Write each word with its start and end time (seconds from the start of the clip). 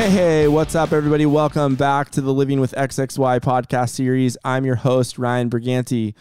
Hey, 0.00 0.08
hey, 0.08 0.48
what's 0.48 0.74
up, 0.74 0.94
everybody? 0.94 1.26
Welcome 1.26 1.74
back 1.74 2.08
to 2.12 2.22
the 2.22 2.32
Living 2.32 2.58
with 2.58 2.72
XXY 2.72 3.38
podcast 3.40 3.90
series. 3.90 4.34
I'm 4.42 4.64
your 4.64 4.76
host, 4.76 5.18
Ryan 5.18 5.50
Briganti. 5.50 6.14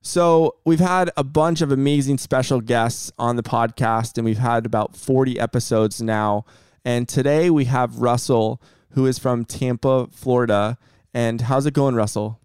So, 0.00 0.54
we've 0.64 0.78
had 0.78 1.10
a 1.16 1.24
bunch 1.24 1.62
of 1.62 1.72
amazing 1.72 2.18
special 2.18 2.60
guests 2.60 3.10
on 3.18 3.34
the 3.34 3.42
podcast, 3.42 4.18
and 4.18 4.24
we've 4.24 4.38
had 4.38 4.64
about 4.64 4.94
40 4.94 5.40
episodes 5.40 6.00
now. 6.00 6.44
And 6.84 7.08
today 7.08 7.50
we 7.50 7.64
have 7.64 7.98
Russell, 7.98 8.62
who 8.90 9.06
is 9.06 9.18
from 9.18 9.46
Tampa, 9.46 10.06
Florida. 10.12 10.78
And 11.12 11.40
how's 11.40 11.66
it 11.66 11.74
going, 11.74 11.96
Russell? 11.96 12.38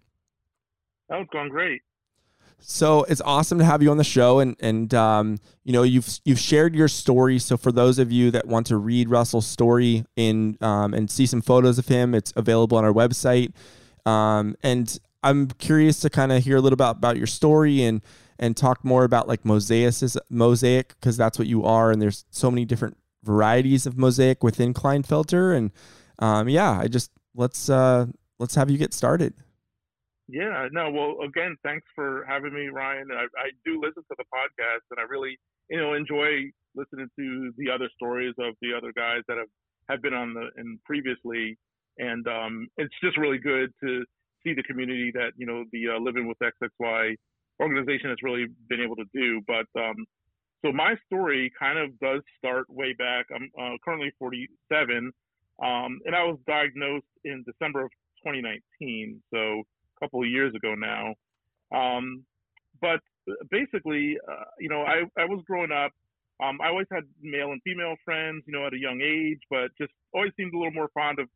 Oh, 1.08 1.20
it's 1.20 1.30
going 1.30 1.50
great. 1.50 1.82
So 2.60 3.04
it's 3.04 3.20
awesome 3.20 3.58
to 3.58 3.64
have 3.64 3.82
you 3.82 3.90
on 3.90 3.96
the 3.96 4.04
show, 4.04 4.40
and 4.40 4.56
and 4.60 4.92
um, 4.94 5.38
you 5.64 5.72
know 5.72 5.82
you've 5.82 6.08
you've 6.24 6.38
shared 6.38 6.74
your 6.74 6.88
story. 6.88 7.38
So 7.38 7.56
for 7.56 7.72
those 7.72 7.98
of 7.98 8.10
you 8.10 8.30
that 8.32 8.46
want 8.46 8.66
to 8.68 8.76
read 8.76 9.08
Russell's 9.08 9.46
story 9.46 10.04
in 10.16 10.58
um, 10.60 10.92
and 10.94 11.10
see 11.10 11.26
some 11.26 11.40
photos 11.40 11.78
of 11.78 11.88
him, 11.88 12.14
it's 12.14 12.32
available 12.36 12.76
on 12.76 12.84
our 12.84 12.92
website. 12.92 13.52
Um, 14.06 14.56
and 14.62 14.98
I'm 15.22 15.48
curious 15.48 16.00
to 16.00 16.10
kind 16.10 16.32
of 16.32 16.42
hear 16.42 16.56
a 16.56 16.60
little 16.60 16.76
bit 16.76 16.88
about 16.88 17.16
your 17.16 17.26
story 17.26 17.82
and 17.82 18.02
and 18.38 18.56
talk 18.56 18.84
more 18.84 19.04
about 19.04 19.28
like 19.28 19.44
mosaic 19.44 19.94
mosaic 20.28 20.88
because 21.00 21.16
that's 21.16 21.38
what 21.38 21.48
you 21.48 21.64
are, 21.64 21.90
and 21.90 22.02
there's 22.02 22.24
so 22.30 22.50
many 22.50 22.64
different 22.64 22.96
varieties 23.22 23.86
of 23.86 23.96
mosaic 23.96 24.42
within 24.42 24.74
Klinefelter. 24.74 25.56
And 25.56 25.70
um, 26.18 26.48
yeah, 26.48 26.78
I 26.78 26.88
just 26.88 27.10
let's 27.34 27.68
uh, 27.68 28.06
let's 28.38 28.54
have 28.56 28.70
you 28.70 28.78
get 28.78 28.92
started. 28.92 29.34
Yeah, 30.28 30.68
no, 30.72 30.90
well, 30.90 31.16
again, 31.24 31.56
thanks 31.64 31.86
for 31.94 32.24
having 32.28 32.52
me, 32.52 32.68
Ryan. 32.68 33.08
I, 33.10 33.24
I 33.40 33.48
do 33.64 33.80
listen 33.80 34.02
to 34.04 34.16
the 34.18 34.24
podcast, 34.28 34.84
and 34.90 35.00
I 35.00 35.04
really, 35.08 35.38
you 35.70 35.78
know, 35.80 35.94
enjoy 35.94 36.50
listening 36.74 37.08
to 37.18 37.52
the 37.56 37.70
other 37.70 37.88
stories 37.96 38.34
of 38.38 38.54
the 38.60 38.76
other 38.76 38.92
guys 38.94 39.22
that 39.28 39.38
have 39.38 39.48
have 39.88 40.02
been 40.02 40.12
on 40.12 40.34
the 40.34 40.50
and 40.56 40.78
previously, 40.84 41.56
and 41.96 42.26
um, 42.28 42.68
it's 42.76 42.92
just 43.02 43.16
really 43.16 43.38
good 43.38 43.70
to 43.82 44.04
see 44.44 44.52
the 44.52 44.62
community 44.64 45.10
that 45.14 45.32
you 45.36 45.46
know 45.46 45.64
the 45.72 45.96
uh, 45.96 45.98
Living 45.98 46.28
with 46.28 46.36
XXY 46.44 47.16
organization 47.60 48.10
has 48.10 48.18
really 48.22 48.46
been 48.68 48.82
able 48.82 48.96
to 48.96 49.06
do. 49.14 49.40
But 49.46 49.66
um, 49.80 49.96
so 50.64 50.72
my 50.72 50.94
story 51.06 51.50
kind 51.58 51.78
of 51.78 51.98
does 52.00 52.20
start 52.36 52.66
way 52.68 52.92
back. 52.98 53.26
I'm 53.34 53.50
uh, 53.58 53.76
currently 53.82 54.12
47, 54.18 55.10
um, 55.62 55.98
and 56.04 56.14
I 56.14 56.24
was 56.24 56.38
diagnosed 56.46 57.06
in 57.24 57.44
December 57.46 57.84
of 57.84 57.90
2019. 58.26 59.22
So 59.32 59.62
couple 59.98 60.22
of 60.22 60.28
years 60.28 60.54
ago 60.54 60.74
now. 60.74 61.14
Um, 61.74 62.24
but 62.80 63.00
basically, 63.50 64.16
uh, 64.30 64.44
you 64.58 64.68
know, 64.68 64.82
I, 64.82 65.02
I 65.20 65.24
was 65.24 65.42
growing 65.46 65.72
up. 65.72 65.92
Um, 66.42 66.58
I 66.62 66.68
always 66.68 66.86
had 66.92 67.02
male 67.20 67.50
and 67.50 67.60
female 67.62 67.96
friends, 68.04 68.44
you 68.46 68.52
know, 68.52 68.66
at 68.66 68.72
a 68.72 68.78
young 68.78 69.00
age, 69.02 69.40
but 69.50 69.70
just 69.76 69.92
always 70.14 70.32
seemed 70.36 70.54
a 70.54 70.56
little 70.56 70.72
more 70.72 70.88
fond 70.94 71.18
of 71.18 71.28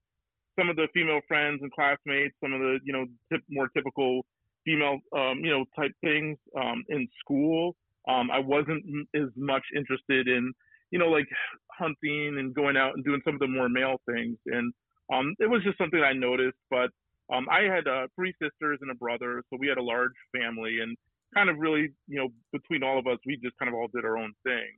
some 0.58 0.68
of 0.68 0.76
the 0.76 0.86
female 0.94 1.20
friends 1.26 1.60
and 1.62 1.72
classmates, 1.72 2.34
some 2.40 2.52
of 2.52 2.60
the, 2.60 2.78
you 2.84 2.92
know, 2.92 3.06
tip, 3.32 3.42
more 3.50 3.68
typical 3.68 4.24
female, 4.64 4.98
um, 5.16 5.40
you 5.42 5.50
know, 5.50 5.64
type 5.76 5.92
things 6.02 6.38
um, 6.56 6.84
in 6.88 7.08
school. 7.18 7.74
Um, 8.08 8.30
I 8.30 8.38
wasn't 8.38 8.84
as 9.14 9.28
much 9.36 9.62
interested 9.74 10.28
in, 10.28 10.52
you 10.90 10.98
know, 10.98 11.08
like 11.08 11.26
hunting 11.70 12.36
and 12.38 12.54
going 12.54 12.76
out 12.76 12.94
and 12.94 13.04
doing 13.04 13.20
some 13.24 13.34
of 13.34 13.40
the 13.40 13.48
more 13.48 13.68
male 13.68 14.00
things. 14.06 14.36
And 14.46 14.72
um, 15.12 15.34
it 15.40 15.48
was 15.48 15.62
just 15.64 15.78
something 15.78 16.00
I 16.00 16.12
noticed, 16.12 16.58
but 16.70 16.90
um, 17.30 17.46
I 17.50 17.62
had 17.62 17.86
uh, 17.86 18.06
three 18.16 18.34
sisters 18.40 18.78
and 18.82 18.90
a 18.90 18.94
brother, 18.94 19.42
so 19.50 19.56
we 19.58 19.68
had 19.68 19.78
a 19.78 19.82
large 19.82 20.16
family, 20.36 20.80
and 20.80 20.96
kind 21.34 21.48
of 21.48 21.58
really, 21.58 21.92
you 22.08 22.18
know, 22.18 22.28
between 22.52 22.82
all 22.82 22.98
of 22.98 23.06
us, 23.06 23.18
we 23.26 23.36
just 23.36 23.56
kind 23.58 23.68
of 23.68 23.74
all 23.74 23.88
did 23.94 24.04
our 24.04 24.18
own 24.18 24.32
thing. 24.44 24.68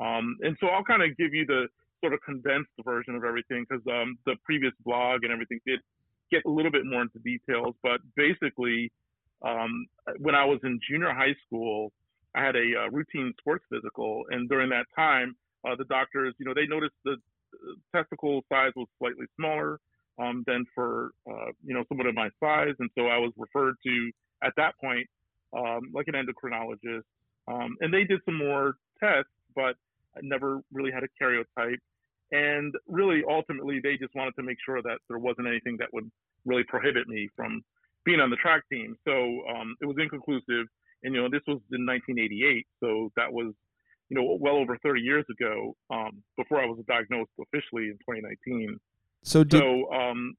Um, 0.00 0.36
and 0.40 0.56
so 0.60 0.68
I'll 0.68 0.84
kind 0.84 1.02
of 1.02 1.16
give 1.16 1.34
you 1.34 1.44
the 1.44 1.66
sort 2.00 2.14
of 2.14 2.20
condensed 2.24 2.70
version 2.84 3.14
of 3.14 3.24
everything 3.24 3.66
because 3.68 3.84
um, 3.88 4.16
the 4.24 4.36
previous 4.44 4.72
blog 4.84 5.24
and 5.24 5.32
everything 5.32 5.60
did 5.66 5.80
get 6.30 6.42
a 6.46 6.50
little 6.50 6.70
bit 6.70 6.86
more 6.86 7.02
into 7.02 7.18
details. 7.18 7.74
But 7.82 8.00
basically, 8.16 8.90
um, 9.42 9.86
when 10.18 10.34
I 10.34 10.44
was 10.44 10.60
in 10.64 10.80
junior 10.88 11.12
high 11.12 11.34
school, 11.46 11.92
I 12.34 12.44
had 12.44 12.56
a 12.56 12.84
uh, 12.86 12.90
routine 12.90 13.34
sports 13.38 13.64
physical, 13.70 14.24
and 14.30 14.48
during 14.48 14.70
that 14.70 14.86
time, 14.94 15.34
uh, 15.66 15.74
the 15.76 15.84
doctors, 15.84 16.34
you 16.38 16.46
know, 16.46 16.54
they 16.54 16.66
noticed 16.66 16.94
the 17.04 17.16
testicle 17.94 18.42
size 18.48 18.72
was 18.76 18.86
slightly 18.98 19.26
smaller 19.36 19.80
um, 20.20 20.44
than 20.46 20.64
for 20.74 21.10
uh, 21.30 21.52
you 21.64 21.74
know 21.74 21.84
someone 21.88 22.06
of 22.06 22.14
my 22.14 22.28
size, 22.40 22.74
and 22.78 22.90
so 22.96 23.06
I 23.06 23.18
was 23.18 23.32
referred 23.36 23.76
to 23.86 24.10
at 24.42 24.52
that 24.56 24.74
point 24.80 25.06
um, 25.56 25.90
like 25.92 26.06
an 26.08 26.14
endocrinologist, 26.14 27.02
um, 27.48 27.76
and 27.80 27.92
they 27.92 28.04
did 28.04 28.20
some 28.24 28.36
more 28.36 28.74
tests, 29.02 29.30
but 29.54 29.76
I 30.16 30.20
never 30.22 30.60
really 30.72 30.90
had 30.90 31.02
a 31.02 31.08
karyotype, 31.22 31.78
and 32.32 32.74
really 32.86 33.22
ultimately 33.28 33.80
they 33.82 33.96
just 33.96 34.14
wanted 34.14 34.34
to 34.36 34.42
make 34.42 34.58
sure 34.64 34.82
that 34.82 34.98
there 35.08 35.18
wasn't 35.18 35.48
anything 35.48 35.76
that 35.78 35.92
would 35.92 36.10
really 36.44 36.64
prohibit 36.64 37.08
me 37.08 37.28
from 37.36 37.62
being 38.04 38.20
on 38.20 38.30
the 38.30 38.36
track 38.36 38.62
team. 38.70 38.96
So 39.06 39.12
um, 39.54 39.76
it 39.80 39.86
was 39.86 39.96
inconclusive, 40.00 40.66
and 41.02 41.14
you 41.14 41.22
know 41.22 41.28
this 41.28 41.42
was 41.46 41.60
in 41.72 41.86
1988, 41.86 42.66
so 42.80 43.10
that 43.16 43.32
was 43.32 43.52
you 44.08 44.16
know 44.16 44.36
well 44.40 44.56
over 44.56 44.78
30 44.82 45.00
years 45.00 45.24
ago 45.30 45.74
um, 45.90 46.22
before 46.36 46.62
I 46.62 46.66
was 46.66 46.78
diagnosed 46.86 47.30
officially 47.40 47.88
in 47.90 47.98
2019. 48.06 48.78
So 49.22 49.44
did, 49.44 49.60
so 49.60 49.92
um, 49.92 50.34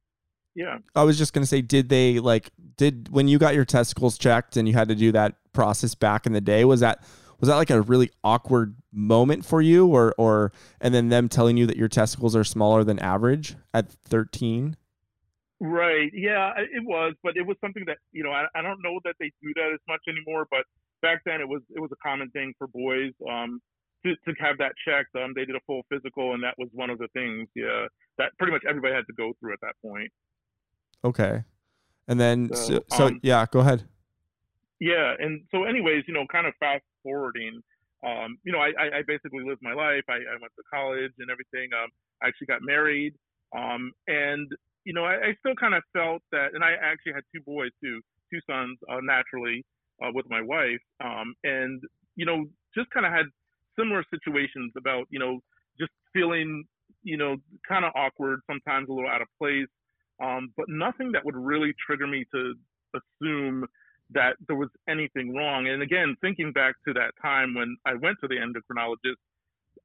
yeah. 0.56 0.80
I 0.96 1.04
was 1.04 1.18
just 1.18 1.34
gonna 1.34 1.46
say, 1.46 1.62
did 1.62 1.90
they 1.90 2.20
like 2.20 2.52
did 2.78 3.10
when 3.10 3.28
you 3.28 3.38
got 3.38 3.56
your 3.56 3.66
testicles 3.66 4.18
checked 4.18 4.58
and 4.58 4.68
you 4.68 4.74
had 4.74 4.88
to 4.90 4.96
do 4.96 5.12
that 5.12 5.36
process 5.54 5.96
back 5.96 6.26
in 6.26 6.34
the 6.34 6.42
day? 6.42 6.66
Was 6.66 6.80
that 6.82 7.04
was 7.40 7.48
that 7.48 7.56
like 7.56 7.70
a 7.70 7.82
really 7.82 8.12
awkward 8.24 8.76
moment 8.92 9.46
for 9.46 9.62
you, 9.62 9.88
or 9.88 10.14
or 10.18 10.52
and 10.80 10.94
then 10.94 11.10
them 11.10 11.30
telling 11.30 11.58
you 11.58 11.66
that 11.68 11.78
your 11.78 11.88
testicles 11.88 12.36
are 12.36 12.44
smaller 12.44 12.84
than 12.84 13.00
average 13.00 13.56
at 13.74 13.92
thirteen? 13.92 14.78
Right. 15.60 16.12
Yeah, 16.14 16.54
it 16.58 16.84
was, 16.84 17.14
but 17.22 17.38
it 17.38 17.46
was 17.46 17.56
something 17.62 17.84
that 17.86 17.98
you 18.12 18.24
know 18.24 18.32
I, 18.32 18.46
I 18.56 18.62
don't 18.62 18.82
know 18.82 19.00
that 19.06 19.16
they 19.20 19.32
do 19.42 19.54
that 19.56 19.72
as 19.74 19.80
much 19.88 20.02
anymore, 20.08 20.48
but 20.50 20.66
back 21.02 21.22
then 21.26 21.40
it 21.40 21.48
was 21.48 21.62
it 21.76 21.80
was 21.80 21.92
a 21.92 22.08
common 22.08 22.30
thing 22.32 22.54
for 22.58 22.68
boys. 22.68 23.14
Um, 23.30 23.62
to, 24.04 24.16
to 24.16 24.34
have 24.40 24.58
that 24.58 24.74
checked. 24.86 25.16
Um, 25.16 25.34
they 25.36 25.46
did 25.46 25.56
a 25.56 25.62
full 25.68 25.82
physical, 25.90 26.34
and 26.34 26.44
that 26.44 26.56
was 26.58 26.70
one 26.74 26.90
of 26.90 26.98
the 26.98 27.08
things. 27.14 27.48
Yeah, 27.56 27.88
that 28.18 28.32
pretty 28.38 28.54
much 28.54 28.64
everybody 28.68 28.94
had 28.94 29.08
to 29.08 29.14
go 29.14 29.34
through 29.40 29.54
at 29.54 29.62
that 29.62 29.76
point. 29.84 30.12
Okay, 31.04 31.44
and 32.08 32.20
then 32.20 32.54
so, 32.54 32.64
so, 32.64 32.84
so 32.96 33.08
um, 33.08 33.20
yeah, 33.24 33.46
go 33.52 33.60
ahead. 33.60 33.84
Yeah, 34.80 35.14
and 35.20 35.42
so 35.52 35.64
anyways, 35.64 36.04
you 36.08 36.14
know, 36.14 36.26
kind 36.32 36.48
of 36.48 36.54
fast 36.60 36.84
forwarding. 37.04 37.62
Um, 38.04 38.38
you 38.44 38.52
know, 38.52 38.58
I, 38.58 38.72
I 38.98 39.02
basically 39.06 39.44
lived 39.46 39.62
my 39.62 39.74
life. 39.74 40.02
I, 40.10 40.16
I 40.16 40.36
went 40.42 40.54
to 40.58 40.64
college 40.74 41.14
and 41.20 41.30
everything. 41.30 41.70
Um, 41.72 41.90
I 42.24 42.28
actually 42.28 42.48
got 42.48 42.62
married. 42.64 43.14
Um, 43.56 43.92
and 44.08 44.50
you 44.86 44.94
know, 44.94 45.06
I, 45.06 45.14
I 45.14 45.36
still 45.40 45.54
kind 45.56 45.76
of 45.76 45.84
felt 45.94 46.24
that, 46.32 46.56
and 46.56 46.64
I 46.64 46.72
actually 46.82 47.14
had 47.14 47.24
two 47.34 47.42
boys 47.46 47.70
too, 47.84 48.02
two 48.32 48.40
sons, 48.50 48.80
uh, 48.90 48.98
naturally, 49.04 49.64
uh, 50.02 50.10
with 50.14 50.26
my 50.30 50.42
wife. 50.42 50.82
Um, 51.04 51.36
and 51.44 51.82
you 52.16 52.26
know, 52.26 52.46
just 52.76 52.90
kind 52.90 53.06
of 53.06 53.12
had 53.12 53.26
similar 53.78 54.04
situations 54.14 54.72
about, 54.78 55.06
you 55.10 55.20
know, 55.20 55.40
just 55.80 55.92
feeling, 56.14 56.64
you 57.04 57.18
know, 57.18 57.38
kind 57.68 57.86
of 57.86 57.92
awkward, 57.96 58.40
sometimes 58.48 58.90
a 58.90 58.94
little 58.94 59.10
out 59.10 59.22
of 59.22 59.28
place, 59.40 59.68
um, 60.24 60.54
but 60.56 60.68
nothing 60.70 61.12
that 61.14 61.26
would 61.26 61.36
really 61.36 61.74
trigger 61.86 62.08
me 62.08 62.26
to 62.34 62.54
assume 62.94 63.66
that 64.14 64.36
there 64.48 64.58
was 64.58 64.70
anything 64.90 65.34
wrong. 65.34 65.68
And 65.68 65.82
again, 65.82 66.16
thinking 66.22 66.52
back 66.52 66.76
to 66.86 66.94
that 66.94 67.12
time 67.22 67.54
when 67.54 67.78
I 67.86 67.94
went 67.94 68.18
to 68.22 68.28
the 68.28 68.36
endocrinologist, 68.36 69.16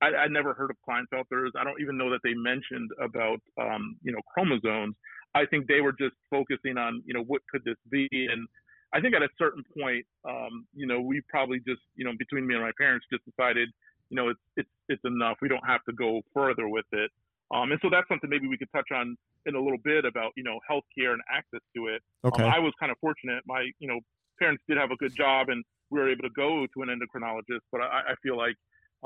I, 0.02 0.08
I 0.08 0.28
never 0.28 0.52
heard 0.52 0.70
of 0.70 0.76
Klinefelters. 0.86 1.50
I 1.58 1.64
don't 1.64 1.80
even 1.80 1.96
know 1.96 2.10
that 2.10 2.20
they 2.24 2.34
mentioned 2.34 2.90
about, 3.00 3.38
um, 3.60 3.96
you 4.02 4.12
know, 4.12 4.20
chromosomes. 4.34 4.96
I 5.34 5.46
think 5.46 5.68
they 5.68 5.80
were 5.80 5.92
just 5.92 6.16
focusing 6.28 6.76
on, 6.76 7.02
you 7.06 7.14
know, 7.14 7.22
what 7.22 7.42
could 7.50 7.62
this 7.64 7.76
be? 7.90 8.08
And 8.12 8.48
I 8.96 9.00
think 9.00 9.14
at 9.14 9.22
a 9.22 9.28
certain 9.38 9.62
point, 9.78 10.06
um, 10.24 10.66
you 10.74 10.86
know, 10.86 11.00
we 11.00 11.20
probably 11.28 11.58
just, 11.58 11.82
you 11.96 12.04
know, 12.04 12.12
between 12.18 12.46
me 12.46 12.54
and 12.54 12.62
my 12.62 12.72
parents, 12.78 13.04
just 13.12 13.24
decided, 13.26 13.68
you 14.08 14.16
know, 14.16 14.30
it's 14.30 14.40
it's 14.56 14.74
it's 14.88 15.04
enough. 15.04 15.36
We 15.42 15.48
don't 15.48 15.66
have 15.66 15.84
to 15.84 15.92
go 15.92 16.22
further 16.32 16.68
with 16.68 16.86
it. 16.92 17.10
Um, 17.54 17.70
and 17.72 17.80
so 17.82 17.88
that's 17.90 18.08
something 18.08 18.30
maybe 18.30 18.48
we 18.48 18.56
could 18.56 18.72
touch 18.72 18.90
on 18.92 19.16
in 19.44 19.54
a 19.54 19.60
little 19.60 19.78
bit 19.84 20.04
about, 20.04 20.32
you 20.36 20.42
know, 20.42 20.58
healthcare 20.68 21.12
and 21.12 21.22
access 21.30 21.60
to 21.76 21.88
it. 21.88 22.02
Um, 22.24 22.32
okay. 22.32 22.44
Um, 22.44 22.50
I 22.56 22.58
was 22.58 22.72
kind 22.80 22.90
of 22.90 22.98
fortunate. 22.98 23.42
My, 23.46 23.68
you 23.78 23.88
know, 23.88 24.00
parents 24.38 24.62
did 24.68 24.78
have 24.78 24.90
a 24.90 24.96
good 24.96 25.14
job 25.14 25.48
and 25.50 25.64
we 25.90 26.00
were 26.00 26.10
able 26.10 26.22
to 26.22 26.34
go 26.34 26.66
to 26.74 26.82
an 26.82 26.88
endocrinologist, 26.88 27.64
but 27.70 27.80
I, 27.80 28.12
I 28.12 28.14
feel 28.22 28.36
like 28.36 28.56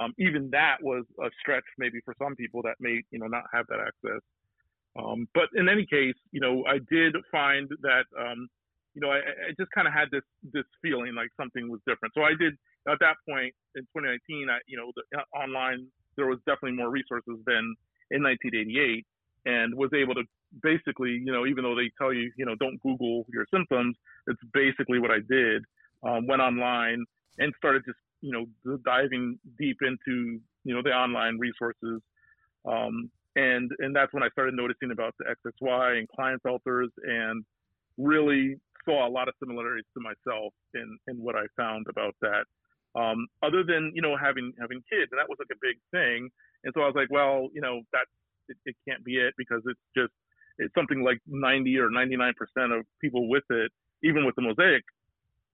um, 0.01 0.15
even 0.19 0.51
that 0.51 0.77
was 0.81 1.05
a 1.23 1.29
stretch 1.41 1.65
maybe 1.79 2.01
for 2.05 2.15
some 2.23 2.35
people 2.37 2.63
that 2.63 2.77
may, 2.81 3.03
you 3.11 3.19
know, 3.19 3.27
not 3.27 3.45
have 3.53 3.67
that 3.69 3.81
access. 3.81 4.23
Um, 4.99 5.29
but 5.35 5.49
in 5.55 5.69
any 5.69 5.85
case, 5.85 6.15
you 6.33 6.41
know, 6.41 6.65
I 6.67 6.79
did 6.91 7.15
find 7.31 7.69
that, 7.83 8.05
um, 8.19 8.49
you 8.95 9.01
know, 9.01 9.11
I, 9.11 9.19
I 9.19 9.51
just 9.59 9.71
kind 9.73 9.87
of 9.87 9.95
had 9.95 10.11
this 10.11 10.27
this 10.53 10.65
feeling 10.83 11.15
like 11.15 11.29
something 11.37 11.71
was 11.71 11.81
different. 11.87 12.15
So 12.15 12.23
I 12.23 12.35
did 12.39 12.55
at 12.89 12.99
that 13.01 13.17
point 13.29 13.55
in 13.77 13.83
2019. 13.95 14.51
I, 14.51 14.59
you 14.67 14.77
know, 14.77 14.91
the, 14.97 15.03
uh, 15.19 15.25
online 15.37 15.87
there 16.17 16.27
was 16.27 16.39
definitely 16.47 16.77
more 16.77 16.91
resources 16.91 17.39
than 17.47 17.75
in 18.11 18.23
1988, 18.23 19.07
and 19.47 19.75
was 19.75 19.91
able 19.95 20.15
to 20.15 20.25
basically, 20.63 21.11
you 21.11 21.33
know, 21.33 21.47
even 21.47 21.63
though 21.63 21.77
they 21.77 21.91
tell 21.97 22.13
you, 22.13 22.31
you 22.37 22.45
know, 22.45 22.55
don't 22.57 22.81
Google 22.83 23.25
your 23.33 23.47
symptoms, 23.53 23.97
it's 24.27 24.41
basically 24.53 24.99
what 24.99 25.11
I 25.11 25.21
did. 25.29 25.65
Um, 26.03 26.27
went 26.27 26.43
online 26.43 27.05
and 27.39 27.53
started 27.57 27.83
just, 27.87 27.99
you 28.21 28.33
know, 28.33 28.77
diving 28.85 29.39
deep 29.59 29.79
into, 29.83 30.41
you 30.65 30.75
know, 30.75 30.83
the 30.83 30.91
online 30.91 31.39
resources. 31.39 32.03
Um, 32.67 33.11
and 33.37 33.71
and 33.79 33.95
that's 33.95 34.13
when 34.13 34.23
I 34.23 34.29
started 34.31 34.55
noticing 34.55 34.91
about 34.91 35.15
the 35.19 35.25
XXY 35.25 35.99
and 35.99 36.09
Klinefelters, 36.09 36.89
and 37.05 37.45
really 37.97 38.59
saw 38.85 39.07
a 39.07 39.11
lot 39.11 39.29
of 39.29 39.35
similarities 39.41 39.87
to 39.95 40.01
myself 40.01 40.53
in 40.75 40.99
in 41.09 41.17
what 41.23 41.37
I 41.37 41.47
found 41.57 41.87
about 41.89 42.15
that. 42.23 42.45
Um, 42.99 43.27
other 43.43 43.63
than 43.63 43.93
you 43.95 44.03
know 44.03 44.17
having 44.17 44.53
having 44.61 44.83
kids, 44.91 45.11
and 45.13 45.19
that 45.19 45.29
was 45.29 45.39
like 45.39 45.53
a 45.53 45.61
big 45.63 45.79
thing. 45.91 46.29
And 46.65 46.73
so 46.75 46.83
I 46.83 46.87
was 46.87 46.97
like, 46.97 47.09
well, 47.11 47.49
you 47.55 47.61
know, 47.61 47.81
that 47.93 48.07
it, 48.49 48.57
it 48.67 48.77
can't 48.89 49.05
be 49.05 49.17
it 49.17 49.35
because 49.39 49.63
it's 49.65 49.81
just 49.97 50.13
it's 50.59 50.75
something 50.75 51.03
like 51.03 51.19
90 51.27 51.79
or 51.79 51.89
99 51.89 52.35
percent 52.37 52.73
of 52.73 52.85
people 53.01 53.29
with 53.29 53.45
it, 53.51 53.71
even 54.03 54.27
with 54.27 54.35
the 54.37 54.43
mosaic 54.43 54.85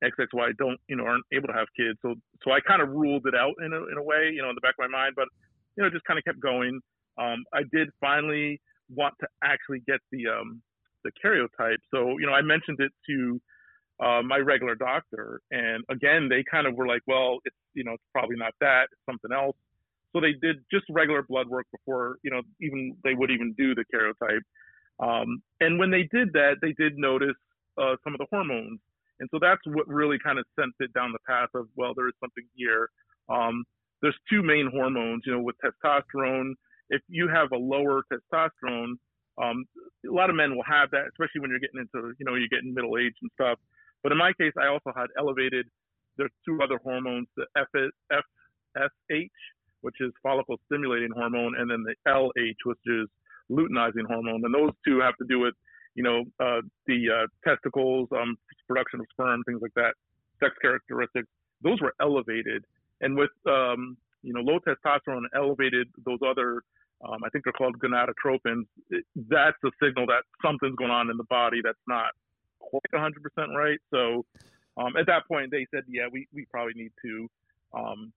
XXY, 0.05 0.57
don't 0.59 0.79
you 0.89 0.97
know 0.97 1.05
aren't 1.05 1.25
able 1.33 1.49
to 1.49 1.55
have 1.55 1.69
kids. 1.77 1.99
So 2.03 2.15
so 2.43 2.53
I 2.53 2.61
kind 2.61 2.83
of 2.83 2.91
ruled 2.91 3.27
it 3.27 3.35
out 3.35 3.55
in 3.65 3.73
a 3.73 3.81
in 3.93 3.97
a 3.99 4.03
way, 4.03 4.31
you 4.33 4.43
know, 4.43 4.51
in 4.51 4.55
the 4.55 4.61
back 4.61 4.75
of 4.79 4.91
my 4.91 4.93
mind, 4.93 5.15
but 5.17 5.29
you 5.77 5.85
know, 5.85 5.91
just 5.91 6.05
kind 6.05 6.19
of 6.19 6.25
kept 6.25 6.41
going. 6.41 6.81
Um, 7.19 7.45
I 7.53 7.63
did 7.73 7.89
finally 8.01 8.61
want 8.91 9.15
to 9.21 9.27
actually 9.43 9.81
get 9.87 10.01
the 10.13 10.29
um, 10.29 10.63
the 11.07 11.13
karyotype. 11.25 11.79
So 11.93 12.19
you 12.19 12.27
know, 12.27 12.33
I 12.33 12.43
mentioned 12.43 12.79
it 12.81 12.93
to 13.09 13.41
uh, 14.05 14.23
my 14.23 14.39
regular 14.39 14.75
doctor, 14.75 15.41
and 15.51 15.85
again, 15.89 16.29
they 16.29 16.45
kind 16.51 16.67
of 16.67 16.75
were 16.75 16.87
like, 16.87 17.03
"Well, 17.07 17.39
it's 17.45 17.57
you 17.75 17.85
know, 17.85 17.93
it's 17.93 18.05
probably 18.13 18.37
not 18.37 18.53
that, 18.61 18.89
it's 18.93 19.01
something 19.07 19.33
else." 19.33 19.57
So 20.13 20.21
they 20.21 20.33
did 20.33 20.57
just 20.73 20.85
regular 20.91 21.23
blood 21.23 21.49
work 21.49 21.67
before 21.73 22.17
you 22.23 22.31
know 22.31 22.43
even 22.61 22.97
they 23.05 23.15
would 23.15 23.31
even 23.31 23.55
do 23.57 23.75
the 23.75 23.85
karyotype. 23.93 24.45
Um, 24.99 25.43
and 25.61 25.79
when 25.79 25.91
they 25.91 26.09
did 26.13 26.33
that, 26.33 26.57
they 26.63 26.73
did 26.73 26.97
notice 26.97 27.37
uh, 27.79 27.97
some 28.03 28.15
of 28.15 28.19
the 28.19 28.27
hormones, 28.31 28.81
and 29.21 29.29
so 29.33 29.39
that's 29.41 29.61
what 29.67 29.87
really 29.89 30.19
kind 30.23 30.39
of 30.39 30.45
sent 30.59 30.73
it 30.81 30.93
down 30.93 31.13
the 31.13 31.19
path 31.27 31.49
of 31.55 31.67
well, 31.77 31.93
there 31.97 32.09
is 32.09 32.15
something 32.21 32.45
here. 32.55 32.89
Um, 33.29 33.65
there's 34.03 34.17
two 34.31 34.43
main 34.43 34.71
hormones, 34.73 35.23
you 35.27 35.33
know, 35.33 35.41
with 35.41 35.57
testosterone. 35.65 36.53
If 36.91 37.03
you 37.09 37.29
have 37.29 37.53
a 37.53 37.57
lower 37.57 38.03
testosterone, 38.13 38.95
um, 39.43 39.65
a 40.09 40.13
lot 40.13 40.31
of 40.31 40.37
men 40.37 40.55
will 40.55 40.65
have 40.65 40.91
that, 40.91 41.07
especially 41.09 41.41
when 41.41 41.51
you're 41.51 41.61
getting 41.61 41.81
into, 41.81 42.15
you 42.19 42.25
know, 42.25 42.35
you're 42.35 42.49
getting 42.49 42.73
middle 42.73 42.97
age 42.99 43.15
and 43.21 43.31
stuff. 43.35 43.59
But 44.03 44.13
in 44.13 44.19
my 44.19 44.33
case, 44.39 44.53
I 44.61 44.69
also 44.69 44.93
had 44.97 45.07
elevated. 45.19 45.67
There's 46.17 46.31
two 46.47 46.59
other 46.63 46.79
hormones, 46.83 47.27
the 47.37 47.47
FSH, 47.57 49.29
which 49.81 49.97
is 50.01 50.13
follicle 50.23 50.57
stimulating 50.67 51.11
hormone, 51.15 51.55
and 51.59 51.71
then 51.71 51.85
the 51.85 51.95
LH, 52.09 52.61
which 52.65 52.79
is 52.87 53.09
luteinizing 53.51 54.07
hormone. 54.07 54.43
And 54.45 54.55
those 54.55 54.73
two 54.87 55.01
have 55.01 55.17
to 55.17 55.27
do 55.29 55.41
with, 55.41 55.55
you 55.95 56.03
know, 56.03 56.25
uh, 56.41 56.61
the 56.87 57.07
uh, 57.11 57.27
testicles, 57.49 58.09
um, 58.13 58.37
production 58.69 59.01
of 59.01 59.07
sperm, 59.13 59.43
things 59.45 59.61
like 59.61 59.75
that, 59.77 59.95
sex 60.43 60.55
characteristics. 60.61 61.29
Those 61.63 61.81
were 61.81 61.95
elevated. 62.01 62.65
And 63.01 63.17
with, 63.17 63.31
um, 63.47 63.97
you 64.23 64.33
know, 64.33 64.41
low 64.41 64.59
testosterone 64.61 65.23
elevated 65.35 65.89
those 66.05 66.19
other 66.27 66.63
um, 67.05 67.23
I 67.25 67.29
think 67.31 67.45
they're 67.45 67.53
called 67.53 67.79
gonadotropins. 67.79 68.65
That's 69.15 69.57
a 69.65 69.71
signal 69.83 70.07
that 70.07 70.23
something's 70.45 70.77
going 70.77 70.91
on 70.91 71.11
in 71.11 71.17
the 71.17 71.29
body 71.29 71.61
that's 71.63 71.79
not 71.87 72.11
quite 72.59 72.83
100% 72.95 73.13
right. 73.55 73.79
So 73.93 74.25
um, 74.77 74.97
at 74.97 75.07
that 75.07 75.27
point, 75.29 75.51
they 75.51 75.67
said, 75.75 75.85
yeah, 75.89 76.07
we, 76.11 76.27
we 76.33 76.47
probably 76.51 76.75
need 76.75 76.93
to 77.05 77.29
um, 77.75 78.13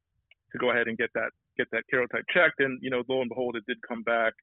to 0.52 0.58
go 0.58 0.72
ahead 0.72 0.88
and 0.88 0.98
get 0.98 1.10
that 1.14 1.30
get 1.58 1.68
that 1.72 1.84
karyotype 1.94 2.24
checked. 2.34 2.60
And 2.60 2.80
you 2.82 2.90
know, 2.90 3.04
lo 3.08 3.22
and 3.22 3.30
behold, 3.30 3.56
it 3.56 3.64
did 3.68 3.78
come 3.88 4.04
back 4.04 4.34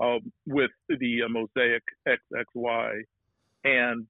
uh, 0.00 0.18
with 0.46 0.70
the 0.88 1.22
uh, 1.24 1.28
mosaic 1.28 1.82
XXY. 2.08 3.02
And 3.64 4.06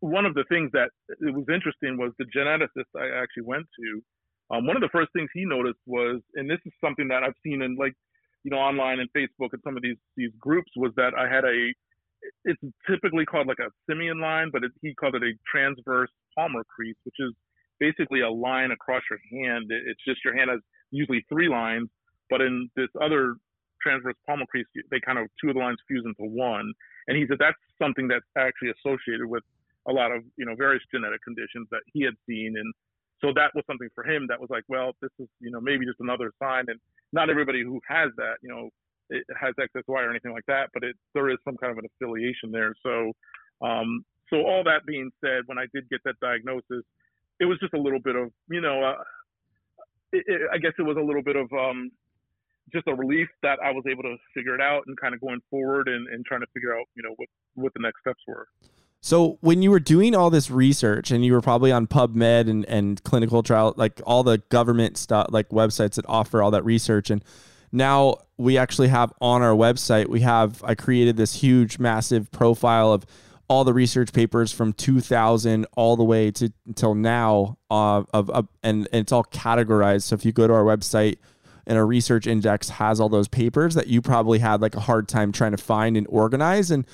one 0.00 0.24
of 0.24 0.34
the 0.34 0.44
things 0.48 0.70
that 0.72 0.90
it 1.08 1.34
was 1.34 1.44
interesting 1.52 1.98
was 1.98 2.12
the 2.18 2.24
geneticist 2.24 2.90
I 2.96 3.22
actually 3.22 3.44
went 3.44 3.66
to. 3.78 4.02
Um, 4.50 4.66
one 4.66 4.76
of 4.76 4.82
the 4.82 4.88
first 4.92 5.12
things 5.12 5.30
he 5.32 5.44
noticed 5.44 5.80
was, 5.86 6.20
and 6.34 6.48
this 6.48 6.58
is 6.66 6.72
something 6.80 7.08
that 7.08 7.22
I've 7.22 7.36
seen 7.44 7.62
in 7.62 7.76
like 7.76 7.94
you 8.44 8.50
know, 8.50 8.58
online 8.58 9.00
and 9.00 9.08
Facebook 9.16 9.52
and 9.52 9.62
some 9.64 9.76
of 9.76 9.82
these 9.82 9.96
these 10.16 10.30
groups 10.38 10.70
was 10.76 10.92
that 10.96 11.12
I 11.16 11.28
had 11.32 11.44
a 11.44 11.72
it's 12.44 12.60
typically 12.88 13.24
called 13.24 13.46
like 13.46 13.58
a 13.58 13.70
simian 13.88 14.20
line, 14.20 14.50
but 14.52 14.62
it, 14.64 14.70
he 14.80 14.94
called 14.94 15.14
it 15.16 15.22
a 15.22 15.32
transverse 15.50 16.10
palmar 16.36 16.62
crease, 16.64 16.96
which 17.04 17.16
is 17.18 17.32
basically 17.80 18.20
a 18.20 18.30
line 18.30 18.70
across 18.70 19.02
your 19.10 19.18
hand. 19.30 19.66
It, 19.70 19.82
it's 19.86 20.00
just 20.06 20.24
your 20.24 20.36
hand 20.36 20.50
has 20.50 20.60
usually 20.90 21.24
three 21.28 21.48
lines, 21.48 21.88
but 22.30 22.40
in 22.40 22.68
this 22.76 22.88
other 23.00 23.36
transverse 23.82 24.14
palmar 24.26 24.46
crease, 24.46 24.66
they 24.90 25.00
kind 25.00 25.18
of 25.18 25.26
two 25.40 25.48
of 25.50 25.54
the 25.54 25.60
lines 25.60 25.78
fuse 25.88 26.04
into 26.06 26.30
one. 26.30 26.72
And 27.08 27.16
he 27.16 27.26
said 27.28 27.38
that's 27.40 27.58
something 27.80 28.06
that's 28.06 28.26
actually 28.38 28.70
associated 28.78 29.26
with 29.26 29.42
a 29.88 29.92
lot 29.92 30.12
of 30.12 30.22
you 30.36 30.46
know 30.46 30.54
various 30.54 30.82
genetic 30.94 31.22
conditions 31.22 31.66
that 31.70 31.82
he 31.92 32.04
had 32.04 32.14
seen, 32.28 32.54
and 32.56 32.72
so 33.22 33.32
that 33.34 33.54
was 33.54 33.64
something 33.66 33.88
for 33.94 34.04
him 34.04 34.26
that 34.28 34.40
was 34.40 34.50
like, 34.50 34.64
well, 34.68 34.92
this 35.00 35.10
is 35.18 35.28
you 35.40 35.50
know 35.50 35.60
maybe 35.60 35.86
just 35.86 36.00
another 36.00 36.32
sign. 36.42 36.64
And 36.68 36.78
not 37.12 37.30
everybody 37.30 37.62
who 37.62 37.80
has 37.88 38.10
that, 38.16 38.36
you 38.42 38.48
know, 38.48 38.68
it 39.10 39.24
has 39.40 39.54
XXY 39.60 39.82
or 39.88 40.10
anything 40.10 40.32
like 40.32 40.46
that, 40.48 40.70
but 40.74 40.82
it 40.82 40.96
there 41.14 41.30
is 41.30 41.38
some 41.44 41.56
kind 41.56 41.70
of 41.70 41.78
an 41.78 41.84
affiliation 41.84 42.50
there. 42.50 42.74
So, 42.82 43.12
um, 43.64 44.04
so 44.30 44.38
all 44.38 44.64
that 44.64 44.86
being 44.86 45.10
said, 45.22 45.42
when 45.46 45.58
I 45.58 45.66
did 45.74 45.88
get 45.90 46.00
that 46.04 46.14
diagnosis, 46.20 46.84
it 47.38 47.44
was 47.44 47.58
just 47.60 47.74
a 47.74 47.78
little 47.78 48.00
bit 48.00 48.16
of, 48.16 48.30
you 48.48 48.60
know, 48.60 48.82
uh, 48.82 49.02
it, 50.12 50.24
it, 50.26 50.40
I 50.52 50.58
guess 50.58 50.72
it 50.78 50.82
was 50.82 50.96
a 50.96 51.04
little 51.04 51.22
bit 51.22 51.36
of 51.36 51.52
um, 51.52 51.90
just 52.72 52.86
a 52.86 52.94
relief 52.94 53.28
that 53.42 53.58
I 53.62 53.70
was 53.72 53.84
able 53.90 54.02
to 54.04 54.16
figure 54.34 54.54
it 54.54 54.60
out 54.60 54.84
and 54.86 54.96
kind 54.98 55.14
of 55.14 55.20
going 55.20 55.40
forward 55.50 55.88
and, 55.88 56.08
and 56.08 56.24
trying 56.24 56.40
to 56.40 56.46
figure 56.54 56.76
out, 56.76 56.86
you 56.94 57.02
know, 57.02 57.14
what 57.16 57.28
what 57.54 57.74
the 57.74 57.80
next 57.80 58.00
steps 58.00 58.22
were. 58.26 58.48
So 59.04 59.38
when 59.40 59.62
you 59.62 59.72
were 59.72 59.80
doing 59.80 60.14
all 60.14 60.30
this 60.30 60.48
research 60.48 61.10
and 61.10 61.24
you 61.24 61.32
were 61.32 61.40
probably 61.40 61.72
on 61.72 61.88
PubMed 61.88 62.48
and, 62.48 62.64
and 62.66 63.02
clinical 63.02 63.42
trial, 63.42 63.74
like 63.76 64.00
all 64.06 64.22
the 64.22 64.38
government 64.48 64.96
stuff, 64.96 65.26
like 65.30 65.48
websites 65.48 65.96
that 65.96 66.04
offer 66.08 66.40
all 66.40 66.52
that 66.52 66.64
research. 66.64 67.10
And 67.10 67.24
now 67.72 68.18
we 68.36 68.56
actually 68.56 68.88
have 68.88 69.12
on 69.20 69.42
our 69.42 69.56
website, 69.56 70.06
we 70.06 70.20
have, 70.20 70.62
I 70.62 70.76
created 70.76 71.16
this 71.16 71.34
huge, 71.34 71.80
massive 71.80 72.30
profile 72.30 72.92
of 72.92 73.04
all 73.48 73.64
the 73.64 73.74
research 73.74 74.12
papers 74.12 74.52
from 74.52 74.72
2000 74.72 75.66
all 75.76 75.96
the 75.96 76.04
way 76.04 76.30
to 76.30 76.52
until 76.68 76.94
now 76.94 77.58
uh, 77.72 78.04
of, 78.14 78.30
of 78.30 78.48
and, 78.62 78.86
and 78.92 79.00
it's 79.00 79.10
all 79.10 79.24
categorized. 79.24 80.04
So 80.04 80.14
if 80.14 80.24
you 80.24 80.30
go 80.30 80.46
to 80.46 80.54
our 80.54 80.62
website 80.62 81.16
and 81.66 81.76
a 81.76 81.84
research 81.84 82.28
index 82.28 82.68
has 82.68 83.00
all 83.00 83.08
those 83.08 83.26
papers 83.26 83.74
that 83.74 83.88
you 83.88 84.00
probably 84.00 84.38
had 84.38 84.62
like 84.62 84.76
a 84.76 84.80
hard 84.80 85.08
time 85.08 85.32
trying 85.32 85.50
to 85.50 85.58
find 85.58 85.96
and 85.96 86.06
organize. 86.08 86.70
And 86.70 86.86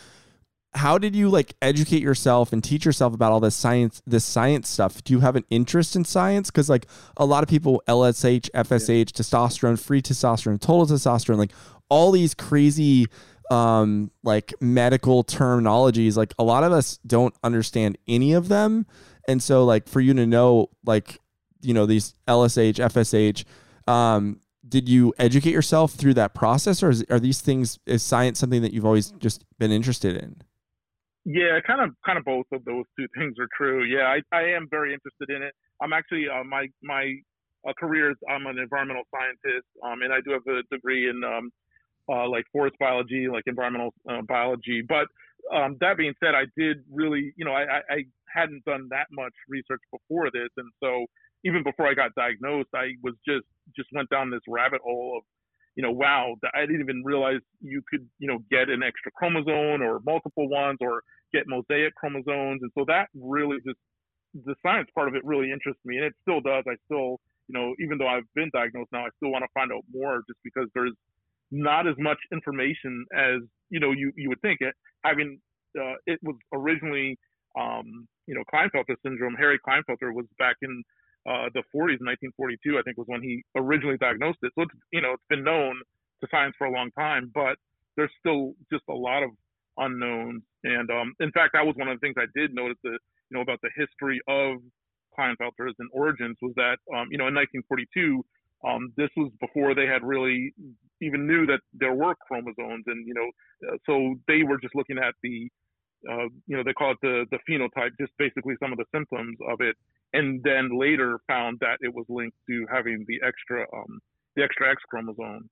how 0.74 0.98
did 0.98 1.16
you 1.16 1.30
like 1.30 1.54
educate 1.62 2.02
yourself 2.02 2.52
and 2.52 2.62
teach 2.62 2.84
yourself 2.84 3.14
about 3.14 3.32
all 3.32 3.40
this 3.40 3.56
science 3.56 4.02
this 4.06 4.24
science 4.24 4.68
stuff? 4.68 5.02
Do 5.02 5.12
you 5.12 5.20
have 5.20 5.36
an 5.36 5.44
interest 5.50 5.96
in 5.96 6.04
science? 6.04 6.50
Because 6.50 6.68
like 6.68 6.86
a 7.16 7.24
lot 7.24 7.42
of 7.42 7.48
people 7.48 7.82
lsh 7.88 8.50
fsh 8.50 8.88
yeah. 8.88 9.04
testosterone 9.04 9.78
free 9.78 10.02
testosterone 10.02 10.60
total 10.60 10.86
testosterone 10.86 11.38
like 11.38 11.52
all 11.88 12.10
these 12.10 12.34
crazy 12.34 13.06
um 13.50 14.10
like 14.22 14.52
medical 14.60 15.24
terminologies 15.24 16.16
like 16.16 16.34
a 16.38 16.44
lot 16.44 16.64
of 16.64 16.72
us 16.72 16.98
don't 17.06 17.34
understand 17.42 17.96
any 18.06 18.34
of 18.34 18.48
them. 18.48 18.86
And 19.26 19.42
so 19.42 19.64
like 19.64 19.88
for 19.88 20.00
you 20.00 20.12
to 20.14 20.26
know 20.26 20.68
like 20.84 21.18
you 21.62 21.72
know 21.72 21.86
these 21.86 22.14
lsh 22.28 22.78
fsh 22.78 23.44
um 23.90 24.40
did 24.68 24.86
you 24.86 25.14
educate 25.18 25.52
yourself 25.52 25.92
through 25.92 26.12
that 26.12 26.34
process 26.34 26.82
or 26.82 26.90
is, 26.90 27.02
are 27.08 27.18
these 27.18 27.40
things 27.40 27.78
is 27.86 28.02
science 28.02 28.38
something 28.38 28.60
that 28.60 28.74
you've 28.74 28.84
always 28.84 29.12
just 29.12 29.44
been 29.58 29.72
interested 29.72 30.14
in 30.16 30.42
yeah, 31.28 31.60
kind 31.66 31.82
of, 31.82 31.90
kind 32.06 32.16
of 32.16 32.24
both 32.24 32.46
of 32.52 32.64
those 32.64 32.84
two 32.98 33.06
things 33.18 33.34
are 33.38 33.48
true. 33.54 33.84
Yeah, 33.84 34.04
I, 34.04 34.20
I 34.34 34.42
am 34.56 34.66
very 34.70 34.94
interested 34.94 35.28
in 35.28 35.42
it. 35.42 35.52
I'm 35.82 35.92
actually 35.92 36.24
uh, 36.28 36.42
my 36.42 36.68
my 36.82 37.14
uh, 37.68 37.72
career 37.78 38.10
is 38.10 38.16
I'm 38.28 38.46
an 38.46 38.58
environmental 38.58 39.04
scientist, 39.14 39.66
um, 39.84 40.00
and 40.00 40.12
I 40.12 40.20
do 40.24 40.32
have 40.32 40.46
a 40.48 40.62
degree 40.74 41.10
in 41.10 41.22
um, 41.22 41.50
uh, 42.08 42.26
like 42.28 42.44
forest 42.50 42.76
biology, 42.80 43.28
like 43.30 43.44
environmental 43.46 43.92
uh, 44.08 44.22
biology. 44.26 44.82
But 44.88 45.06
um, 45.54 45.76
that 45.80 45.98
being 45.98 46.14
said, 46.18 46.34
I 46.34 46.44
did 46.56 46.78
really, 46.90 47.34
you 47.36 47.44
know, 47.44 47.52
I, 47.52 47.80
I 47.90 48.04
hadn't 48.34 48.64
done 48.64 48.88
that 48.90 49.06
much 49.12 49.34
research 49.48 49.82
before 49.92 50.30
this, 50.32 50.48
and 50.56 50.70
so 50.82 51.04
even 51.44 51.62
before 51.62 51.86
I 51.86 51.94
got 51.94 52.14
diagnosed, 52.14 52.70
I 52.74 52.92
was 53.02 53.14
just 53.26 53.44
just 53.76 53.88
went 53.92 54.08
down 54.08 54.30
this 54.30 54.40
rabbit 54.48 54.80
hole 54.82 55.18
of 55.18 55.24
you 55.78 55.84
know, 55.84 55.92
wow, 55.92 56.34
I 56.56 56.62
didn't 56.66 56.80
even 56.80 57.04
realize 57.04 57.38
you 57.62 57.82
could, 57.88 58.04
you 58.18 58.26
know, 58.26 58.38
get 58.50 58.68
an 58.68 58.82
extra 58.82 59.12
chromosome 59.12 59.80
or 59.80 60.00
multiple 60.04 60.48
ones 60.48 60.78
or 60.80 61.02
get 61.32 61.44
mosaic 61.46 61.94
chromosomes. 61.94 62.62
And 62.62 62.70
so 62.76 62.84
that 62.88 63.06
really 63.14 63.58
just, 63.64 63.78
the 64.34 64.56
science 64.60 64.88
part 64.92 65.06
of 65.06 65.14
it 65.14 65.24
really 65.24 65.52
interests 65.52 65.80
me. 65.84 65.98
And 65.98 66.06
it 66.06 66.14
still 66.22 66.40
does. 66.40 66.64
I 66.66 66.74
still, 66.86 67.20
you 67.46 67.54
know, 67.54 67.76
even 67.78 67.96
though 67.96 68.08
I've 68.08 68.26
been 68.34 68.50
diagnosed 68.52 68.90
now, 68.90 69.06
I 69.06 69.10
still 69.18 69.30
want 69.30 69.44
to 69.44 69.48
find 69.54 69.70
out 69.70 69.84
more 69.94 70.16
just 70.26 70.40
because 70.42 70.66
there's 70.74 70.94
not 71.52 71.86
as 71.86 71.94
much 71.96 72.18
information 72.32 73.06
as, 73.14 73.38
you 73.70 73.78
know, 73.78 73.92
you, 73.92 74.10
you 74.16 74.28
would 74.30 74.42
think 74.42 74.58
it. 74.60 74.74
Having, 75.04 75.38
uh, 75.80 75.94
it 76.06 76.18
was 76.24 76.34
originally, 76.52 77.16
um, 77.56 78.08
you 78.26 78.34
know, 78.34 78.42
Klinefelter 78.52 78.96
syndrome. 79.06 79.36
Harry 79.36 79.60
Klinefelter 79.64 80.12
was 80.12 80.26
back 80.40 80.56
in 80.60 80.82
uh, 81.26 81.48
the 81.54 81.62
40s, 81.74 82.00
1942, 82.02 82.78
I 82.78 82.82
think 82.82 82.96
was 82.98 83.06
when 83.06 83.22
he 83.22 83.42
originally 83.56 83.96
diagnosed 83.98 84.38
it. 84.42 84.52
So 84.54 84.62
it's 84.62 84.74
you 84.92 85.00
know 85.00 85.14
it's 85.14 85.28
been 85.28 85.44
known 85.44 85.80
to 86.20 86.28
science 86.30 86.54
for 86.58 86.66
a 86.66 86.72
long 86.72 86.90
time, 86.98 87.30
but 87.34 87.56
there's 87.96 88.12
still 88.18 88.54
just 88.72 88.84
a 88.88 88.94
lot 88.94 89.22
of 89.22 89.30
unknowns. 89.76 90.42
And 90.64 90.90
um, 90.90 91.14
in 91.20 91.30
fact, 91.32 91.54
that 91.54 91.66
was 91.66 91.76
one 91.76 91.88
of 91.88 91.98
the 91.98 92.04
things 92.04 92.16
I 92.18 92.26
did 92.34 92.54
notice 92.54 92.78
that 92.84 92.98
you 93.30 93.32
know 93.36 93.40
about 93.40 93.60
the 93.62 93.70
history 93.76 94.20
of 94.28 94.58
Klinefelters 95.18 95.74
and 95.78 95.88
origins 95.92 96.36
was 96.40 96.52
that 96.56 96.78
um, 96.94 97.08
you 97.10 97.18
know 97.18 97.28
in 97.28 97.34
1942 97.34 98.24
um, 98.66 98.92
this 98.96 99.08
was 99.16 99.30
before 99.40 99.74
they 99.74 99.86
had 99.86 100.02
really 100.02 100.52
even 101.00 101.26
knew 101.26 101.46
that 101.46 101.60
there 101.72 101.94
were 101.94 102.14
chromosomes, 102.26 102.84
and 102.86 103.06
you 103.06 103.14
know, 103.14 103.70
uh, 103.70 103.76
so 103.86 104.16
they 104.26 104.42
were 104.42 104.58
just 104.58 104.74
looking 104.74 104.98
at 104.98 105.14
the, 105.22 105.48
uh, 106.10 106.28
you 106.46 106.56
know, 106.56 106.62
they 106.64 106.72
call 106.72 106.92
it 106.92 106.98
the 107.02 107.26
the 107.30 107.38
phenotype, 107.48 107.90
just 108.00 108.12
basically 108.18 108.54
some 108.60 108.72
of 108.72 108.78
the 108.78 108.84
symptoms 108.94 109.36
of 109.48 109.60
it, 109.60 109.76
and 110.12 110.42
then 110.42 110.78
later 110.78 111.18
found 111.26 111.58
that 111.60 111.78
it 111.80 111.94
was 111.94 112.06
linked 112.08 112.36
to 112.48 112.66
having 112.70 113.04
the 113.08 113.20
extra 113.26 113.62
um, 113.74 114.00
the 114.36 114.42
extra 114.42 114.70
X 114.70 114.82
chromosome. 114.88 115.48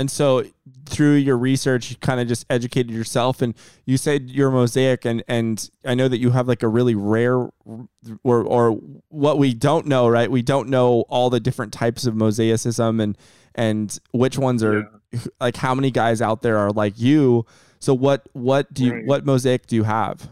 And 0.00 0.10
so 0.10 0.44
through 0.86 1.16
your 1.16 1.36
research, 1.36 1.90
you 1.90 1.96
kind 1.96 2.20
of 2.20 2.26
just 2.26 2.46
educated 2.48 2.90
yourself 2.90 3.42
and 3.42 3.54
you 3.84 3.98
said 3.98 4.30
you're 4.30 4.50
mosaic 4.50 5.04
and, 5.04 5.22
and 5.28 5.68
I 5.84 5.94
know 5.94 6.08
that 6.08 6.16
you 6.16 6.30
have 6.30 6.48
like 6.48 6.62
a 6.62 6.68
really 6.68 6.94
rare 6.94 7.36
or, 7.36 7.90
or 8.24 8.70
what 9.08 9.36
we 9.36 9.52
don't 9.52 9.84
know, 9.84 10.08
right? 10.08 10.30
We 10.30 10.40
don't 10.40 10.70
know 10.70 11.02
all 11.10 11.28
the 11.28 11.38
different 11.38 11.74
types 11.74 12.06
of 12.06 12.14
mosaicism 12.14 13.02
and, 13.02 13.18
and 13.54 13.98
which 14.12 14.38
ones 14.38 14.62
are 14.62 14.88
yeah. 15.12 15.20
like, 15.38 15.56
how 15.56 15.74
many 15.74 15.90
guys 15.90 16.22
out 16.22 16.40
there 16.40 16.56
are 16.56 16.70
like 16.70 16.98
you. 16.98 17.44
So 17.80 17.94
what, 17.94 18.28
what 18.32 18.72
do 18.72 18.84
you, 18.84 18.92
right. 18.92 19.06
what 19.06 19.26
mosaic 19.26 19.66
do 19.66 19.76
you 19.76 19.84
have? 19.84 20.30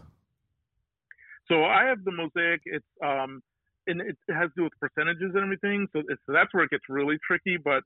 So 1.47 1.63
I 1.63 1.85
have 1.85 2.03
the 2.03 2.11
mosaic. 2.11 2.61
It's, 2.65 2.85
um, 3.03 3.41
and 3.87 4.01
it 4.01 4.17
has 4.29 4.49
to 4.49 4.53
do 4.55 4.63
with 4.63 4.73
percentages 4.79 5.31
and 5.33 5.43
everything. 5.43 5.87
So, 5.93 6.03
so 6.07 6.33
that's 6.33 6.53
where 6.53 6.63
it 6.63 6.69
gets 6.69 6.83
really 6.89 7.17
tricky, 7.25 7.57
but 7.57 7.83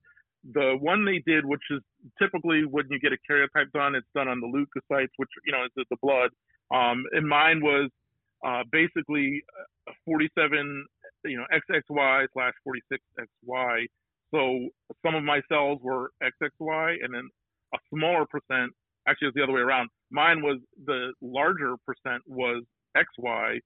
the 0.52 0.76
one 0.80 1.06
they 1.06 1.24
did, 1.26 1.46
which 1.46 1.62
is 1.72 1.82
typically 2.22 2.66
when 2.66 2.86
you 2.90 3.00
get 3.00 3.12
a 3.14 3.18
karyotype 3.32 3.72
done, 3.72 3.96
it's 3.96 4.08
done 4.14 4.28
on 4.28 4.42
the 4.42 4.48
leukocytes, 4.48 5.10
which 5.18 5.30
you 5.46 5.54
know 5.54 5.64
is 5.66 5.86
the 5.90 5.98
blood. 6.02 6.32
Um, 6.72 7.06
and 7.12 7.28
mine 7.28 7.62
was 7.62 7.90
uh, 8.46 8.64
basically 8.72 9.44
47, 10.06 10.86
you 11.26 11.38
know, 11.38 11.46
XXY 11.54 12.28
slash 12.34 12.54
46XY. 12.68 13.86
So 14.32 14.70
some 15.06 15.16
of 15.16 15.24
my 15.24 15.42
cells 15.48 15.80
were 15.82 16.12
XXY, 16.22 17.04
and 17.04 17.14
then 17.14 17.30
a 17.74 17.78
smaller 17.94 18.26
percent. 18.26 18.74
Actually, 19.08 19.30
it's 19.30 19.36
the 19.36 19.44
other 19.44 19.54
way 19.54 19.62
around. 19.62 19.90
Mine 20.12 20.42
was 20.42 20.60
the 20.86 21.14
larger 21.22 21.76
percent 21.86 22.22
was 22.28 22.64
XY, 22.96 23.60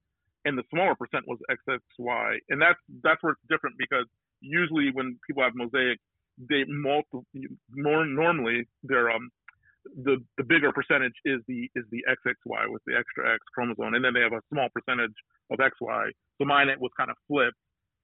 and 0.45 0.57
the 0.57 0.63
smaller 0.73 0.95
percent 0.95 1.25
was 1.27 1.37
XXY. 1.51 2.37
And 2.49 2.61
that's 2.61 2.79
that's 3.03 3.21
where 3.21 3.33
it's 3.33 3.41
different 3.49 3.75
because 3.77 4.05
usually 4.41 4.89
when 4.93 5.19
people 5.27 5.43
have 5.43 5.53
mosaic, 5.55 5.99
they 6.49 6.63
multi 6.67 7.25
more 7.71 8.05
normally 8.05 8.67
they're 8.83 9.11
um 9.11 9.29
the 10.03 10.17
the 10.37 10.43
bigger 10.43 10.71
percentage 10.71 11.13
is 11.25 11.39
the 11.47 11.69
is 11.75 11.85
the 11.91 12.03
XXY 12.09 12.69
with 12.69 12.81
the 12.85 12.95
extra 12.97 13.33
X 13.33 13.39
chromosome, 13.53 13.93
and 13.93 14.03
then 14.03 14.13
they 14.13 14.21
have 14.21 14.33
a 14.33 14.41
small 14.51 14.67
percentage 14.73 15.13
of 15.51 15.59
XY. 15.59 16.11
So 16.39 16.45
mine 16.45 16.69
it 16.69 16.79
was 16.79 16.91
kind 16.97 17.09
of 17.09 17.17
flipped, 17.27 17.57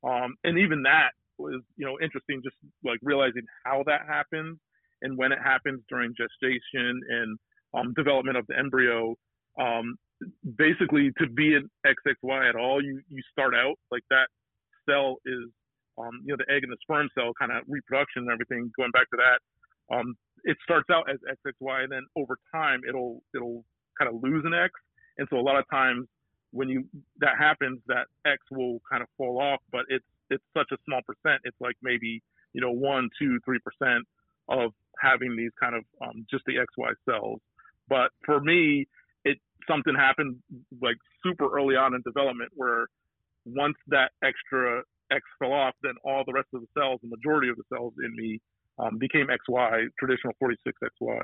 um, 0.04 0.36
and 0.44 0.58
even 0.60 0.84
that 0.84 1.12
was 1.38 1.62
you 1.78 1.86
know 1.86 1.98
interesting, 2.02 2.42
just 2.44 2.56
like 2.84 3.00
realizing 3.02 3.44
how 3.66 3.84
that 3.88 4.02
happens 4.08 4.58
and 5.04 5.18
when 5.18 5.32
it 5.32 5.40
happens 5.44 5.82
during 5.90 6.14
gestation 6.18 7.00
and 7.10 7.38
um, 7.74 7.94
development 7.94 8.38
of 8.38 8.46
the 8.48 8.58
embryo. 8.58 9.16
Um, 9.60 9.96
basically, 10.58 11.12
to 11.20 11.28
be 11.28 11.56
an 11.56 11.70
XXY 11.86 12.50
at 12.50 12.56
all, 12.56 12.82
you 12.84 13.02
you 13.10 13.22
start 13.32 13.54
out 13.54 13.76
like 13.92 14.04
that 14.10 14.28
cell 14.88 15.18
is 15.26 15.50
um, 15.98 16.22
you 16.26 16.34
know, 16.34 16.38
the 16.38 16.52
egg 16.52 16.64
and 16.64 16.72
the 16.72 16.78
sperm 16.82 17.10
cell 17.14 17.32
kind 17.38 17.52
of 17.52 17.64
reproduction 17.68 18.24
and 18.24 18.32
everything, 18.32 18.72
going 18.76 18.92
back 18.92 19.10
to 19.12 19.18
that, 19.18 19.96
um, 19.96 20.16
it 20.44 20.58
starts 20.64 20.90
out 20.90 21.10
as 21.10 21.18
XXY, 21.46 21.84
and 21.84 21.92
then 21.92 22.04
over 22.16 22.38
time 22.54 22.82
it'll 22.88 23.22
it'll 23.36 23.64
kind 23.98 24.14
of 24.14 24.22
lose 24.22 24.44
an 24.46 24.54
X, 24.54 24.72
and 25.18 25.28
so 25.30 25.38
a 25.38 25.42
lot 25.46 25.58
of 25.58 25.66
times 25.70 26.08
when 26.52 26.70
you 26.70 26.86
that 27.20 27.38
happens, 27.38 27.80
that 27.88 28.08
X 28.26 28.38
will 28.52 28.80
kind 28.90 29.02
of 29.02 29.10
fall 29.18 29.40
off, 29.42 29.62
but 29.72 29.86
it's 29.90 30.06
it's 30.30 30.44
such 30.56 30.68
a 30.72 30.78
small 30.86 31.02
percent. 31.06 31.42
It's 31.44 31.58
like 31.60 31.76
maybe 31.82 32.22
you 32.54 32.62
know 32.62 32.72
one, 32.72 33.10
two, 33.20 33.40
three 33.46 33.60
percent 33.60 34.06
of 34.50 34.72
having 35.00 35.36
these 35.36 35.52
kind 35.60 35.76
of 35.76 35.84
um, 36.02 36.26
just 36.30 36.44
the 36.46 36.54
XY 36.54 36.94
cells. 37.10 37.40
But 37.90 38.12
for 38.26 38.40
me, 38.40 38.88
it 39.26 39.38
something 39.68 39.94
happened 39.96 40.38
like 40.82 40.98
super 41.24 41.54
early 41.56 41.76
on 41.76 41.94
in 41.94 42.02
development 42.06 42.52
where 42.56 42.88
once 43.46 43.76
that 43.88 44.12
extra 44.24 44.84
X 45.12 45.22
fell 45.40 45.54
off, 45.54 45.74
then 45.84 45.94
all 46.04 46.24
the 46.26 46.34
rest 46.34 46.48
of 46.54 46.62
the 46.62 46.68
cells, 46.78 47.00
the 47.04 47.10
majority 47.10 47.50
of 47.50 47.58
the 47.58 47.64
cells 47.74 47.94
in 48.04 48.16
me, 48.16 48.40
um, 48.80 48.98
became 48.98 49.28
XY, 49.28 49.88
traditional 50.00 50.34
46XY. 50.42 51.22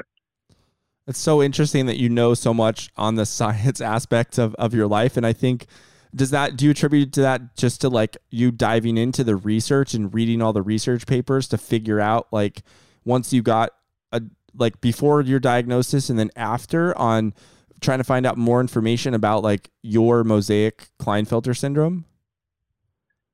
It's 1.07 1.19
so 1.19 1.41
interesting 1.41 1.87
that 1.87 1.97
you 1.97 2.09
know 2.09 2.33
so 2.33 2.53
much 2.53 2.89
on 2.95 3.15
the 3.15 3.25
science 3.37 3.81
aspect 3.81 4.37
of, 4.37 4.55
of 4.55 4.73
your 4.73 4.87
life. 4.87 5.17
And 5.17 5.25
I 5.25 5.33
think, 5.33 5.65
does 6.13 6.29
that, 6.31 6.55
do 6.55 6.65
you 6.65 6.71
attribute 6.71 7.13
to 7.13 7.21
that 7.21 7.55
just 7.55 7.81
to 7.81 7.89
like 7.89 8.17
you 8.29 8.51
diving 8.51 8.97
into 8.97 9.23
the 9.23 9.35
research 9.35 9.93
and 9.93 10.13
reading 10.13 10.41
all 10.41 10.53
the 10.53 10.61
research 10.61 11.07
papers 11.07 11.47
to 11.49 11.57
figure 11.57 11.99
out 11.99 12.27
like 12.31 12.61
once 13.09 13.33
you 13.33 13.41
got 13.41 13.71
a, 14.11 14.21
like 14.53 14.79
before 14.79 15.21
your 15.21 15.39
diagnosis 15.39 16.09
and 16.09 16.17
then 16.17 16.29
after 16.35 16.95
on 16.97 17.33
trying 17.81 17.97
to 17.97 18.03
find 18.03 18.25
out 18.25 18.37
more 18.37 18.61
information 18.61 19.13
about 19.13 19.41
like 19.43 19.71
your 19.81 20.23
mosaic 20.23 20.87
Klinefelter 21.01 21.57
syndrome? 21.57 22.05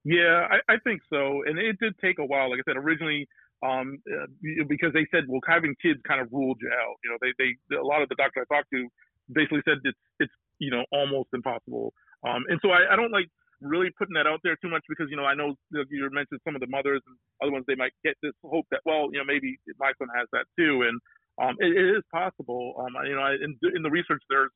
Yeah, 0.06 0.48
I, 0.50 0.74
I 0.74 0.78
think 0.84 1.02
so. 1.10 1.44
And 1.46 1.60
it 1.60 1.78
did 1.80 1.94
take 2.00 2.20
a 2.20 2.26
while. 2.26 2.50
Like 2.50 2.60
I 2.62 2.72
said, 2.72 2.78
originally, 2.78 3.28
um, 3.64 3.98
uh, 4.06 4.28
because 4.70 4.94
they 4.94 5.08
said, 5.12 5.24
well, 5.28 5.42
having 5.48 5.76
kids 5.82 6.00
kind 6.08 6.22
of 6.22 6.28
ruled 6.32 6.60
you 6.62 6.70
out. 6.70 6.96
You 7.04 7.10
know, 7.10 7.18
they, 7.22 7.34
they, 7.40 7.76
a 7.76 7.84
lot 7.84 8.02
of 8.02 8.10
the 8.10 8.16
doctors 8.16 8.46
I 8.46 8.56
talked 8.56 8.70
to 8.72 8.88
basically 9.34 9.62
said 9.66 9.78
it's, 9.84 9.98
it's, 10.20 10.34
you 10.60 10.70
know, 10.70 10.86
almost 10.92 11.30
impossible. 11.34 11.94
Um, 12.24 12.44
and 12.50 12.60
so 12.62 12.70
I, 12.70 12.94
I 12.94 12.96
don't 12.96 13.12
like 13.12 13.30
really 13.62 13.90
putting 13.98 14.14
that 14.16 14.28
out 14.28 14.40
there 14.44 14.56
too 14.62 14.70
much 14.70 14.84
because, 14.90 15.08
you 15.10 15.18
know, 15.18 15.26
I 15.26 15.36
know 15.36 15.56
you 15.72 16.10
mentioned 16.12 16.40
some 16.44 16.56
of 16.56 16.62
the 16.62 16.68
mothers 16.68 17.02
and 17.06 17.16
other 17.42 17.52
ones, 17.52 17.66
they 17.68 17.76
might 17.76 17.94
get 18.04 18.16
this 18.22 18.34
hope 18.44 18.66
that, 18.72 18.82
well, 18.86 19.10
you 19.12 19.20
know, 19.20 19.26
maybe 19.26 19.58
my 19.80 19.92
son 19.98 20.08
has 20.16 20.28
that 20.34 20.46
too. 20.58 20.84
And, 20.84 21.00
um, 21.42 21.56
it, 21.60 21.76
it 21.76 21.98
is 21.98 22.04
possible. 22.14 22.76
Um, 22.80 22.96
you 23.06 23.16
know, 23.16 23.28
in, 23.28 23.58
in 23.76 23.84
the 23.84 23.90
research, 23.90 24.22
there's, 24.30 24.52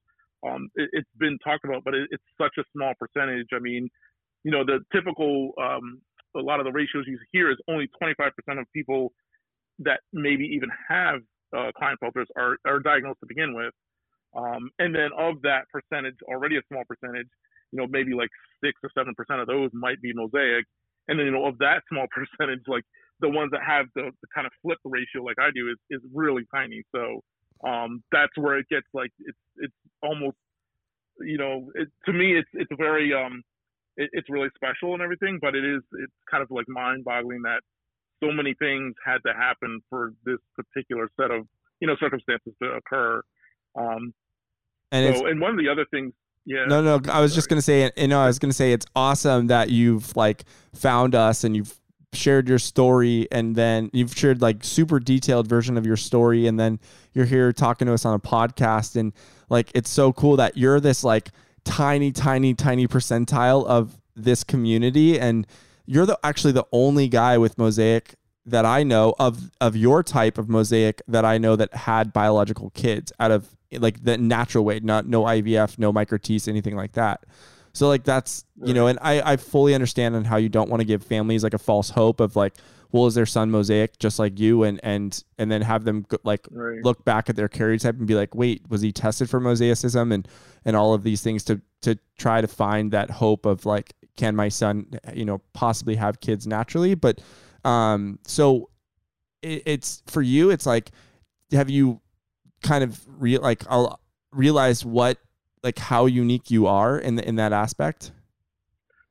um, 0.48 0.70
it, 0.76 0.90
has 0.94 1.04
been 1.18 1.38
talked 1.44 1.66
about, 1.66 1.84
but 1.84 1.94
it, 1.94 2.08
it's 2.12 2.24
such 2.40 2.56
a 2.58 2.64
small 2.76 2.94
percentage. 3.00 3.48
I 3.54 3.60
mean, 3.60 3.90
you 4.44 4.52
know, 4.52 4.64
the 4.64 4.80
typical, 4.94 5.52
um, 5.62 6.02
a 6.36 6.40
lot 6.40 6.60
of 6.60 6.66
the 6.66 6.72
ratios 6.72 7.06
you 7.08 7.20
hear 7.32 7.52
is 7.52 7.58
only 7.68 7.90
25% 8.02 8.32
of 8.60 8.66
people 8.74 9.12
that 9.80 10.00
maybe 10.14 10.46
even 10.46 10.70
have 10.88 11.22
uh, 11.56 11.72
Klinefelters 11.82 12.26
are, 12.38 12.58
are 12.66 12.80
diagnosed 12.80 13.20
to 13.22 13.26
begin 13.28 13.56
with. 13.56 13.74
Um, 14.36 14.70
and 14.78 14.94
then 14.94 15.10
of 15.18 15.42
that 15.42 15.66
percentage, 15.72 16.16
already 16.28 16.58
a 16.58 16.62
small 16.70 16.84
percentage, 16.88 17.28
you 17.72 17.80
know, 17.80 17.88
maybe 17.90 18.14
like 18.14 18.30
six 18.64 18.74
or 18.84 18.90
seven 18.98 19.14
percent 19.16 19.40
of 19.40 19.48
those 19.48 19.70
might 19.74 20.02
be 20.02 20.14
mosaic. 20.14 20.66
And 21.08 21.18
then, 21.18 21.26
you 21.26 21.32
know, 21.32 21.46
of 21.46 21.58
that 21.60 21.82
small 21.90 22.06
percentage, 22.16 22.62
like 22.68 22.84
the 23.20 23.30
ones 23.30 23.52
that 23.52 23.62
have 23.66 23.88
the, 23.96 24.12
the 24.22 24.28
kind 24.34 24.48
of 24.48 24.54
flip 24.62 24.80
ratio 24.86 25.24
like 25.24 25.38
I 25.40 25.50
do 25.54 25.70
is, 25.70 25.78
is 25.90 26.02
really 26.14 26.44
tiny. 26.54 26.84
So 26.96 27.22
um, 27.68 28.04
that's 28.12 28.36
where 28.38 28.58
it 28.58 28.68
gets 28.70 28.88
like 28.94 29.12
it's 29.20 29.38
it's 29.58 29.74
almost 30.02 30.38
you 31.20 31.38
know 31.38 31.70
it, 31.76 31.90
to 32.06 32.14
me 32.14 32.38
it's 32.38 32.50
it's 32.54 32.72
very 32.78 33.14
um, 33.14 33.44
it, 33.98 34.10
it's 34.14 34.30
really 34.30 34.50
special 34.56 34.94
and 34.94 35.02
everything, 35.02 35.40
but 35.42 35.56
it 35.56 35.66
is 35.66 35.82
it's 35.94 36.14
kind 36.32 36.42
of 36.42 36.50
like 36.52 36.66
mind 36.70 37.04
boggling 37.04 37.42
that 37.44 37.62
so 38.24 38.32
many 38.32 38.54
things 38.60 38.94
had 39.06 39.20
to 39.26 39.34
happen 39.34 39.82
for 39.90 40.14
this 40.26 40.40
particular 40.56 41.10
set 41.20 41.32
of 41.32 41.46
you 41.82 41.88
know 41.88 41.96
circumstances 42.00 42.54
to 42.62 42.70
occur. 42.70 43.22
Um, 43.78 44.14
and 44.92 45.16
so, 45.16 45.28
and 45.28 45.40
one 45.40 45.52
of 45.52 45.58
the 45.58 45.70
other 45.70 45.86
things, 45.92 46.14
yeah. 46.46 46.66
No, 46.66 46.82
no, 46.82 47.00
I 47.12 47.22
was 47.22 47.36
just 47.36 47.50
gonna 47.50 47.62
say, 47.62 47.92
you 47.98 48.08
know, 48.08 48.22
I 48.22 48.28
was 48.28 48.40
gonna 48.40 48.54
say 48.54 48.74
it's 48.74 48.86
awesome 48.96 49.48
that 49.48 49.70
you've 49.70 50.16
like 50.16 50.44
found 50.74 51.16
us 51.16 51.44
and 51.44 51.56
you've 51.56 51.80
shared 52.14 52.50
your 52.50 52.60
story 52.60 53.28
and 53.32 53.56
then 53.56 53.90
you've 53.94 54.16
shared 54.16 54.42
like 54.42 54.64
super 54.64 55.00
detailed 55.00 55.48
version 55.48 55.78
of 55.78 55.86
your 55.86 55.98
story 55.98 56.48
and 56.48 56.60
then 56.60 56.80
you're 57.14 57.26
here 57.26 57.54
talking 57.54 57.86
to 57.86 57.94
us 57.94 58.04
on 58.04 58.16
a 58.16 58.20
podcast 58.20 58.96
and 58.96 59.14
like 59.50 59.72
it's 59.76 59.90
so 59.90 60.12
cool 60.14 60.36
that 60.38 60.58
you're 60.58 60.80
this 60.80 61.04
like 61.04 61.30
tiny, 61.66 62.12
tiny, 62.12 62.54
tiny 62.54 62.88
percentile 62.88 63.66
of 63.66 63.98
this 64.16 64.44
community. 64.44 65.20
And 65.20 65.46
you're 65.86 66.06
the 66.06 66.20
actually 66.24 66.54
the 66.54 66.66
only 66.72 67.08
guy 67.08 67.38
with 67.38 67.58
Mosaic 67.58 68.16
that 68.50 68.66
I 68.66 68.84
know 68.84 69.16
of 69.20 69.52
of 69.62 69.76
your 69.76 70.04
type 70.04 70.38
of 70.38 70.50
Mosaic 70.50 71.02
that 71.08 71.26
I 71.26 71.38
know 71.38 71.56
that 71.56 71.74
had 71.74 72.14
biological 72.14 72.70
kids 72.72 73.12
out 73.20 73.32
of 73.32 73.56
like 73.72 74.04
the 74.04 74.18
natural 74.18 74.66
way, 74.66 74.80
not 74.80 75.08
no 75.08 75.24
IVF, 75.24 75.78
no 75.78 75.94
microTESE, 75.94 76.48
anything 76.48 76.76
like 76.76 76.94
that. 76.94 77.26
So 77.74 77.88
like 77.88 78.04
that's 78.04 78.46
you 78.64 78.74
know, 78.74 78.88
and 78.88 79.00
I 79.02 79.34
I 79.34 79.38
fully 79.38 79.74
understand 79.74 80.16
on 80.16 80.26
how 80.26 80.38
you 80.38 80.50
don't 80.50 80.70
want 80.70 80.82
to 80.82 80.86
give 80.86 81.04
families 81.04 81.44
like 81.44 81.54
a 81.54 81.60
false 81.60 81.90
hope 81.90 82.20
of 82.20 82.36
like 82.36 82.54
well, 82.92 83.06
is 83.06 83.14
their 83.14 83.26
son 83.26 83.52
mosaic 83.52 84.00
just 84.00 84.18
like 84.18 84.40
you, 84.40 84.64
and 84.64 84.80
and 84.84 85.24
and 85.38 85.52
then 85.52 85.62
have 85.62 85.84
them 85.84 86.06
like 86.24 86.48
right. 86.50 86.84
look 86.84 87.06
back 87.06 87.30
at 87.30 87.36
their 87.36 87.50
karyotype 87.50 87.98
and 87.98 88.08
be 88.08 88.16
like, 88.16 88.34
wait, 88.34 88.64
was 88.70 88.82
he 88.82 88.92
tested 88.92 89.30
for 89.30 89.40
mosaicism 89.40 90.12
and 90.14 90.28
and 90.66 90.76
all 90.76 90.94
of 90.94 91.04
these 91.04 91.22
things 91.22 91.44
to 91.46 91.62
to 91.82 91.98
try 92.18 92.42
to 92.42 92.48
find 92.48 92.92
that 92.92 93.12
hope 93.12 93.46
of 93.46 93.66
like, 93.66 93.94
can 94.18 94.36
my 94.36 94.50
son, 94.50 94.88
you 95.14 95.24
know, 95.24 95.40
possibly 95.54 95.96
have 95.96 96.20
kids 96.20 96.48
naturally? 96.48 96.96
But 96.96 97.22
um, 97.64 98.20
so 98.26 98.70
it, 99.42 99.64
it's 99.66 100.04
for 100.08 100.22
you, 100.22 100.50
it's 100.50 100.66
like, 100.66 100.92
have 101.52 101.70
you 101.70 102.02
kind 102.62 102.84
of 102.84 103.00
real 103.08 103.42
like 103.42 103.64
I'll 103.70 104.00
realize 104.32 104.86
what 104.86 105.18
like 105.64 105.80
how 105.80 106.06
unique 106.06 106.52
you 106.52 106.68
are 106.68 106.98
in 106.98 107.16
the, 107.16 107.28
in 107.28 107.36
that 107.36 107.54
aspect? 107.54 108.12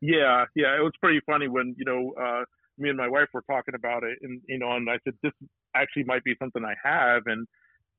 Yeah, 0.00 0.44
yeah, 0.54 0.76
it 0.76 0.82
was 0.82 0.92
pretty 1.00 1.20
funny 1.26 1.48
when 1.48 1.74
you 1.76 1.84
know. 1.84 2.12
Uh, 2.20 2.44
me 2.80 2.88
and 2.88 2.96
my 2.96 3.08
wife 3.08 3.26
were 3.34 3.42
talking 3.50 3.74
about 3.74 4.04
it, 4.04 4.18
and 4.22 4.40
you 4.46 4.56
know, 4.56 4.72
and 4.76 4.88
I 4.88 4.98
said 5.02 5.14
this 5.20 5.32
actually 5.74 6.04
might 6.04 6.22
be 6.22 6.36
something 6.38 6.62
I 6.64 6.74
have, 6.82 7.22
and 7.26 7.46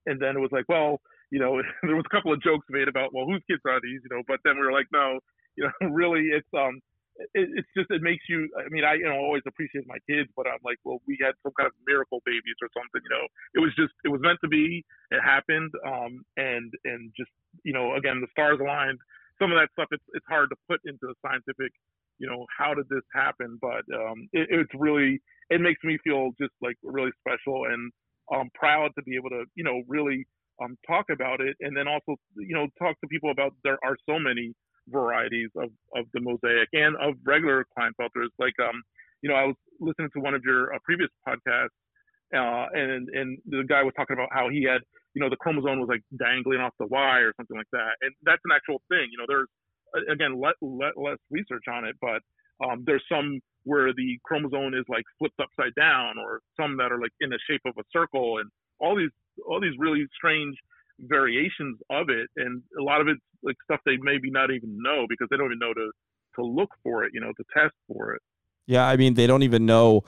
and 0.06 0.22
then 0.22 0.38
it 0.38 0.39
was 0.39 0.51
like, 0.51 0.65
well, 0.70 1.01
you 1.32 1.39
know, 1.39 1.62
there 1.84 1.96
was 1.96 2.06
a 2.06 2.15
couple 2.15 2.34
of 2.34 2.41
jokes 2.41 2.65
made 2.70 2.88
about, 2.88 3.13
well, 3.13 3.25
whose 3.25 3.44
kids 3.50 3.62
are 3.68 3.79
these, 3.82 4.01
you 4.03 4.15
know, 4.15 4.24
but 4.27 4.39
then 4.44 4.56
we 4.56 4.65
were 4.65 4.72
like, 4.72 4.88
no, 4.91 5.20
you 5.56 5.65
know, 5.65 5.89
really, 5.89 6.29
it's 6.32 6.48
um, 6.58 6.79
it, 7.34 7.48
it's 7.56 7.72
just 7.76 7.92
it 7.92 8.02
makes 8.02 8.24
you. 8.30 8.50
I 8.58 8.70
mean, 8.70 8.84
I 8.84 8.96
you 8.96 9.06
know 9.06 9.20
always 9.20 9.44
appreciate 9.48 9.86
my 9.88 10.00
kids, 10.10 10.30
but 10.36 10.48
I'm 10.48 10.64
like, 10.64 10.78
well, 10.84 11.02
we 11.08 11.18
had 11.22 11.36
some 11.44 11.54
kind 11.58 11.68
of 11.68 11.74
miracle 11.86 12.22
babies 12.26 12.58
or 12.62 12.70
something, 12.74 13.02
you 13.04 13.12
know. 13.12 13.26
It 13.56 13.60
was 13.60 13.76
just 13.76 13.94
it 14.04 14.10
was 14.10 14.22
meant 14.22 14.40
to 14.44 14.50
be. 14.50 14.84
It 15.12 15.22
happened, 15.22 15.72
um, 15.86 16.24
and 16.38 16.72
and 16.86 17.12
just 17.16 17.32
you 17.64 17.74
know, 17.74 17.96
again, 17.96 18.22
the 18.22 18.32
stars 18.32 18.60
aligned. 18.62 19.00
Some 19.40 19.52
of 19.52 19.58
that 19.60 19.72
stuff, 19.74 19.88
it's 19.92 20.04
it's 20.14 20.26
hard 20.28 20.50
to 20.52 20.58
put 20.68 20.82
into 20.86 21.08
a 21.08 21.16
scientific 21.24 21.72
you 22.20 22.28
know, 22.28 22.46
how 22.56 22.74
did 22.74 22.88
this 22.90 23.04
happen? 23.14 23.58
But 23.62 23.88
um, 23.96 24.28
it, 24.34 24.48
it's 24.52 24.72
really, 24.76 25.22
it 25.50 25.62
makes 25.62 25.84
me 25.84 25.98
feel 26.04 26.32
just 26.40 26.52
like 26.62 26.76
really 26.84 27.12
special 27.20 27.66
and 27.66 27.92
um, 28.34 28.50
proud 28.54 28.92
to 28.98 29.04
be 29.04 29.16
able 29.16 29.30
to, 29.30 29.46
you 29.56 29.64
know, 29.64 29.82
really 29.88 30.28
um, 30.62 30.78
talk 30.86 31.06
about 31.10 31.42
it. 31.42 31.56
And 31.62 31.76
then 31.76 31.88
also, 31.88 32.20
you 32.36 32.54
know, 32.54 32.68
talk 32.78 33.00
to 33.02 33.08
people 33.08 33.32
about 33.32 33.54
there 33.64 33.80
are 33.84 33.96
so 34.08 34.20
many 34.20 34.54
varieties 34.91 35.50
of, 35.55 35.69
of 35.96 36.05
the 36.13 36.22
mosaic 36.22 36.69
and 36.74 36.96
of 36.98 37.15
regular 37.25 37.65
Klinefelters. 37.77 38.29
Like, 38.38 38.53
um, 38.62 38.81
you 39.22 39.29
know, 39.29 39.36
I 39.36 39.46
was 39.46 39.55
listening 39.79 40.10
to 40.15 40.19
one 40.22 40.34
of 40.34 40.43
your 40.43 40.74
uh, 40.74 40.79
previous 40.86 41.10
podcasts 41.27 41.75
uh, 42.34 42.65
and 42.74 43.10
and 43.10 43.38
the 43.48 43.63
guy 43.67 43.81
was 43.81 43.93
talking 43.98 44.13
about 44.13 44.29
how 44.31 44.50
he 44.50 44.63
had, 44.63 44.81
you 45.13 45.22
know, 45.22 45.29
the 45.29 45.38
chromosome 45.38 45.79
was 45.79 45.89
like 45.89 46.03
dangling 46.19 46.60
off 46.60 46.74
the 46.79 46.86
Y 46.86 47.19
or 47.19 47.34
something 47.38 47.58
like 47.58 47.69
that. 47.72 47.98
And 48.01 48.13
that's 48.24 48.41
an 48.46 48.51
actual 48.53 48.81
thing. 48.89 49.10
You 49.12 49.17
know, 49.17 49.25
there's 49.27 49.50
again, 50.12 50.39
let, 50.39 50.53
let 50.62 50.98
less 50.98 51.17
research 51.31 51.63
on 51.67 51.86
it, 51.86 51.96
but 52.00 52.22
um, 52.63 52.84
there's 52.86 53.03
some 53.12 53.39
where 53.63 53.93
the 53.93 54.19
chromosome 54.24 54.74
is 54.75 54.86
like 54.88 55.03
flipped 55.17 55.39
upside 55.41 55.74
down, 55.75 56.17
or 56.19 56.41
some 56.60 56.77
that 56.77 56.91
are 56.91 57.00
like 57.00 57.12
in 57.19 57.29
the 57.29 57.39
shape 57.50 57.62
of 57.65 57.74
a 57.79 57.84
circle, 57.91 58.38
and 58.38 58.50
all 58.79 58.96
these 58.96 59.12
all 59.48 59.60
these 59.60 59.74
really 59.79 60.05
strange 60.13 60.55
variations 61.00 61.79
of 61.89 62.10
it, 62.10 62.29
and 62.36 62.62
a 62.79 62.84
lot 62.84 63.01
of 63.01 63.08
it's 63.08 63.22
like 63.44 63.56
stuff 63.63 63.79
they 63.86 63.98
maybe 64.01 64.29
not 64.29 64.51
even 64.51 64.77
know 64.82 65.06
because 65.08 65.27
they 65.29 65.38
don't 65.38 65.48
even 65.48 65.60
know 65.60 65.74
to 65.74 65.91
to 66.36 66.44
look 66.44 66.70
for 66.84 67.03
it, 67.03 67.12
you 67.13 67.22
know, 67.22 67.32
to 67.34 67.44
test 67.53 67.74
for 67.88 68.13
it. 68.13 68.22
Yeah, 68.68 68.88
I 68.88 68.98
mean, 68.98 69.15
they 69.15 69.27
don't 69.27 69.44
even 69.44 69.65
know. 69.65 70.03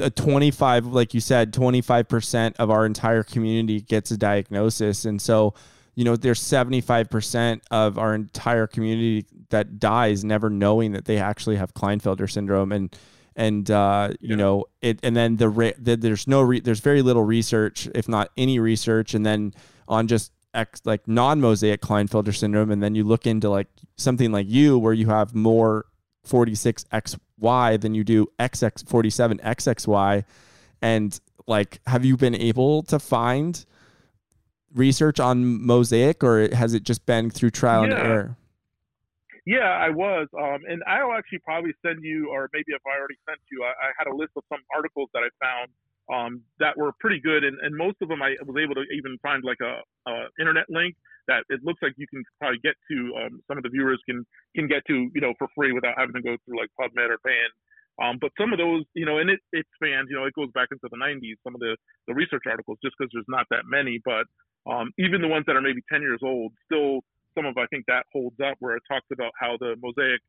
A 0.00 0.10
25 0.10 0.86
like 0.86 1.12
you 1.12 1.18
said 1.18 1.52
25% 1.52 2.54
of 2.60 2.70
our 2.70 2.86
entire 2.86 3.24
community 3.24 3.80
gets 3.80 4.12
a 4.12 4.16
diagnosis 4.16 5.04
and 5.04 5.20
so 5.20 5.54
you 5.98 6.04
know, 6.04 6.14
there's 6.14 6.40
75% 6.40 7.60
of 7.72 7.98
our 7.98 8.14
entire 8.14 8.68
community 8.68 9.26
that 9.50 9.80
dies 9.80 10.22
never 10.22 10.48
knowing 10.48 10.92
that 10.92 11.06
they 11.06 11.18
actually 11.18 11.56
have 11.56 11.74
Klinefelter 11.74 12.30
syndrome. 12.30 12.70
And, 12.70 12.96
and, 13.34 13.68
uh, 13.68 14.10
you 14.20 14.36
know, 14.36 14.66
it, 14.80 15.00
and 15.02 15.16
then 15.16 15.38
the, 15.38 15.74
the 15.76 15.96
there's 15.96 16.28
no, 16.28 16.40
re- 16.42 16.60
there's 16.60 16.78
very 16.78 17.02
little 17.02 17.24
research, 17.24 17.88
if 17.96 18.08
not 18.08 18.30
any 18.36 18.60
research. 18.60 19.12
And 19.12 19.26
then 19.26 19.52
on 19.88 20.06
just 20.06 20.32
X, 20.54 20.82
like 20.84 21.08
non-mosaic 21.08 21.80
Klinefelter 21.80 22.34
syndrome. 22.34 22.70
And 22.70 22.82
then 22.82 22.94
you 22.94 23.04
look 23.04 23.26
into 23.26 23.50
like 23.50 23.68
something 23.96 24.30
like 24.30 24.46
you, 24.48 24.78
where 24.78 24.92
you 24.92 25.08
have 25.08 25.34
more 25.34 25.86
46XY 26.26 27.80
than 27.80 27.94
you 27.94 28.04
do 28.04 28.28
XX47XXY. 28.38 30.24
And 30.80 31.20
like, 31.46 31.80
have 31.86 32.04
you 32.04 32.16
been 32.16 32.34
able 32.34 32.82
to 32.84 32.98
find, 32.98 33.64
research 34.74 35.20
on 35.20 35.64
Mosaic, 35.64 36.22
or 36.22 36.54
has 36.54 36.74
it 36.74 36.82
just 36.82 37.06
been 37.06 37.30
through 37.30 37.50
trial 37.50 37.86
yeah. 37.86 37.94
and 37.94 38.06
error? 38.06 38.36
Yeah, 39.46 39.70
I 39.70 39.88
was, 39.88 40.28
um, 40.36 40.60
and 40.68 40.82
I'll 40.86 41.12
actually 41.12 41.38
probably 41.38 41.72
send 41.84 42.04
you, 42.04 42.28
or 42.30 42.50
maybe 42.52 42.72
if 42.76 42.82
I 42.86 42.98
already 42.98 43.16
sent 43.26 43.40
you, 43.50 43.64
I, 43.64 43.68
I 43.68 43.90
had 43.96 44.06
a 44.06 44.14
list 44.14 44.32
of 44.36 44.44
some 44.50 44.60
articles 44.74 45.08
that 45.14 45.20
I 45.20 45.30
found 45.42 45.70
um, 46.12 46.42
that 46.58 46.76
were 46.76 46.92
pretty 47.00 47.20
good, 47.20 47.44
and, 47.44 47.58
and 47.60 47.76
most 47.76 47.96
of 48.00 48.08
them 48.08 48.22
I 48.22 48.34
was 48.44 48.56
able 48.56 48.74
to 48.74 48.84
even 48.96 49.18
find 49.22 49.44
like 49.44 49.60
a, 49.62 49.82
a 50.10 50.14
internet 50.40 50.64
link 50.68 50.96
that 51.28 51.44
it 51.50 51.60
looks 51.62 51.80
like 51.82 51.92
you 51.96 52.06
can 52.08 52.24
probably 52.40 52.58
get 52.64 52.74
to. 52.90 52.96
Um, 53.20 53.40
some 53.46 53.58
of 53.58 53.62
the 53.62 53.68
viewers 53.68 54.00
can 54.08 54.24
can 54.56 54.66
get 54.66 54.82
to, 54.88 55.10
you 55.14 55.20
know, 55.20 55.34
for 55.38 55.48
free 55.54 55.72
without 55.72 55.94
having 55.98 56.14
to 56.14 56.22
go 56.22 56.36
through 56.44 56.58
like 56.58 56.70
PubMed 56.80 57.10
or 57.12 57.20
Band. 57.22 57.52
Um, 58.00 58.16
but 58.20 58.30
some 58.38 58.52
of 58.52 58.58
those, 58.58 58.84
you 58.94 59.04
know, 59.04 59.18
and 59.18 59.28
it, 59.28 59.40
it 59.52 59.66
spans, 59.74 60.06
you 60.08 60.16
know, 60.16 60.24
it 60.24 60.34
goes 60.34 60.50
back 60.54 60.68
into 60.70 60.86
the 60.86 60.96
90s, 60.96 61.34
some 61.42 61.54
of 61.54 61.60
the, 61.60 61.76
the 62.06 62.14
research 62.14 62.44
articles, 62.46 62.78
just 62.82 62.94
because 62.96 63.10
there's 63.12 63.26
not 63.28 63.46
that 63.50 63.66
many. 63.66 64.00
But 64.04 64.24
um, 64.70 64.92
even 64.98 65.20
the 65.20 65.28
ones 65.28 65.44
that 65.46 65.56
are 65.56 65.60
maybe 65.60 65.82
10 65.90 66.00
years 66.02 66.20
old, 66.22 66.52
still 66.64 67.00
some 67.34 67.44
of 67.44 67.58
I 67.58 67.66
think 67.66 67.84
that 67.86 68.06
holds 68.12 68.36
up 68.40 68.56
where 68.60 68.76
it 68.76 68.82
talks 68.88 69.06
about 69.12 69.32
how 69.38 69.56
the 69.58 69.74
mosaic 69.82 70.20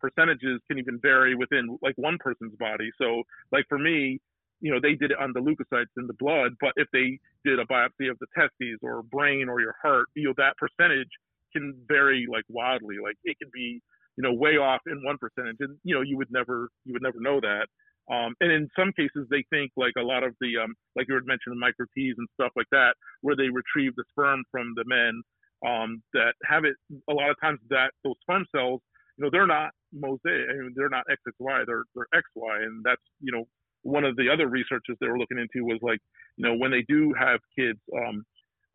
percentages 0.00 0.60
can 0.68 0.78
even 0.78 0.98
vary 1.00 1.34
within 1.34 1.78
like 1.82 1.94
one 1.96 2.18
person's 2.18 2.54
body. 2.58 2.90
So 2.98 3.22
like 3.50 3.64
for 3.68 3.78
me, 3.78 4.20
you 4.60 4.72
know, 4.72 4.80
they 4.80 4.94
did 4.94 5.10
it 5.10 5.18
on 5.20 5.32
the 5.34 5.40
leukocytes 5.40 5.92
in 5.96 6.06
the 6.06 6.14
blood, 6.18 6.52
but 6.60 6.72
if 6.76 6.88
they 6.92 7.18
did 7.44 7.58
a 7.58 7.64
biopsy 7.66 8.10
of 8.10 8.18
the 8.20 8.26
testes 8.36 8.78
or 8.82 9.02
brain 9.02 9.48
or 9.48 9.60
your 9.60 9.74
heart, 9.82 10.06
you 10.14 10.24
know, 10.24 10.34
that 10.36 10.54
percentage 10.56 11.08
can 11.52 11.74
vary 11.88 12.26
like 12.30 12.44
wildly. 12.48 12.96
Like 13.02 13.16
it 13.24 13.36
could 13.38 13.50
be, 13.52 13.80
you 14.16 14.22
know, 14.22 14.32
way 14.32 14.56
off 14.56 14.80
in 14.86 15.02
one 15.04 15.18
percentage, 15.18 15.56
and 15.60 15.76
you 15.84 15.94
know, 15.94 16.02
you 16.02 16.16
would 16.16 16.30
never, 16.30 16.68
you 16.84 16.92
would 16.92 17.02
never 17.02 17.20
know 17.20 17.40
that. 17.40 17.66
Um, 18.08 18.34
and 18.40 18.52
in 18.52 18.68
some 18.78 18.92
cases, 18.96 19.26
they 19.30 19.44
think 19.50 19.72
like 19.76 19.94
a 19.98 20.02
lot 20.02 20.22
of 20.22 20.34
the, 20.40 20.62
um, 20.62 20.74
like 20.94 21.06
you 21.08 21.14
had 21.14 21.26
mentioned, 21.26 21.58
micro 21.58 21.86
TESE 21.96 22.14
and 22.16 22.28
stuff 22.34 22.52
like 22.54 22.70
that, 22.70 22.94
where 23.20 23.34
they 23.34 23.48
retrieve 23.50 23.96
the 23.96 24.04
sperm 24.10 24.44
from 24.50 24.74
the 24.76 24.84
men 24.86 25.22
um, 25.66 26.02
that 26.14 26.34
have 26.44 26.64
it. 26.64 26.76
A 27.10 27.12
lot 27.12 27.30
of 27.30 27.36
times, 27.42 27.58
that 27.70 27.90
those 28.04 28.14
sperm 28.22 28.46
cells, 28.54 28.80
you 29.18 29.24
know, 29.24 29.30
they're 29.30 29.46
not 29.46 29.70
mosaic. 29.92 30.46
I 30.48 30.54
mean, 30.54 30.72
they're 30.76 30.88
not 30.88 31.04
XXY. 31.10 31.66
They're 31.66 31.84
they're 31.94 32.08
XY, 32.14 32.62
and 32.62 32.84
that's 32.84 33.02
you 33.20 33.32
know 33.32 33.44
one 33.86 34.04
of 34.04 34.16
the 34.16 34.28
other 34.28 34.48
researchers 34.48 34.96
they 35.00 35.08
were 35.08 35.18
looking 35.18 35.38
into 35.38 35.64
was 35.64 35.78
like, 35.82 36.00
you 36.36 36.44
know, 36.46 36.54
when 36.54 36.70
they 36.70 36.84
do 36.88 37.14
have 37.18 37.40
kids, 37.58 37.78
um, 37.96 38.24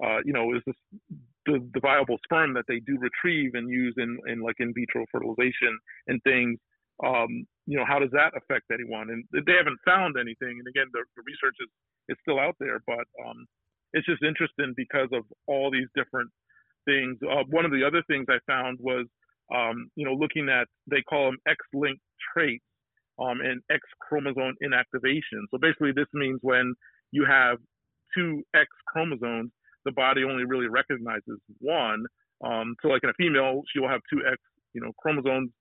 uh, 0.04 0.20
you 0.26 0.34
know, 0.34 0.56
is 0.56 0.62
this 0.66 0.76
the, 1.46 1.60
the 1.74 1.80
viable 1.80 2.18
sperm 2.24 2.54
that 2.54 2.66
they 2.68 2.80
do 2.80 2.98
retrieve 3.00 3.52
and 3.56 3.70
use 3.70 3.96
in, 3.98 4.18
in 4.28 4.42
like 4.42 4.56
in 4.60 4.74
vitro 4.74 5.06
fertilization 5.12 5.78
and 6.08 6.22
things 6.24 6.60
um, 7.04 7.46
you 7.66 7.78
know, 7.78 7.86
how 7.86 8.00
does 8.00 8.12
that 8.12 8.34
affect 8.38 8.66
anyone? 8.72 9.10
And 9.10 9.24
they 9.34 9.54
haven't 9.58 9.80
found 9.86 10.16
anything. 10.20 10.60
And 10.60 10.68
again, 10.68 10.88
the, 10.94 11.04
the 11.16 11.24
research 11.26 11.56
is, 11.60 11.70
is 12.10 12.18
still 12.22 12.40
out 12.40 12.56
there, 12.60 12.82
but 12.86 13.06
um, 13.26 13.46
it's 13.94 14.06
just 14.06 14.24
interesting 14.24 14.74
because 14.78 15.10
of 15.14 15.24
all 15.48 15.72
these 15.72 15.88
different 15.96 16.30
things. 16.86 17.18
Uh, 17.24 17.44
one 17.50 17.66
of 17.66 17.72
the 17.72 17.84
other 17.84 18.04
things 18.08 18.26
I 18.30 18.40
found 18.46 18.78
was, 18.82 19.06
um, 19.54 19.90
you 19.96 20.06
know, 20.06 20.14
looking 20.14 20.50
at, 20.50 20.68
they 20.88 21.02
call 21.02 21.26
them 21.26 21.38
X-linked 21.48 22.02
traits 22.34 22.64
um, 23.22 23.40
and 23.42 23.62
X 23.70 23.82
chromosome 24.00 24.56
inactivation. 24.62 25.46
So 25.52 25.58
basically 25.60 25.92
this 25.96 26.08
means 26.14 26.40
when 26.42 26.74
you 27.12 27.26
have 27.30 27.58
two 28.16 28.42
X 28.56 28.68
chromosomes, 28.88 29.52
the 29.86 29.92
body 29.92 30.24
only 30.24 30.46
really 30.46 30.68
recognizes 30.68 31.40
one. 31.60 32.04
Um, 32.44 32.76
so 32.82 32.90
like 32.90 33.04
in 33.04 33.10
a 33.10 33.18
female, 33.18 33.62
she 33.72 33.80
will 33.80 33.90
have 33.90 34.02
two 34.12 34.20
X, 34.26 34.38
you 34.74 34.82
know, 34.82 34.92
chromosomes 35.00 35.52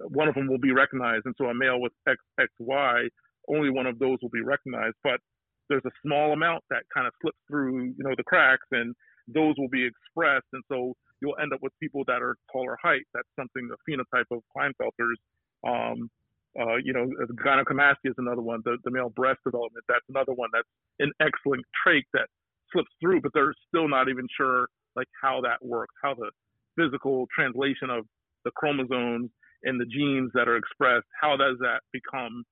one 0.00 0.28
of 0.28 0.34
them 0.34 0.48
will 0.48 0.58
be 0.58 0.72
recognized. 0.72 1.26
And 1.26 1.34
so 1.38 1.46
a 1.46 1.54
male 1.54 1.80
with 1.80 1.92
XXY, 2.08 3.08
only 3.48 3.70
one 3.70 3.86
of 3.86 3.98
those 3.98 4.18
will 4.22 4.30
be 4.30 4.42
recognized. 4.42 4.96
But 5.02 5.20
there's 5.68 5.84
a 5.86 5.94
small 6.04 6.32
amount 6.32 6.64
that 6.70 6.82
kind 6.94 7.06
of 7.06 7.12
slips 7.20 7.38
through, 7.48 7.84
you 7.84 8.04
know, 8.04 8.14
the 8.16 8.24
cracks, 8.24 8.66
and 8.72 8.94
those 9.26 9.54
will 9.58 9.68
be 9.68 9.86
expressed. 9.86 10.46
And 10.52 10.62
so 10.70 10.94
you'll 11.20 11.38
end 11.42 11.52
up 11.52 11.60
with 11.62 11.72
people 11.82 12.02
that 12.06 12.22
are 12.22 12.36
taller 12.52 12.76
height. 12.82 13.02
That's 13.14 13.28
something 13.38 13.68
the 13.68 13.76
phenotype 13.88 14.30
of 14.30 14.40
Klinefelters. 14.56 15.18
Um, 15.66 16.08
uh, 16.58 16.76
you 16.76 16.92
know, 16.92 17.06
gynecomastia 17.44 18.10
is 18.10 18.14
another 18.18 18.42
one. 18.42 18.60
The, 18.64 18.78
the 18.84 18.90
male 18.90 19.10
breast 19.10 19.40
development, 19.44 19.84
that's 19.88 20.04
another 20.08 20.32
one. 20.32 20.50
That's 20.52 20.68
an 21.00 21.12
X-linked 21.20 21.68
trait 21.84 22.04
that 22.14 22.26
slips 22.72 22.90
through, 23.00 23.20
but 23.20 23.32
they're 23.34 23.54
still 23.68 23.88
not 23.88 24.08
even 24.08 24.26
sure 24.36 24.68
like 24.96 25.08
how 25.20 25.40
that 25.42 25.64
works, 25.64 25.94
how 26.02 26.14
the 26.14 26.30
physical 26.76 27.26
translation 27.34 27.90
of 27.90 28.04
the 28.44 28.50
chromosomes 28.52 29.30
and 29.64 29.80
the 29.80 29.86
genes 29.86 30.30
that 30.34 30.48
are 30.48 30.56
expressed, 30.56 31.06
how 31.20 31.36
does 31.36 31.56
that 31.60 31.80
become 31.92 32.44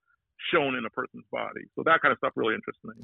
shown 0.53 0.75
in 0.75 0.85
a 0.85 0.91
person's 0.91 1.25
body? 1.33 1.63
So 1.75 1.83
that 1.85 2.01
kind 2.03 2.13
of 2.13 2.19
stuff 2.19 2.33
really 2.37 2.55
interests 2.55 2.83
me. 2.85 2.95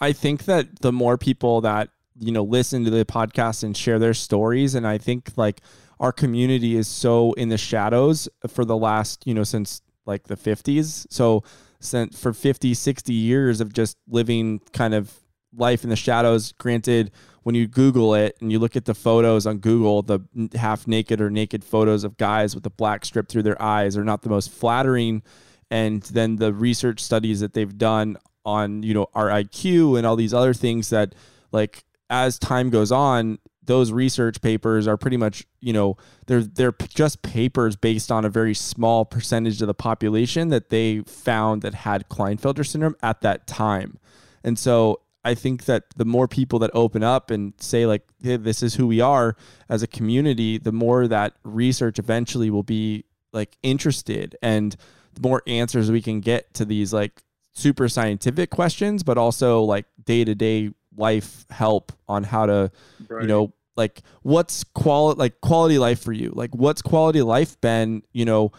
I 0.00 0.12
think 0.12 0.44
that 0.44 0.80
the 0.80 0.92
more 0.92 1.16
people 1.16 1.60
that 1.62 1.90
you 2.18 2.32
know 2.32 2.42
listen 2.42 2.84
to 2.84 2.90
the 2.90 3.04
podcast 3.04 3.62
and 3.62 3.76
share 3.76 3.98
their 3.98 4.14
stories, 4.14 4.74
and 4.74 4.86
I 4.86 4.98
think 4.98 5.32
like 5.36 5.60
our 6.00 6.12
community 6.12 6.76
is 6.76 6.88
so 6.88 7.32
in 7.34 7.48
the 7.48 7.58
shadows 7.58 8.28
for 8.48 8.64
the 8.64 8.76
last 8.76 9.26
you 9.26 9.34
know 9.34 9.44
since 9.44 9.80
like 10.06 10.24
the 10.24 10.36
50s 10.36 11.06
so 11.10 11.42
since 11.80 12.20
for 12.20 12.32
50 12.32 12.74
60 12.74 13.12
years 13.12 13.60
of 13.60 13.72
just 13.72 13.96
living 14.08 14.60
kind 14.72 14.94
of 14.94 15.12
life 15.54 15.84
in 15.84 15.90
the 15.90 15.96
shadows 15.96 16.52
granted 16.52 17.10
when 17.42 17.54
you 17.54 17.66
Google 17.66 18.14
it 18.14 18.36
and 18.40 18.52
you 18.52 18.58
look 18.58 18.76
at 18.76 18.84
the 18.84 18.94
photos 18.94 19.46
on 19.46 19.58
Google, 19.58 20.02
the 20.02 20.20
half 20.54 20.86
naked 20.86 21.20
or 21.20 21.30
naked 21.30 21.64
photos 21.64 22.04
of 22.04 22.16
guys 22.16 22.54
with 22.54 22.64
a 22.66 22.70
black 22.70 23.04
strip 23.04 23.28
through 23.28 23.42
their 23.42 23.60
eyes 23.60 23.96
are 23.96 24.04
not 24.04 24.22
the 24.22 24.28
most 24.28 24.50
flattering. 24.50 25.22
And 25.70 26.02
then 26.02 26.36
the 26.36 26.52
research 26.52 27.00
studies 27.00 27.40
that 27.40 27.54
they've 27.54 27.76
done 27.76 28.16
on, 28.44 28.82
you 28.82 28.94
know, 28.94 29.08
our 29.14 29.28
IQ 29.28 29.96
and 29.98 30.06
all 30.06 30.16
these 30.16 30.34
other 30.34 30.54
things 30.54 30.90
that, 30.90 31.14
like, 31.50 31.84
as 32.10 32.38
time 32.38 32.70
goes 32.70 32.92
on, 32.92 33.38
those 33.64 33.92
research 33.92 34.40
papers 34.40 34.88
are 34.88 34.96
pretty 34.96 35.16
much 35.16 35.46
you 35.60 35.72
know 35.72 35.96
they're 36.26 36.42
they're 36.42 36.74
just 36.88 37.22
papers 37.22 37.76
based 37.76 38.10
on 38.10 38.24
a 38.24 38.28
very 38.28 38.54
small 38.54 39.04
percentage 39.04 39.60
of 39.60 39.66
the 39.66 39.74
population 39.74 40.48
that 40.48 40.70
they 40.70 41.00
found 41.00 41.62
that 41.62 41.74
had 41.74 42.08
Klinefelter 42.08 42.66
syndrome 42.66 42.96
at 43.02 43.20
that 43.20 43.46
time, 43.46 43.98
and 44.42 44.58
so 44.58 45.00
I 45.24 45.34
think 45.34 45.66
that 45.66 45.84
the 45.96 46.04
more 46.04 46.26
people 46.26 46.58
that 46.60 46.70
open 46.74 47.02
up 47.02 47.30
and 47.30 47.52
say 47.58 47.86
like 47.86 48.02
hey, 48.22 48.36
this 48.36 48.62
is 48.62 48.74
who 48.74 48.86
we 48.86 49.00
are 49.00 49.36
as 49.68 49.82
a 49.82 49.86
community, 49.86 50.58
the 50.58 50.72
more 50.72 51.06
that 51.08 51.34
research 51.44 51.98
eventually 51.98 52.50
will 52.50 52.64
be 52.64 53.04
like 53.32 53.56
interested 53.62 54.36
and 54.42 54.76
the 55.14 55.20
more 55.20 55.42
answers 55.46 55.90
we 55.90 56.02
can 56.02 56.20
get 56.20 56.54
to 56.54 56.64
these 56.64 56.92
like 56.92 57.22
super 57.54 57.88
scientific 57.88 58.50
questions, 58.50 59.02
but 59.02 59.18
also 59.18 59.62
like 59.62 59.86
day 60.04 60.24
to 60.24 60.34
day 60.34 60.70
life 60.96 61.46
help 61.50 61.92
on 62.08 62.24
how 62.24 62.46
to, 62.46 62.70
right. 63.08 63.22
you 63.22 63.28
know, 63.28 63.52
like 63.76 64.02
what's 64.22 64.64
quality 64.64 65.18
like 65.18 65.40
quality 65.40 65.78
life 65.78 66.00
for 66.00 66.12
you? 66.12 66.32
Like 66.34 66.54
what's 66.54 66.82
quality 66.82 67.22
life 67.22 67.60
been? 67.60 68.02
You 68.12 68.24
know, 68.24 68.52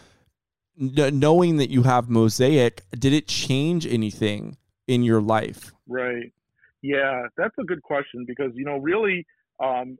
n- 0.79 1.19
knowing 1.19 1.57
that 1.57 1.69
you 1.69 1.83
have 1.83 2.09
mosaic, 2.09 2.83
did 2.97 3.13
it 3.13 3.27
change 3.27 3.85
anything 3.85 4.57
in 4.87 5.03
your 5.03 5.21
life? 5.21 5.71
Right. 5.87 6.33
Yeah, 6.81 7.27
that's 7.37 7.55
a 7.59 7.63
good 7.63 7.81
question 7.81 8.25
because 8.27 8.51
you 8.55 8.65
know, 8.65 8.77
really, 8.77 9.25
um, 9.63 9.97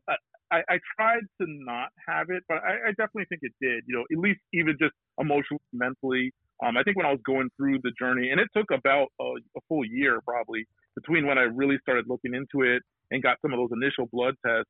I, 0.52 0.62
I 0.70 0.80
tried 0.96 1.24
to 1.42 1.48
not 1.48 1.90
have 2.08 2.28
it, 2.30 2.44
but 2.48 2.58
I, 2.58 2.90
I 2.90 2.90
definitely 2.90 3.26
think 3.30 3.42
it 3.44 3.54
did. 3.62 3.84
You 3.88 3.98
know, 3.98 4.04
at 4.12 4.20
least 4.20 4.40
even 4.54 4.76
just 4.80 4.94
emotionally, 5.20 5.62
mentally. 5.72 6.34
Um, 6.62 6.78
I 6.78 6.84
think 6.84 6.98
when 6.98 7.06
I 7.06 7.12
was 7.12 7.22
going 7.26 7.50
through 7.58 7.80
the 7.84 7.92
journey, 8.00 8.30
and 8.30 8.40
it 8.40 8.48
took 8.56 8.70
about 8.72 9.08
a, 9.20 9.24
a 9.58 9.62
full 9.68 9.86
year 9.86 10.20
probably 10.26 10.66
between 10.96 11.26
when 11.26 11.38
I 11.38 11.44
really 11.44 11.78
started 11.82 12.06
looking 12.08 12.34
into 12.36 12.66
it 12.66 12.82
and 13.12 13.24
got 13.24 13.38
some 13.42 13.54
of 13.54 13.60
those 13.60 13.74
initial 13.74 14.08
blood 14.12 14.36
tests, 14.46 14.70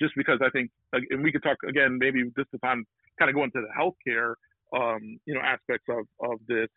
just 0.00 0.14
because 0.16 0.38
I 0.44 0.50
think, 0.50 0.70
and 0.92 1.22
we 1.22 1.32
could 1.32 1.42
talk 1.42 1.58
again, 1.68 1.98
maybe 1.98 2.22
this 2.36 2.46
time 2.62 2.84
kind 3.18 3.28
of 3.28 3.34
going 3.34 3.50
to 3.52 3.62
the 3.62 3.72
healthcare, 3.74 4.34
um, 4.74 5.18
you 5.26 5.34
know, 5.34 5.40
aspects 5.40 5.86
of, 5.88 6.06
of 6.22 6.38
this. 6.48 6.68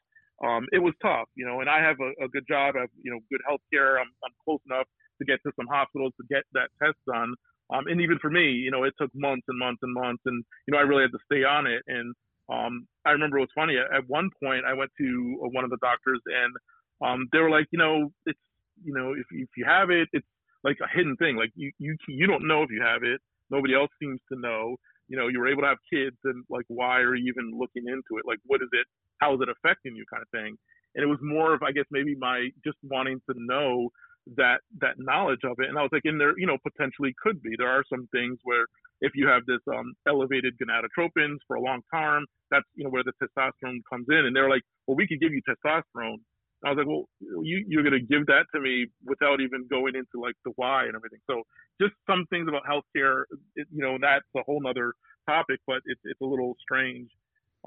Um, 0.44 0.66
it 0.72 0.80
was 0.80 0.94
tough, 1.02 1.28
you 1.36 1.46
know, 1.48 1.62
and 1.62 1.70
I 1.70 1.82
have 1.82 1.98
a, 2.00 2.26
a 2.26 2.28
good 2.28 2.46
job, 2.48 2.76
I 2.78 2.82
have, 2.82 2.90
you 3.02 3.12
know, 3.12 3.20
good 3.32 3.42
healthcare. 3.50 4.00
I'm, 4.00 4.10
I'm 4.24 4.36
close 4.46 4.60
enough 4.70 4.86
to 5.20 5.26
get 5.26 5.40
to 5.46 5.52
some 5.56 5.66
hospitals 5.66 6.14
to 6.22 6.28
get 6.30 6.44
that 6.54 6.70
test 6.82 6.98
done. 7.08 7.34
Um, 7.74 7.88
and 7.88 8.00
even 8.00 8.20
for 8.20 8.30
me, 8.30 8.52
you 8.52 8.72
know, 8.72 8.84
it 8.84 8.94
took 9.02 9.10
months 9.16 9.46
and 9.48 9.58
months 9.58 9.80
and 9.82 9.94
months, 9.94 10.22
and 10.26 10.44
you 10.68 10.72
know, 10.72 10.78
I 10.78 10.84
really 10.84 11.04
had 11.04 11.12
to 11.12 11.26
stay 11.26 11.44
on 11.44 11.68
it. 11.68 11.82
And 11.88 12.14
um, 12.50 12.88
I 13.06 13.12
remember 13.12 13.38
it 13.38 13.42
was 13.42 13.56
funny. 13.56 13.78
At, 13.78 13.94
at 13.94 14.08
one 14.08 14.30
point, 14.42 14.64
I 14.66 14.74
went 14.74 14.92
to 15.00 15.38
one 15.52 15.64
of 15.64 15.70
the 15.70 15.78
doctors, 15.82 16.22
and 16.26 16.54
um, 17.02 17.28
they 17.32 17.40
were 17.40 17.50
like, 17.50 17.68
you 17.72 17.80
know, 17.80 18.12
it's 18.26 18.40
you 18.84 18.94
know, 18.94 19.14
if 19.14 19.26
if 19.32 19.50
you 19.58 19.66
have 19.66 19.90
it, 19.90 20.08
it's 20.14 20.28
like 20.64 20.78
a 20.82 20.96
hidden 20.96 21.16
thing. 21.18 21.36
Like 21.36 21.52
you 21.56 21.72
you 21.80 21.96
you 22.08 22.28
don't 22.28 22.48
know 22.48 22.64
if 22.64 22.70
you 22.72 22.82
have 22.82 23.04
it. 23.04 23.22
Nobody 23.50 23.74
else 23.74 23.92
seems 24.02 24.20
to 24.32 24.40
know. 24.40 24.76
You 25.08 25.18
know, 25.18 25.28
you 25.30 25.40
were 25.40 25.48
able 25.48 25.62
to 25.62 25.70
have 25.70 25.78
kids, 25.92 26.18
and 26.26 26.44
like, 26.50 26.66
why 26.68 27.00
are 27.00 27.16
you 27.16 27.32
even 27.32 27.58
looking 27.58 27.88
into 27.88 28.20
it? 28.20 28.26
Like, 28.26 28.40
what 28.46 28.62
is 28.62 28.70
it? 28.74 28.86
How 29.20 29.34
is 29.36 29.40
it 29.42 29.50
affecting 29.50 29.96
you? 29.96 30.04
Kind 30.12 30.22
of 30.24 30.30
thing. 30.30 30.58
And 30.96 31.04
it 31.04 31.08
was 31.08 31.20
more 31.22 31.54
of, 31.54 31.64
I 31.64 31.72
guess, 31.72 31.86
maybe 31.92 32.16
my 32.16 32.50
just 32.66 32.78
wanting 32.84 33.22
to 33.30 33.36
know 33.38 33.90
that 34.36 34.60
that 34.82 34.96
knowledge 34.98 35.42
of 35.44 35.58
it. 35.60 35.70
And 35.70 35.78
I 35.78 35.82
was 35.82 35.92
like, 35.92 36.04
and 36.06 36.20
there, 36.20 36.38
you 36.38 36.48
know, 36.48 36.58
potentially 36.62 37.14
could 37.22 37.42
be. 37.42 37.52
There 37.58 37.70
are 37.70 37.84
some 37.90 38.08
things 38.12 38.38
where 38.44 38.66
if 39.02 39.12
you 39.16 39.28
have 39.28 39.46
this 39.46 39.62
um, 39.74 39.94
elevated 40.08 40.56
gonadotropins 40.58 41.38
for 41.48 41.56
a 41.56 41.62
long 41.62 41.82
time, 41.94 42.26
that's 42.52 42.66
you 42.76 42.84
know 42.84 42.90
where 42.90 43.04
the 43.04 43.14
testosterone 43.22 43.80
comes 43.90 44.08
in. 44.10 44.26
And 44.26 44.36
they're 44.36 44.50
like, 44.50 44.64
well, 44.86 44.98
we 44.98 45.08
could 45.08 45.20
give 45.20 45.32
you 45.32 45.42
testosterone. 45.48 46.18
I 46.66 46.70
was 46.70 46.78
like, 46.78 46.88
well, 46.88 47.08
you, 47.44 47.64
you're 47.68 47.84
going 47.84 47.94
to 47.94 48.00
give 48.00 48.26
that 48.28 48.46
to 48.56 48.60
me 48.60 48.88
without 49.06 49.42
even 49.42 49.68
going 49.70 49.96
into 49.96 50.20
like 50.20 50.34
the 50.44 50.52
why 50.56 50.86
and 50.86 50.96
everything. 50.96 51.20
So 51.30 51.44
just 51.80 51.94
some 52.10 52.26
things 52.32 52.48
about 52.48 52.64
healthcare, 52.66 53.24
it, 53.56 53.68
you 53.72 53.84
know, 53.84 53.98
that's 54.02 54.26
a 54.36 54.42
whole 54.42 54.60
nother 54.60 54.94
topic, 55.30 55.60
but 55.68 55.82
it's, 55.86 56.02
it's 56.04 56.20
a 56.20 56.26
little 56.26 56.56
strange. 56.60 57.12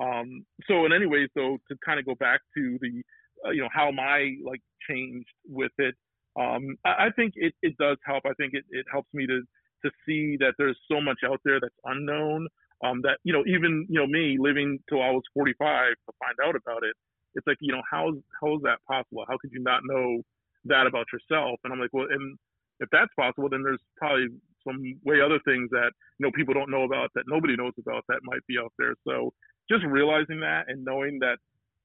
Um, 0.01 0.45
so 0.67 0.87
in 0.87 0.93
any 0.93 1.07
way, 1.07 1.29
so 1.37 1.59
to 1.69 1.77
kind 1.85 2.01
of 2.01 2.07
go 2.07 2.17
back 2.17 2.41
to 2.57 2.79
the, 2.81 3.03
uh, 3.47 3.51
you 3.51 3.63
know, 3.63 3.69
how 3.73 3.93
my 3.93 4.35
like 4.45 4.61
changed 4.89 5.29
with 5.49 5.73
it, 5.79 5.95
um, 6.39 6.77
I, 6.85 7.09
think 7.17 7.35
it, 7.37 7.55
it 7.63 7.77
does 7.79 7.97
help. 8.05 8.25
I 8.25 8.35
think 8.35 8.55
it, 8.55 8.65
it 8.71 8.87
helps 8.91 9.09
me 9.13 9.27
to, 9.27 9.41
to 9.85 9.91
see 10.07 10.37
that 10.39 10.55
there's 10.59 10.79
so 10.91 11.01
much 11.01 11.19
out 11.25 11.41
there 11.45 11.59
that's 11.61 11.75
unknown. 11.85 12.47
Um, 12.83 13.03
that, 13.03 13.19
you 13.25 13.33
know, 13.33 13.45
even, 13.47 13.87
you 13.91 14.01
know, 14.01 14.07
me 14.07 14.37
living 14.39 14.79
till 14.89 15.03
I 15.03 15.11
was 15.11 15.23
45 15.35 15.57
to 15.59 16.13
find 16.19 16.49
out 16.49 16.57
about 16.57 16.83
it, 16.83 16.95
it's 17.35 17.47
like 17.47 17.59
you 17.61 17.73
know 17.73 17.83
how 17.91 18.13
how 18.41 18.55
is 18.57 18.63
that 18.63 18.79
possible? 18.87 19.25
How 19.29 19.37
could 19.41 19.53
you 19.53 19.63
not 19.63 19.83
know 19.85 20.23
that 20.65 20.87
about 20.87 21.07
yourself? 21.13 21.61
And 21.65 21.73
I'm 21.73 21.81
like, 21.81 21.93
well, 21.93 22.07
and 22.11 22.39
if 22.81 22.89
that's 22.91 23.13
possible, 23.19 23.49
then 23.49 23.63
there's 23.63 23.83
probably 23.97 24.29
some 24.67 24.81
way 25.05 25.21
other 25.21 25.41
things 25.45 25.71
that 25.71 25.93
you 26.19 26.27
know 26.27 26.33
people 26.35 26.55
don't 26.55 26.71
know 26.71 26.85
about 26.85 27.11
that 27.15 27.25
nobody 27.27 27.57
knows 27.57 27.73
about 27.79 28.05
that 28.09 28.21
might 28.23 28.45
be 28.49 28.59
out 28.59 28.73
there. 28.79 28.95
So 29.07 29.33
just 29.71 29.85
realizing 29.85 30.41
that 30.41 30.65
and 30.69 30.85
knowing 30.85 31.19
that 31.21 31.39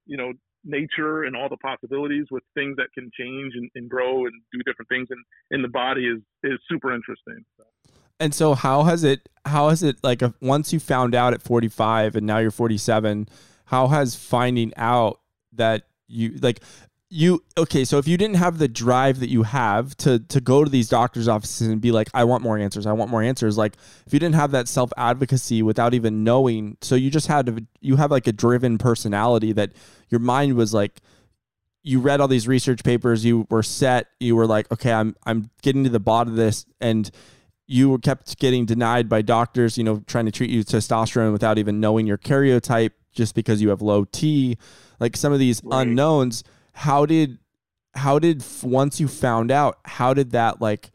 you 0.05 0.17
know 0.17 0.33
nature 0.65 1.23
and 1.23 1.35
all 1.35 1.47
the 1.49 1.57
possibilities 1.57 2.25
with 2.31 2.43
things 2.53 2.75
that 2.77 2.87
can 2.93 3.09
change 3.17 3.53
and, 3.55 3.69
and 3.75 3.89
grow 3.89 4.25
and 4.25 4.33
do 4.51 4.59
different 4.65 4.89
things 4.89 5.07
in, 5.11 5.23
in 5.51 5.61
the 5.61 5.67
body 5.67 6.07
is 6.07 6.21
is 6.43 6.59
super 6.69 6.93
interesting. 6.93 7.45
So. 7.57 7.63
And 8.19 8.33
so 8.33 8.55
how 8.55 8.83
has 8.83 9.03
it 9.03 9.29
how 9.45 9.69
has 9.69 9.83
it 9.83 9.97
like 10.03 10.21
a, 10.21 10.33
once 10.41 10.73
you 10.73 10.79
found 10.79 11.13
out 11.13 11.33
at 11.33 11.41
45 11.41 12.15
and 12.15 12.25
now 12.25 12.39
you're 12.39 12.51
47 12.51 13.27
how 13.65 13.87
has 13.87 14.15
finding 14.15 14.73
out 14.77 15.19
that 15.53 15.83
you 16.07 16.37
like 16.41 16.61
you 17.15 17.41
okay 17.57 17.85
so 17.85 17.97
if 17.97 18.09
you 18.09 18.17
didn't 18.17 18.35
have 18.35 18.57
the 18.57 18.67
drive 18.67 19.21
that 19.21 19.29
you 19.29 19.43
have 19.43 19.95
to 19.95 20.19
to 20.19 20.41
go 20.41 20.65
to 20.65 20.69
these 20.69 20.89
doctors 20.89 21.29
offices 21.29 21.67
and 21.67 21.79
be 21.79 21.89
like 21.89 22.09
i 22.13 22.25
want 22.25 22.43
more 22.43 22.57
answers 22.57 22.85
i 22.85 22.91
want 22.91 23.09
more 23.09 23.23
answers 23.23 23.57
like 23.57 23.77
if 24.05 24.11
you 24.11 24.19
didn't 24.19 24.35
have 24.35 24.51
that 24.51 24.67
self 24.67 24.91
advocacy 24.97 25.63
without 25.63 25.93
even 25.93 26.25
knowing 26.25 26.75
so 26.81 26.93
you 26.93 27.09
just 27.09 27.27
had 27.27 27.45
to 27.45 27.65
you 27.79 27.95
have 27.95 28.11
like 28.11 28.27
a 28.27 28.33
driven 28.33 28.77
personality 28.77 29.53
that 29.53 29.71
your 30.09 30.19
mind 30.19 30.55
was 30.55 30.73
like 30.73 30.99
you 31.83 32.01
read 32.01 32.19
all 32.19 32.27
these 32.27 32.49
research 32.49 32.83
papers 32.83 33.23
you 33.23 33.47
were 33.49 33.63
set 33.63 34.07
you 34.19 34.35
were 34.35 34.45
like 34.45 34.69
okay 34.69 34.91
i'm 34.91 35.15
i'm 35.25 35.49
getting 35.61 35.85
to 35.85 35.89
the 35.89 36.01
bottom 36.01 36.33
of 36.33 36.37
this 36.37 36.65
and 36.81 37.11
you 37.65 37.89
were 37.89 37.97
kept 37.97 38.37
getting 38.39 38.65
denied 38.65 39.07
by 39.07 39.21
doctors 39.21 39.77
you 39.77 39.85
know 39.85 40.03
trying 40.05 40.25
to 40.25 40.33
treat 40.33 40.49
you 40.49 40.65
testosterone 40.65 41.31
without 41.31 41.57
even 41.57 41.79
knowing 41.79 42.05
your 42.05 42.17
karyotype 42.17 42.91
just 43.13 43.35
because 43.35 43.61
you 43.61 43.69
have 43.69 43.81
low 43.81 44.03
t 44.03 44.57
like 44.99 45.15
some 45.15 45.31
of 45.31 45.39
these 45.39 45.61
right. 45.63 45.87
unknowns 45.87 46.43
how 46.75 47.05
did 47.05 47.39
how 47.95 48.19
did 48.19 48.43
once 48.61 48.99
you 48.99 49.07
found 49.07 49.49
out 49.49 49.79
how 49.85 50.13
did 50.13 50.31
that 50.31 50.61
like 50.61 50.91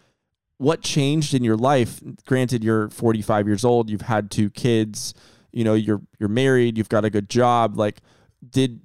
what 0.58 0.82
changed 0.82 1.32
in 1.32 1.42
your 1.42 1.56
life 1.56 2.00
granted 2.26 2.62
you're 2.62 2.90
45 2.90 3.46
years 3.46 3.64
old 3.64 3.88
you've 3.88 4.02
had 4.02 4.30
two 4.30 4.50
kids 4.50 5.14
you 5.52 5.64
know 5.64 5.74
you're 5.74 6.02
you're 6.18 6.28
married 6.28 6.76
you've 6.76 6.90
got 6.90 7.04
a 7.04 7.10
good 7.10 7.30
job 7.30 7.78
like 7.78 8.00
did 8.50 8.80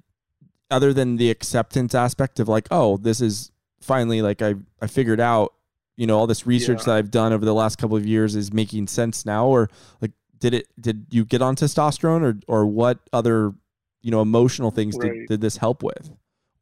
other 0.70 0.94
than 0.94 1.16
the 1.16 1.30
acceptance 1.30 1.94
aspect 1.94 2.40
of 2.40 2.48
like 2.48 2.66
oh 2.70 2.96
this 2.96 3.20
is 3.20 3.52
finally 3.80 4.22
like 4.22 4.40
i 4.40 4.54
i 4.80 4.86
figured 4.86 5.20
out 5.20 5.52
you 5.96 6.06
know 6.06 6.18
all 6.18 6.26
this 6.26 6.46
research 6.46 6.78
yeah. 6.80 6.84
that 6.84 6.94
i've 6.94 7.10
done 7.10 7.32
over 7.32 7.44
the 7.44 7.54
last 7.54 7.76
couple 7.76 7.96
of 7.96 8.06
years 8.06 8.34
is 8.34 8.52
making 8.54 8.86
sense 8.86 9.26
now 9.26 9.46
or 9.46 9.68
like 10.00 10.12
did 10.38 10.54
it 10.54 10.66
did 10.80 11.06
you 11.10 11.26
get 11.26 11.42
on 11.42 11.54
testosterone 11.54 12.22
or 12.22 12.40
or 12.48 12.64
what 12.66 13.00
other 13.12 13.52
you 14.00 14.10
know 14.10 14.22
emotional 14.22 14.70
things 14.70 14.96
right. 14.96 15.12
did, 15.12 15.28
did 15.28 15.40
this 15.42 15.58
help 15.58 15.82
with 15.82 16.10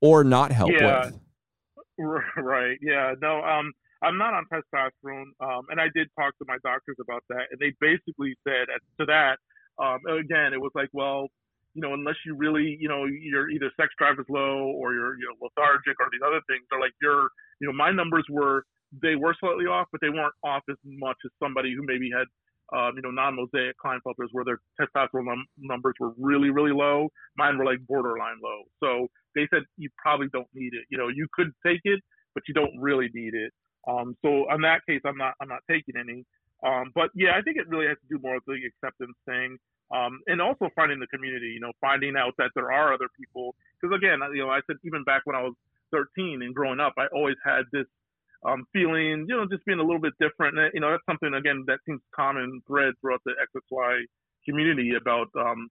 or 0.05 0.23
not 0.23 0.53
help 0.53 0.71
yeah. 0.71 1.11
with 1.99 2.23
right 2.37 2.77
yeah 2.83 3.14
no 3.23 3.40
um 3.43 3.73
i'm 4.03 4.19
not 4.19 4.35
on 4.35 4.45
testosterone 4.53 5.31
um 5.40 5.62
and 5.71 5.81
i 5.81 5.87
did 5.95 6.09
talk 6.19 6.37
to 6.37 6.45
my 6.47 6.59
doctors 6.62 6.97
about 7.01 7.25
that 7.31 7.47
and 7.51 7.59
they 7.59 7.73
basically 7.81 8.37
said 8.47 8.67
to 9.01 9.07
that 9.07 9.38
um 9.83 9.99
again 10.07 10.53
it 10.53 10.61
was 10.61 10.73
like 10.75 10.88
well 10.93 11.29
you 11.73 11.81
know 11.81 11.95
unless 11.95 12.17
you 12.27 12.37
really 12.37 12.77
you 12.79 12.88
know 12.88 13.05
your 13.07 13.49
either 13.49 13.71
sex 13.81 13.88
drive 13.97 14.19
is 14.19 14.27
low 14.29 14.69
or 14.77 14.93
you're 14.93 15.17
you 15.17 15.25
know 15.25 15.37
lethargic 15.40 15.99
or 15.99 16.09
these 16.12 16.21
other 16.27 16.40
things 16.49 16.62
they're 16.71 16.81
like 16.81 16.93
you're 17.01 17.29
you 17.61 17.67
know 17.67 17.73
my 17.73 17.90
numbers 17.90 18.27
were 18.29 18.62
they 19.03 19.17
were 19.17 19.35
slightly 19.40 19.64
off 19.64 19.87
but 19.90 20.01
they 20.03 20.11
weren't 20.11 20.35
off 20.45 20.62
as 20.69 20.77
much 20.85 21.17
as 21.25 21.31
somebody 21.43 21.75
who 21.75 21.83
maybe 21.87 22.11
had 22.12 22.27
um, 22.72 22.92
you 22.96 23.03
know, 23.03 23.11
non-mosaic 23.11 23.77
Klinefelters 23.85 24.29
where 24.33 24.44
their 24.44 24.61
testosterone 24.81 25.27
num- 25.27 25.46
numbers 25.59 25.94
were 26.00 26.12
really, 26.18 26.50
really 26.50 26.72
low. 26.72 27.09
Mine 27.37 27.59
were 27.59 27.64
like 27.64 27.79
borderline 27.87 28.37
low. 28.42 28.62
So 28.83 29.09
they 29.35 29.46
said 29.53 29.62
you 29.77 29.90
probably 29.98 30.29
don't 30.33 30.48
need 30.55 30.72
it. 30.72 30.85
You 30.90 30.98
know, 30.98 31.09
you 31.09 31.27
could 31.35 31.53
take 31.64 31.81
it, 31.85 32.00
but 32.35 32.42
you 32.48 32.55
don't 32.55 32.72
really 32.81 33.11
need 33.12 33.35
it. 33.35 33.53
Um, 33.87 34.16
so 34.24 34.50
in 34.53 34.62
that 34.62 34.81
case, 34.88 35.03
I'm 35.05 35.18
not, 35.18 35.35
I'm 35.40 35.48
not 35.48 35.61
taking 35.70 35.94
any. 35.98 36.24
Um, 36.64 36.92
but 36.94 37.11
yeah, 37.14 37.37
I 37.37 37.42
think 37.42 37.59
it 37.59 37.68
really 37.68 37.87
has 37.87 37.98
to 38.00 38.16
do 38.16 38.22
more 38.22 38.37
with 38.37 38.44
the 38.46 38.59
acceptance 38.64 39.16
thing. 39.27 39.59
Um, 39.94 40.20
and 40.27 40.40
also 40.40 40.70
finding 40.74 40.98
the 40.98 41.07
community, 41.09 41.53
you 41.53 41.61
know, 41.61 41.72
finding 41.81 42.16
out 42.16 42.33
that 42.38 42.50
there 42.55 42.72
are 42.72 42.94
other 42.94 43.09
people. 43.20 43.55
Because 43.77 43.94
again, 43.94 44.20
you 44.33 44.42
know, 44.42 44.50
I 44.50 44.61
said 44.66 44.77
even 44.83 45.05
back 45.05 45.22
when 45.24 45.37
I 45.37 45.42
was 45.42 45.53
13 45.92 46.40
and 46.42 46.55
growing 46.55 46.81
up, 46.81 46.94
I 46.96 47.07
always 47.14 47.37
had 47.44 47.64
this 47.70 47.85
um, 48.44 48.64
feeling, 48.72 49.26
you 49.28 49.37
know, 49.37 49.46
just 49.50 49.64
being 49.64 49.78
a 49.78 49.83
little 49.83 50.00
bit 50.00 50.12
different. 50.20 50.57
You 50.74 50.80
know, 50.80 50.90
that's 50.90 51.07
something 51.09 51.35
again 51.35 51.64
that 51.66 51.78
seems 51.87 52.00
common 52.14 52.61
thread 52.66 52.94
throughout 53.00 53.20
the 53.24 53.33
XXY 53.40 54.04
community 54.48 54.92
about, 55.00 55.28
um, 55.38 55.68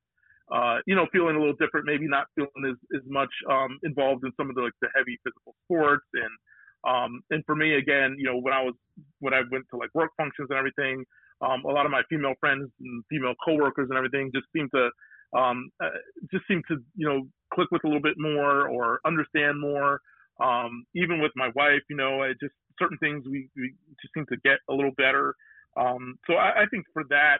uh, 0.51 0.79
you 0.85 0.95
know, 0.95 1.05
feeling 1.11 1.35
a 1.35 1.39
little 1.39 1.55
different, 1.59 1.85
maybe 1.85 2.07
not 2.07 2.25
feeling 2.35 2.65
as, 2.69 2.77
as 2.95 3.03
much 3.07 3.29
um, 3.49 3.77
involved 3.83 4.23
in 4.25 4.31
some 4.37 4.49
of 4.49 4.55
the 4.55 4.61
like 4.61 4.73
the 4.81 4.89
heavy 4.95 5.17
physical 5.23 5.53
sports 5.65 6.05
and 6.13 6.31
um, 6.85 7.21
and 7.29 7.43
for 7.45 7.55
me 7.55 7.75
again, 7.75 8.15
you 8.17 8.25
know, 8.25 8.37
when 8.37 8.53
I 8.53 8.61
was 8.61 8.73
when 9.19 9.33
I 9.33 9.41
went 9.51 9.65
to 9.71 9.77
like 9.77 9.89
work 9.93 10.11
functions 10.17 10.47
and 10.49 10.59
everything, 10.59 11.05
um, 11.41 11.63
a 11.65 11.71
lot 11.71 11.85
of 11.85 11.91
my 11.91 12.01
female 12.09 12.33
friends 12.39 12.69
and 12.79 13.03
female 13.09 13.33
coworkers 13.43 13.87
and 13.89 13.97
everything 13.97 14.31
just 14.33 14.47
seem 14.55 14.69
to 14.75 14.89
um, 15.37 15.69
uh, 15.81 15.89
just 16.31 16.45
seem 16.47 16.61
to 16.67 16.77
you 16.95 17.07
know 17.07 17.23
click 17.53 17.69
with 17.71 17.83
a 17.83 17.87
little 17.87 18.01
bit 18.01 18.15
more 18.17 18.67
or 18.67 18.99
understand 19.05 19.59
more. 19.59 19.99
Um, 20.39 20.85
even 20.95 21.21
with 21.21 21.31
my 21.35 21.49
wife, 21.55 21.81
you 21.89 21.95
know, 21.95 22.23
I 22.23 22.33
just 22.39 22.53
certain 22.79 22.97
things 22.97 23.25
we, 23.25 23.49
we 23.55 23.73
just 24.01 24.13
seem 24.13 24.25
to 24.27 24.37
get 24.37 24.57
a 24.69 24.73
little 24.73 24.91
better. 24.97 25.35
Um, 25.77 26.17
so 26.27 26.35
I, 26.35 26.63
I, 26.63 26.65
think 26.69 26.85
for 26.93 27.03
that, 27.09 27.37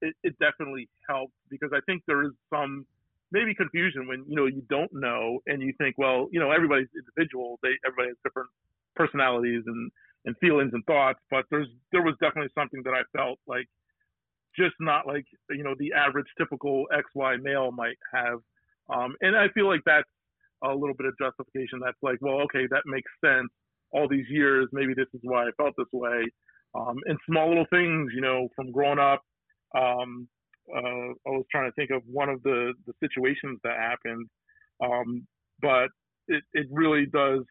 it, 0.00 0.14
it, 0.22 0.38
definitely 0.38 0.88
helps 1.08 1.34
because 1.50 1.70
I 1.74 1.80
think 1.86 2.02
there 2.06 2.22
is 2.22 2.32
some 2.50 2.86
maybe 3.30 3.54
confusion 3.54 4.06
when 4.06 4.24
you 4.26 4.36
know 4.36 4.46
you 4.46 4.62
don't 4.68 4.92
know 4.92 5.40
and 5.46 5.60
you 5.62 5.72
think, 5.78 5.96
well, 5.98 6.28
you 6.32 6.40
know, 6.40 6.50
everybody's 6.50 6.88
individual. 6.94 7.58
They 7.62 7.70
everybody 7.86 8.08
has 8.08 8.16
different 8.24 8.48
personalities 8.96 9.62
and 9.66 9.90
and 10.24 10.36
feelings 10.38 10.70
and 10.72 10.84
thoughts. 10.86 11.18
But 11.30 11.44
there's 11.50 11.68
there 11.92 12.02
was 12.02 12.14
definitely 12.20 12.50
something 12.54 12.82
that 12.84 12.94
I 12.94 13.02
felt 13.16 13.38
like 13.46 13.68
just 14.56 14.74
not 14.80 15.06
like 15.06 15.26
you 15.50 15.62
know 15.62 15.74
the 15.78 15.92
average 15.92 16.26
typical 16.38 16.86
XY 16.92 17.42
male 17.42 17.70
might 17.72 17.98
have. 18.12 18.40
Um, 18.88 19.16
and 19.20 19.36
I 19.36 19.48
feel 19.48 19.66
like 19.66 19.80
that's 19.84 20.08
a 20.62 20.74
little 20.74 20.94
bit 20.96 21.06
of 21.06 21.14
justification. 21.18 21.80
That's 21.82 21.98
like, 22.02 22.18
well, 22.20 22.40
okay, 22.42 22.66
that 22.70 22.82
makes 22.86 23.10
sense. 23.24 23.48
All 23.92 24.08
these 24.08 24.26
years, 24.28 24.68
maybe 24.72 24.94
this 24.94 25.06
is 25.14 25.20
why 25.22 25.44
I 25.44 25.50
felt 25.56 25.74
this 25.78 25.86
way. 25.92 26.24
Um, 26.74 26.96
and 27.06 27.18
small 27.28 27.48
little 27.48 27.66
things, 27.70 28.10
you 28.14 28.20
know, 28.20 28.48
from 28.56 28.72
growing 28.72 28.98
up. 28.98 29.22
Um, 29.76 30.28
uh, 30.74 31.12
I 31.26 31.30
was 31.30 31.44
trying 31.50 31.70
to 31.70 31.74
think 31.74 31.90
of 31.90 32.02
one 32.06 32.28
of 32.28 32.42
the 32.42 32.72
the 32.86 32.94
situations 33.00 33.60
that 33.64 33.76
happened, 33.76 34.26
um, 34.82 35.26
but 35.60 35.88
it 36.28 36.42
it 36.54 36.66
really 36.70 37.06
does 37.12 37.44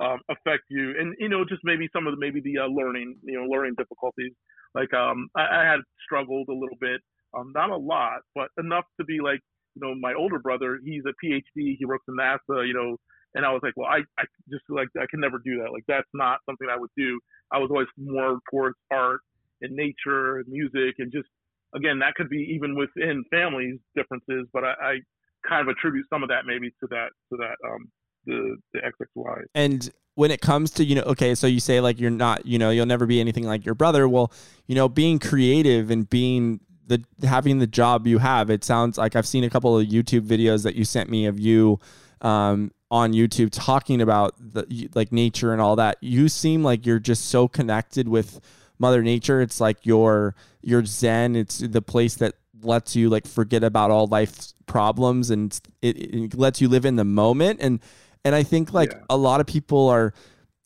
um, 0.00 0.18
affect 0.28 0.64
you, 0.68 0.94
and 0.98 1.14
you 1.18 1.28
know, 1.28 1.44
just 1.44 1.62
maybe 1.64 1.88
some 1.92 2.06
of 2.06 2.14
the 2.14 2.20
maybe 2.20 2.40
the 2.40 2.58
uh, 2.58 2.66
learning, 2.66 3.16
you 3.22 3.40
know, 3.40 3.46
learning 3.46 3.74
difficulties. 3.78 4.32
Like 4.74 4.92
um, 4.94 5.28
I, 5.36 5.62
I 5.62 5.64
had 5.64 5.80
struggled 6.04 6.48
a 6.48 6.52
little 6.52 6.76
bit, 6.80 7.00
um, 7.36 7.52
not 7.54 7.70
a 7.70 7.76
lot, 7.76 8.20
but 8.34 8.48
enough 8.58 8.84
to 8.98 9.04
be 9.04 9.18
like, 9.22 9.40
you 9.74 9.82
know, 9.82 9.94
my 9.94 10.14
older 10.14 10.38
brother, 10.38 10.78
he's 10.84 11.02
a 11.06 11.14
PhD, 11.24 11.76
he 11.78 11.84
works 11.86 12.04
in 12.08 12.16
NASA, 12.16 12.66
you 12.66 12.74
know, 12.74 12.96
and 13.34 13.46
I 13.46 13.52
was 13.52 13.60
like, 13.62 13.74
well, 13.76 13.88
I, 13.88 14.00
I 14.18 14.24
just 14.50 14.64
like 14.68 14.88
I 15.00 15.06
can 15.10 15.20
never 15.20 15.38
do 15.38 15.62
that. 15.62 15.72
Like 15.72 15.84
that's 15.86 16.08
not 16.14 16.38
something 16.46 16.66
I 16.70 16.78
would 16.78 16.90
do. 16.96 17.20
I 17.52 17.58
was 17.58 17.70
always 17.70 17.86
more 17.96 18.38
towards 18.50 18.76
art 18.90 19.20
and 19.62 19.74
nature 19.74 20.38
and 20.38 20.48
music 20.48 20.96
and 20.98 21.12
just 21.12 21.28
again 21.74 21.98
that 22.00 22.14
could 22.14 22.28
be 22.28 22.50
even 22.54 22.74
within 22.74 23.24
families 23.30 23.78
differences, 23.94 24.48
but 24.52 24.64
I, 24.64 24.74
I 24.82 24.98
kind 25.48 25.68
of 25.68 25.74
attribute 25.76 26.06
some 26.10 26.22
of 26.22 26.28
that 26.28 26.44
maybe 26.46 26.70
to 26.80 26.86
that 26.90 27.08
to 27.30 27.36
that 27.38 27.56
um 27.68 27.88
the 28.26 28.56
the 28.74 28.80
XXY. 28.80 29.44
And 29.54 29.90
when 30.16 30.30
it 30.30 30.40
comes 30.40 30.72
to 30.72 30.84
you 30.84 30.96
know 30.96 31.02
okay 31.02 31.34
so 31.34 31.46
you 31.46 31.60
say 31.60 31.80
like 31.80 32.00
you're 32.00 32.10
not 32.10 32.44
you 32.44 32.58
know 32.58 32.70
you'll 32.70 32.86
never 32.86 33.06
be 33.06 33.20
anything 33.20 33.44
like 33.44 33.64
your 33.64 33.74
brother 33.74 34.08
well 34.08 34.32
you 34.66 34.74
know 34.74 34.88
being 34.88 35.18
creative 35.18 35.90
and 35.90 36.10
being 36.10 36.60
the 36.90 37.26
having 37.26 37.58
the 37.58 37.66
job 37.66 38.06
you 38.06 38.18
have 38.18 38.50
it 38.50 38.64
sounds 38.64 38.98
like 38.98 39.16
i've 39.16 39.26
seen 39.26 39.44
a 39.44 39.50
couple 39.50 39.78
of 39.78 39.86
youtube 39.86 40.26
videos 40.26 40.64
that 40.64 40.74
you 40.74 40.84
sent 40.84 41.08
me 41.08 41.26
of 41.26 41.38
you 41.38 41.78
um, 42.20 42.70
on 42.90 43.12
youtube 43.12 43.48
talking 43.52 44.02
about 44.02 44.34
the 44.38 44.88
like 44.94 45.12
nature 45.12 45.52
and 45.52 45.60
all 45.60 45.76
that. 45.76 45.96
You 46.00 46.28
seem 46.28 46.62
like 46.62 46.86
you're 46.86 46.98
just 46.98 47.26
so 47.26 47.48
connected 47.48 48.08
with 48.08 48.40
mother 48.78 49.02
nature. 49.02 49.40
It's 49.40 49.60
like 49.60 49.84
your 49.84 50.34
your 50.62 50.84
zen. 50.84 51.36
It's 51.36 51.58
the 51.58 51.82
place 51.82 52.16
that 52.16 52.34
lets 52.62 52.94
you 52.96 53.08
like 53.08 53.26
forget 53.26 53.64
about 53.64 53.90
all 53.90 54.06
life's 54.06 54.54
problems 54.66 55.30
and 55.30 55.58
it, 55.80 55.96
it 55.96 56.34
lets 56.34 56.60
you 56.60 56.68
live 56.68 56.84
in 56.84 56.96
the 56.96 57.04
moment. 57.04 57.60
And 57.62 57.80
and 58.24 58.34
I 58.34 58.42
think 58.42 58.72
like 58.72 58.92
yeah. 58.92 59.00
a 59.08 59.16
lot 59.16 59.40
of 59.40 59.46
people 59.46 59.88
are 59.88 60.12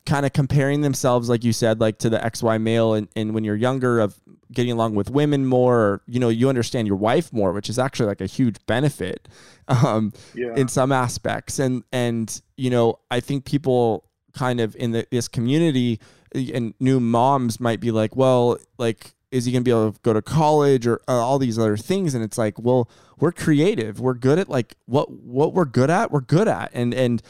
kind 0.06 0.26
of 0.26 0.32
comparing 0.32 0.80
themselves, 0.82 1.28
like 1.28 1.44
you 1.44 1.52
said, 1.52 1.80
like 1.80 1.98
to 1.98 2.10
the 2.10 2.18
XY 2.18 2.60
male 2.60 2.94
and, 2.94 3.08
and 3.16 3.34
when 3.34 3.44
you're 3.44 3.56
younger 3.56 4.00
of 4.00 4.18
getting 4.54 4.72
along 4.72 4.94
with 4.94 5.10
women 5.10 5.46
more, 5.46 5.78
or, 5.78 6.02
you 6.06 6.18
know, 6.20 6.28
you 6.28 6.48
understand 6.48 6.86
your 6.86 6.96
wife 6.96 7.32
more, 7.32 7.52
which 7.52 7.68
is 7.68 7.78
actually 7.78 8.06
like 8.06 8.20
a 8.20 8.26
huge 8.26 8.56
benefit 8.66 9.28
um, 9.68 10.12
yeah. 10.34 10.54
in 10.54 10.68
some 10.68 10.92
aspects. 10.92 11.58
And, 11.58 11.84
and, 11.92 12.40
you 12.56 12.70
know, 12.70 12.98
I 13.10 13.20
think 13.20 13.44
people 13.44 14.04
kind 14.32 14.60
of 14.60 14.74
in 14.76 14.92
the, 14.92 15.06
this 15.10 15.28
community 15.28 16.00
and 16.34 16.74
new 16.80 16.98
moms 16.98 17.60
might 17.60 17.80
be 17.80 17.90
like, 17.90 18.16
well, 18.16 18.58
like, 18.78 19.14
is 19.30 19.44
he 19.44 19.52
going 19.52 19.62
to 19.62 19.64
be 19.64 19.70
able 19.70 19.92
to 19.92 20.00
go 20.02 20.12
to 20.12 20.22
college 20.22 20.86
or 20.86 21.00
uh, 21.08 21.12
all 21.12 21.38
these 21.38 21.58
other 21.58 21.76
things? 21.76 22.14
And 22.14 22.22
it's 22.22 22.38
like, 22.38 22.58
well, 22.58 22.88
we're 23.18 23.32
creative. 23.32 24.00
We're 24.00 24.14
good 24.14 24.38
at 24.38 24.48
like 24.48 24.76
what, 24.86 25.10
what 25.10 25.54
we're 25.54 25.64
good 25.64 25.90
at, 25.90 26.10
we're 26.10 26.20
good 26.20 26.48
at. 26.48 26.70
And, 26.72 26.94
and, 26.94 27.22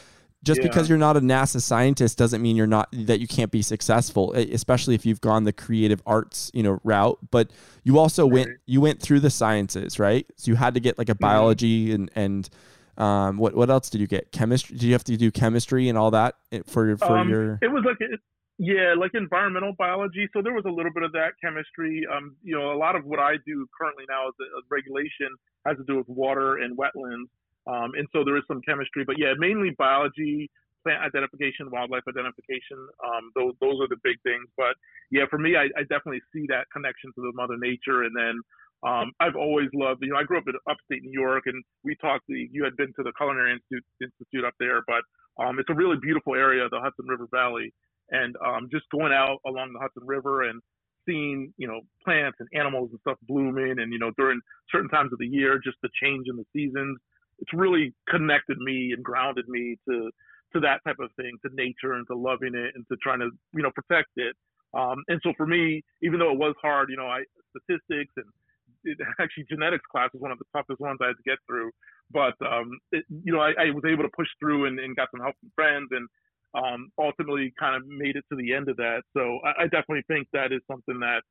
just 0.45 0.61
yeah. 0.61 0.67
because 0.67 0.87
you're 0.87 0.97
not 0.97 1.17
a 1.17 1.21
NASA 1.21 1.61
scientist 1.61 2.17
doesn't 2.17 2.41
mean 2.41 2.55
you're 2.55 2.67
not 2.67 2.87
that 2.93 3.19
you 3.19 3.27
can't 3.27 3.51
be 3.51 3.61
successful, 3.61 4.31
especially 4.33 4.95
if 4.95 5.05
you've 5.05 5.21
gone 5.21 5.43
the 5.43 5.53
creative 5.53 6.01
arts, 6.05 6.51
you 6.53 6.63
know, 6.63 6.79
route. 6.83 7.17
But 7.31 7.51
you 7.83 7.97
also 7.97 8.23
right. 8.23 8.33
went 8.33 8.49
you 8.65 8.79
went 8.79 9.01
through 9.01 9.21
the 9.21 9.31
sciences, 9.31 9.99
right? 9.99 10.25
So 10.37 10.51
you 10.51 10.55
had 10.55 10.75
to 10.75 10.79
get 10.79 10.97
like 10.97 11.09
a 11.09 11.13
mm-hmm. 11.13 11.25
biology 11.25 11.93
and 11.93 12.11
and 12.15 12.49
um, 12.97 13.37
what 13.37 13.55
what 13.55 13.69
else 13.69 13.89
did 13.89 13.99
you 13.99 14.07
get? 14.07 14.31
Chemistry? 14.31 14.77
Did 14.77 14.83
you 14.83 14.93
have 14.93 15.03
to 15.05 15.17
do 15.17 15.31
chemistry 15.31 15.89
and 15.89 15.97
all 15.97 16.11
that 16.11 16.35
for 16.67 16.95
for 16.97 17.17
um, 17.17 17.29
your? 17.29 17.59
It 17.61 17.71
was 17.71 17.83
like 17.83 17.97
yeah, 18.57 18.93
like 18.97 19.11
environmental 19.13 19.73
biology. 19.77 20.29
So 20.31 20.41
there 20.41 20.53
was 20.53 20.63
a 20.65 20.71
little 20.71 20.93
bit 20.93 21.03
of 21.03 21.11
that 21.11 21.33
chemistry. 21.43 22.05
Um, 22.15 22.35
you 22.41 22.57
know, 22.57 22.71
a 22.71 22.77
lot 22.77 22.95
of 22.95 23.03
what 23.03 23.19
I 23.19 23.33
do 23.45 23.67
currently 23.77 24.05
now 24.07 24.29
is 24.29 24.35
a 24.39 24.61
regulation 24.69 25.27
has 25.65 25.75
to 25.77 25.83
do 25.83 25.97
with 25.97 26.07
water 26.07 26.57
and 26.57 26.77
wetlands. 26.77 27.27
Um, 27.67 27.91
and 27.97 28.07
so 28.13 28.23
there 28.23 28.37
is 28.37 28.43
some 28.47 28.61
chemistry, 28.61 29.03
but 29.05 29.17
yeah, 29.17 29.33
mainly 29.37 29.71
biology, 29.77 30.49
plant 30.85 31.01
identification, 31.01 31.71
wildlife 31.71 32.05
identification. 32.07 32.77
Um, 33.01 33.31
those 33.33 33.53
those 33.59 33.81
are 33.81 33.89
the 33.89 33.97
big 34.03 34.21
things. 34.21 34.45
But 34.55 34.77
yeah, 35.09 35.25
for 35.29 35.39
me, 35.39 35.57
I, 35.57 35.65
I 35.73 35.81
definitely 35.89 36.21
see 36.31 36.45
that 36.49 36.69
connection 36.71 37.09
to 37.17 37.21
the 37.21 37.33
Mother 37.33 37.57
Nature. 37.57 38.03
And 38.05 38.13
then 38.13 38.35
um, 38.85 39.11
I've 39.19 39.35
always 39.35 39.69
loved, 39.73 40.05
you 40.05 40.13
know, 40.13 40.21
I 40.21 40.23
grew 40.23 40.37
up 40.37 40.45
in 40.47 40.53
upstate 40.69 41.01
New 41.01 41.11
York, 41.11 41.43
and 41.47 41.63
we 41.83 41.95
talked. 41.97 42.25
You 42.29 42.63
had 42.63 42.77
been 42.77 42.93
to 42.97 43.03
the 43.03 43.13
Culinary 43.17 43.57
Institute, 43.57 43.83
Institute 43.99 44.45
up 44.45 44.53
there, 44.59 44.85
but 44.85 45.01
um, 45.41 45.57
it's 45.57 45.69
a 45.69 45.75
really 45.75 45.97
beautiful 45.97 46.35
area, 46.35 46.69
the 46.69 46.79
Hudson 46.79 47.07
River 47.09 47.27
Valley, 47.33 47.73
and 48.11 48.35
um, 48.45 48.69
just 48.71 48.85
going 48.91 49.11
out 49.11 49.39
along 49.45 49.73
the 49.73 49.79
Hudson 49.79 50.05
River 50.05 50.43
and 50.43 50.61
seeing, 51.09 51.53
you 51.57 51.67
know, 51.67 51.81
plants 52.03 52.37
and 52.39 52.49
animals 52.53 52.89
and 52.91 52.99
stuff 53.01 53.17
blooming, 53.27 53.79
and 53.79 53.91
you 53.91 53.97
know, 53.97 54.11
during 54.17 54.39
certain 54.71 54.89
times 54.89 55.11
of 55.11 55.19
the 55.19 55.27
year, 55.27 55.59
just 55.63 55.77
the 55.81 55.89
change 56.01 56.27
in 56.29 56.37
the 56.37 56.45
seasons 56.53 56.99
it's 57.39 57.53
really 57.53 57.93
connected 58.09 58.57
me 58.57 58.91
and 58.93 59.03
grounded 59.03 59.47
me 59.47 59.77
to 59.89 60.09
to 60.53 60.59
that 60.61 60.79
type 60.85 60.97
of 60.99 61.09
thing, 61.17 61.37
to 61.45 61.53
nature 61.53 61.93
and 61.93 62.07
to 62.07 62.15
loving 62.15 62.55
it 62.55 62.71
and 62.75 62.85
to 62.89 62.95
trying 63.01 63.19
to 63.19 63.29
you 63.53 63.63
know 63.63 63.71
protect 63.75 64.09
it. 64.15 64.35
Um, 64.73 65.03
and 65.07 65.19
so 65.23 65.33
for 65.37 65.47
me, 65.47 65.81
even 66.03 66.19
though 66.19 66.31
it 66.31 66.37
was 66.37 66.55
hard, 66.61 66.89
you 66.89 66.97
know, 66.97 67.07
I 67.07 67.23
statistics 67.55 68.13
and 68.17 68.25
it, 68.83 68.97
actually 69.19 69.45
genetics 69.49 69.85
class 69.91 70.09
was 70.13 70.21
one 70.21 70.31
of 70.31 70.39
the 70.39 70.45
toughest 70.55 70.79
ones 70.79 70.99
I 71.01 71.07
had 71.07 71.17
to 71.17 71.29
get 71.29 71.39
through. 71.47 71.71
But 72.11 72.35
um, 72.45 72.77
it, 72.91 73.05
you 73.23 73.33
know, 73.33 73.39
I, 73.39 73.53
I, 73.57 73.71
was 73.71 73.83
able 73.87 74.03
to 74.03 74.09
push 74.15 74.27
through 74.39 74.65
and, 74.65 74.79
and 74.79 74.95
got 74.95 75.09
some 75.11 75.21
help 75.21 75.35
from 75.39 75.51
friends 75.55 75.89
and 75.91 76.07
um, 76.53 76.89
ultimately 76.99 77.53
kind 77.59 77.75
of 77.75 77.87
made 77.87 78.15
it 78.15 78.25
to 78.31 78.37
the 78.37 78.53
end 78.53 78.69
of 78.69 78.77
that. 78.77 79.01
So 79.15 79.39
I, 79.43 79.63
I 79.63 79.67
definitely 79.67 80.03
think 80.07 80.27
that 80.33 80.51
is 80.51 80.61
something 80.69 80.99
that 80.99 81.21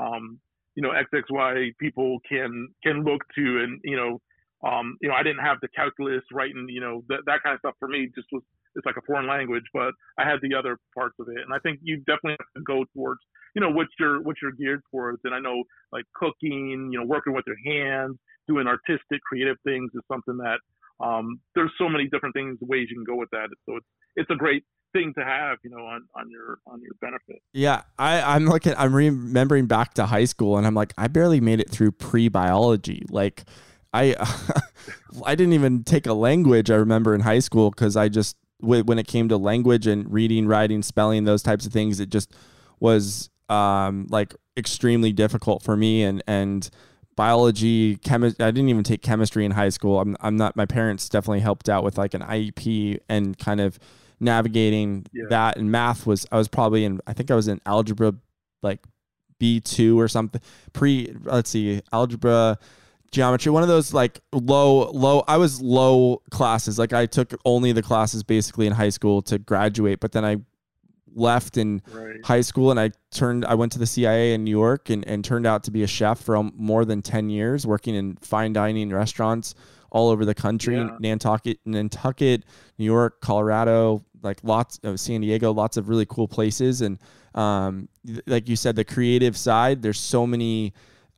um, 0.00 0.40
you 0.74 0.82
know 0.82 0.90
XXY 0.90 1.72
people 1.78 2.18
can 2.28 2.68
can 2.82 3.04
look 3.04 3.20
to 3.34 3.62
and 3.62 3.80
you 3.84 3.96
know 3.96 4.18
um, 4.62 4.96
you 5.00 5.08
know, 5.08 5.14
I 5.14 5.22
didn't 5.22 5.42
have 5.44 5.58
the 5.60 5.68
calculus 5.68 6.22
writing, 6.32 6.66
you 6.68 6.80
know, 6.80 7.02
that, 7.08 7.20
that 7.26 7.42
kind 7.42 7.54
of 7.54 7.60
stuff 7.60 7.74
for 7.78 7.88
me 7.88 8.08
just 8.14 8.28
was, 8.32 8.42
it's 8.74 8.86
like 8.86 8.96
a 8.96 9.02
foreign 9.06 9.26
language, 9.26 9.64
but 9.74 9.92
I 10.18 10.24
had 10.24 10.38
the 10.40 10.56
other 10.56 10.78
parts 10.94 11.16
of 11.20 11.28
it. 11.28 11.42
And 11.44 11.52
I 11.52 11.58
think 11.58 11.80
you 11.82 11.98
definitely 11.98 12.36
have 12.38 12.54
to 12.56 12.62
go 12.62 12.84
towards, 12.94 13.20
you 13.54 13.60
know, 13.60 13.70
what 13.70 13.88
you're, 13.98 14.22
what 14.22 14.36
you're 14.40 14.52
geared 14.52 14.82
towards. 14.90 15.20
And 15.24 15.34
I 15.34 15.40
know 15.40 15.64
like 15.90 16.04
cooking, 16.14 16.90
you 16.92 16.98
know, 17.00 17.06
working 17.06 17.34
with 17.34 17.44
your 17.46 17.58
hands, 17.66 18.16
doing 18.48 18.66
artistic, 18.66 19.20
creative 19.28 19.56
things 19.64 19.90
is 19.94 20.02
something 20.10 20.38
that, 20.38 20.58
um, 21.04 21.40
there's 21.54 21.72
so 21.78 21.88
many 21.88 22.08
different 22.08 22.34
things, 22.34 22.58
ways 22.60 22.86
you 22.88 22.96
can 22.96 23.04
go 23.04 23.16
with 23.16 23.30
that. 23.30 23.48
So 23.66 23.76
it's, 23.76 23.86
it's 24.14 24.30
a 24.30 24.36
great 24.36 24.64
thing 24.92 25.12
to 25.18 25.24
have, 25.24 25.58
you 25.64 25.70
know, 25.70 25.84
on, 25.84 26.04
on 26.14 26.30
your 26.30 26.58
on 26.66 26.80
your 26.80 26.92
benefit. 27.00 27.42
Yeah, 27.52 27.82
I 27.98 28.20
I'm 28.20 28.46
looking. 28.46 28.74
I'm 28.76 28.94
remembering 28.94 29.66
back 29.66 29.94
to 29.94 30.06
high 30.06 30.26
school, 30.26 30.58
and 30.58 30.66
I'm 30.66 30.74
like, 30.74 30.92
I 30.98 31.08
barely 31.08 31.40
made 31.40 31.60
it 31.60 31.70
through 31.70 31.92
pre 31.92 32.28
biology. 32.28 33.04
Like, 33.08 33.44
I 33.92 34.14
I 35.26 35.34
didn't 35.34 35.52
even 35.52 35.84
take 35.84 36.06
a 36.06 36.14
language. 36.14 36.70
I 36.70 36.76
remember 36.76 37.14
in 37.14 37.20
high 37.20 37.40
school 37.40 37.70
because 37.70 37.96
I 37.96 38.08
just 38.08 38.36
when 38.60 38.98
it 38.98 39.08
came 39.08 39.28
to 39.28 39.36
language 39.36 39.86
and 39.86 40.10
reading, 40.12 40.46
writing, 40.46 40.82
spelling, 40.82 41.24
those 41.24 41.42
types 41.42 41.66
of 41.66 41.72
things, 41.72 41.98
it 41.98 42.10
just 42.10 42.32
was 42.78 43.28
um, 43.48 44.06
like 44.08 44.34
extremely 44.56 45.12
difficult 45.12 45.62
for 45.62 45.76
me. 45.76 46.04
And 46.04 46.22
and 46.26 46.68
biology, 47.16 47.96
chemistry. 47.96 48.44
I 48.44 48.50
didn't 48.50 48.68
even 48.68 48.84
take 48.84 49.02
chemistry 49.02 49.44
in 49.44 49.50
high 49.50 49.68
school. 49.68 50.00
I'm 50.00 50.16
I'm 50.20 50.36
not. 50.36 50.56
My 50.56 50.66
parents 50.66 51.08
definitely 51.08 51.40
helped 51.40 51.68
out 51.68 51.84
with 51.84 51.98
like 51.98 52.14
an 52.14 52.22
IEP 52.22 53.00
and 53.08 53.36
kind 53.38 53.60
of 53.60 53.78
navigating 54.20 55.06
yeah. 55.12 55.24
that. 55.30 55.56
And 55.56 55.70
math 55.70 56.06
was 56.06 56.26
I 56.32 56.38
was 56.38 56.48
probably 56.48 56.84
in. 56.84 57.00
I 57.06 57.12
think 57.12 57.30
I 57.30 57.34
was 57.34 57.48
in 57.48 57.60
algebra 57.66 58.14
like 58.62 58.80
B 59.38 59.60
two 59.60 59.98
or 59.98 60.08
something. 60.08 60.40
Pre. 60.72 61.14
Let's 61.24 61.50
see, 61.50 61.82
algebra 61.92 62.58
geometry 63.12 63.52
one 63.52 63.62
of 63.62 63.68
those 63.68 63.92
like 63.94 64.20
low 64.32 64.90
low 64.90 65.22
i 65.28 65.36
was 65.36 65.60
low 65.60 66.20
classes 66.30 66.78
like 66.78 66.92
i 66.92 67.06
took 67.06 67.34
only 67.44 67.70
the 67.70 67.82
classes 67.82 68.22
basically 68.22 68.66
in 68.66 68.72
high 68.72 68.88
school 68.88 69.22
to 69.22 69.38
graduate 69.38 70.00
but 70.00 70.12
then 70.12 70.24
i 70.24 70.36
left 71.14 71.58
in 71.58 71.82
Right. 71.92 72.24
high 72.24 72.40
school 72.40 72.70
and 72.70 72.80
I 72.80 72.90
turned 73.10 73.44
I 73.44 73.54
went 73.54 73.70
to 73.72 73.78
the 73.78 73.84
CIA 73.84 74.32
in 74.32 74.44
New 74.44 74.50
York 74.50 74.88
and, 74.88 75.06
and 75.06 75.22
turned 75.22 75.46
out 75.46 75.62
to 75.64 75.70
be 75.70 75.82
a 75.82 75.86
chef 75.86 76.18
for 76.18 76.42
more 76.42 76.86
than 76.86 77.02
10 77.02 77.28
years 77.28 77.66
working 77.66 77.94
in 77.94 78.16
fine 78.22 78.54
dining 78.54 78.88
restaurants 78.90 79.54
all 79.90 80.08
over 80.08 80.24
the 80.24 80.34
country 80.34 80.76
Yeah. 80.76 80.96
Nantucket 81.00 81.58
Nantucket 81.66 82.44
New 82.78 82.86
York 82.86 83.20
Colorado 83.20 84.02
like 84.22 84.38
lots 84.42 84.78
of 84.84 84.98
San 84.98 85.20
Diego 85.20 85.52
lots 85.52 85.76
of 85.76 85.90
really 85.90 86.06
cool 86.06 86.26
places 86.28 86.80
and 86.80 86.98
um 87.34 87.90
like 88.26 88.48
you 88.48 88.56
said 88.56 88.74
the 88.74 88.84
creative 88.84 89.36
side 89.36 89.82
there's 89.82 90.00
so 90.00 90.26
many 90.26 90.72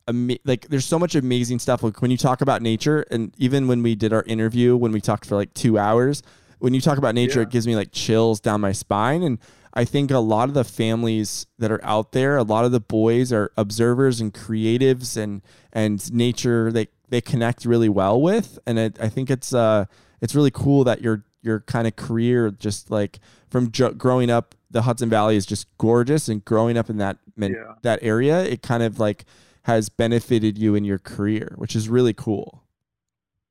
ama- 0.07 0.37
like 0.45 0.67
there's 0.69 0.85
so 0.85 0.99
much 0.99 1.15
amazing 1.15 1.59
stuff 1.59 1.83
like 1.83 2.01
when 2.01 2.11
you 2.11 2.17
talk 2.17 2.41
about 2.41 2.61
nature 2.61 3.05
and 3.11 3.33
even 3.37 3.67
when 3.67 3.81
we 3.83 3.95
did 3.95 4.13
our 4.13 4.23
interview 4.23 4.75
when 4.75 4.91
we 4.91 5.01
talked 5.01 5.25
for 5.25 5.35
like 5.35 5.53
2 5.53 5.77
hours 5.77 6.21
when 6.59 6.73
you 6.73 6.81
talk 6.81 6.97
about 6.97 7.15
nature 7.15 7.39
Yeah. 7.39 7.43
it 7.47 7.49
gives 7.49 7.67
me 7.67 7.75
like 7.75 7.91
chills 7.91 8.39
down 8.39 8.61
my 8.61 8.71
spine 8.71 9.23
and 9.23 9.39
I 9.77 9.83
think 9.83 10.09
a 10.09 10.19
lot 10.19 10.47
of 10.47 10.53
the 10.53 10.63
families 10.63 11.47
that 11.59 11.69
are 11.69 11.83
out 11.83 12.13
there, 12.13 12.37
a 12.37 12.43
lot 12.43 12.63
of 12.63 12.71
the 12.71 12.79
boys 12.79 13.33
are 13.33 13.51
observers 13.57 14.21
and 14.21 14.33
creatives 14.33 15.17
and 15.17 15.41
and 15.73 16.13
nature 16.13 16.71
they 16.71 16.87
they 17.09 17.19
connect 17.19 17.65
really 17.65 17.89
well 17.89 18.21
with, 18.21 18.57
and 18.65 18.79
it, 18.79 18.97
I 19.01 19.09
think 19.09 19.29
it's 19.29 19.53
uh 19.53 19.83
it's 20.21 20.33
really 20.33 20.49
cool 20.49 20.85
that 20.85 21.01
your 21.01 21.25
your 21.41 21.59
kind 21.59 21.87
of 21.87 21.97
career 21.97 22.51
just 22.51 22.89
like 22.89 23.19
from 23.49 23.69
jo- 23.69 23.91
growing 23.91 24.29
up 24.29 24.55
the 24.71 24.83
Hudson 24.83 25.09
Valley 25.09 25.35
is 25.35 25.45
just 25.45 25.67
gorgeous 25.77 26.29
and 26.29 26.45
growing 26.45 26.77
up 26.77 26.89
in 26.89 26.95
that 26.99 27.17
Yeah. 27.37 27.73
that 27.81 27.99
area 28.01 28.45
it 28.45 28.61
kind 28.61 28.81
of 28.81 28.97
like 28.97 29.25
has 29.65 29.89
benefited 29.89 30.59
you 30.59 30.75
in 30.75 30.83
your 30.83 30.99
career, 30.99 31.53
which 31.57 31.75
is 31.75 31.89
really 31.89 32.13
cool. 32.13 32.61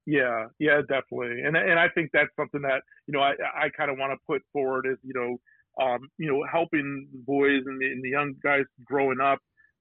Yeah, 0.07 0.47
yeah, 0.61 0.81
definitely, 0.81 1.43
and 1.43 1.57
and 1.57 1.79
I 1.79 1.89
think 1.89 2.11
that's 2.13 2.31
something 2.37 2.63
that 2.63 2.83
you 3.07 3.13
know 3.15 3.21
I 3.21 3.33
I 3.57 3.69
kind 3.77 3.91
of 3.91 3.99
want 3.99 4.13
to 4.13 4.19
put 4.27 4.43
forward 4.53 4.87
is 4.87 4.99
you 5.03 5.15
know 5.15 5.85
um 5.85 5.99
you 6.19 6.31
know 6.31 6.45
helping 6.51 7.09
boys 7.27 7.63
and 7.67 7.81
the, 7.81 7.87
and 7.87 8.05
the 8.05 8.11
young 8.11 8.35
guys 8.45 8.65
growing 8.85 9.19
up 9.21 9.39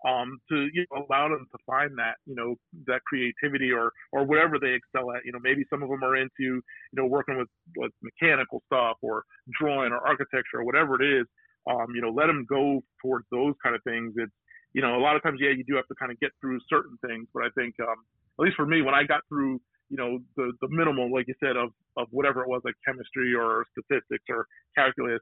um 0.07 0.39
to 0.49 0.69
you 0.73 0.85
know 0.89 1.05
allow 1.05 1.27
them 1.27 1.45
to 1.51 1.57
find 1.67 1.91
that 1.97 2.15
you 2.25 2.35
know 2.35 2.55
that 2.87 3.01
creativity 3.05 3.71
or 3.71 3.91
or 4.11 4.23
whatever 4.25 4.57
they 4.57 4.73
excel 4.73 5.11
at. 5.11 5.25
You 5.25 5.33
know 5.33 5.39
maybe 5.43 5.65
some 5.69 5.83
of 5.83 5.89
them 5.89 6.03
are 6.03 6.15
into 6.15 6.31
you 6.39 6.63
know 6.93 7.05
working 7.05 7.37
with 7.37 7.49
with 7.77 7.91
mechanical 8.01 8.63
stuff 8.65 8.97
or 9.03 9.23
drawing 9.59 9.91
or 9.91 9.99
architecture 10.07 10.61
or 10.61 10.63
whatever 10.63 10.99
it 10.99 11.05
is 11.05 11.27
um 11.69 11.87
you 11.93 12.01
know 12.01 12.09
let 12.09 12.27
them 12.27 12.45
go 12.49 12.81
towards 13.03 13.25
those 13.29 13.53
kind 13.61 13.75
of 13.75 13.83
things. 13.83 14.13
It's 14.15 14.31
you 14.73 14.81
know 14.81 14.95
a 14.95 15.01
lot 15.01 15.15
of 15.15 15.23
times 15.23 15.39
yeah 15.41 15.49
you 15.49 15.63
do 15.63 15.75
have 15.75 15.87
to 15.87 15.95
kind 15.95 16.11
of 16.11 16.19
get 16.19 16.31
through 16.41 16.59
certain 16.69 16.97
things 17.05 17.27
but 17.33 17.43
I 17.43 17.49
think 17.55 17.75
um 17.79 17.95
at 18.39 18.43
least 18.43 18.55
for 18.55 18.65
me 18.65 18.81
when 18.81 18.93
I 18.93 19.03
got 19.03 19.21
through 19.29 19.59
you 19.89 19.97
know 19.97 20.19
the 20.35 20.51
the 20.61 20.67
minimal 20.69 21.11
like 21.11 21.27
you 21.27 21.35
said 21.39 21.57
of 21.57 21.69
of 21.97 22.07
whatever 22.11 22.41
it 22.43 22.49
was 22.49 22.61
like 22.63 22.75
chemistry 22.85 23.33
or 23.33 23.65
statistics 23.71 24.25
or 24.29 24.47
calculus 24.75 25.21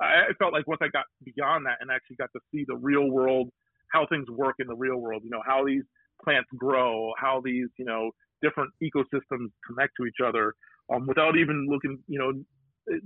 I, 0.00 0.30
I 0.30 0.32
felt 0.38 0.52
like 0.52 0.66
once 0.66 0.80
I 0.82 0.88
got 0.88 1.04
beyond 1.24 1.66
that 1.66 1.78
and 1.80 1.90
actually 1.90 2.16
got 2.16 2.30
to 2.32 2.40
see 2.52 2.64
the 2.66 2.76
real 2.76 3.10
world 3.10 3.50
how 3.92 4.06
things 4.06 4.28
work 4.30 4.56
in 4.58 4.66
the 4.66 4.76
real 4.76 4.96
world 4.96 5.22
you 5.24 5.30
know 5.30 5.42
how 5.46 5.64
these 5.64 5.84
plants 6.22 6.48
grow 6.56 7.12
how 7.18 7.42
these 7.44 7.68
you 7.78 7.84
know 7.84 8.10
different 8.42 8.70
ecosystems 8.82 9.48
connect 9.66 9.92
to 9.96 10.06
each 10.06 10.20
other 10.24 10.54
um, 10.92 11.06
without 11.06 11.36
even 11.36 11.66
looking 11.68 11.98
you 12.08 12.18
know 12.18 12.32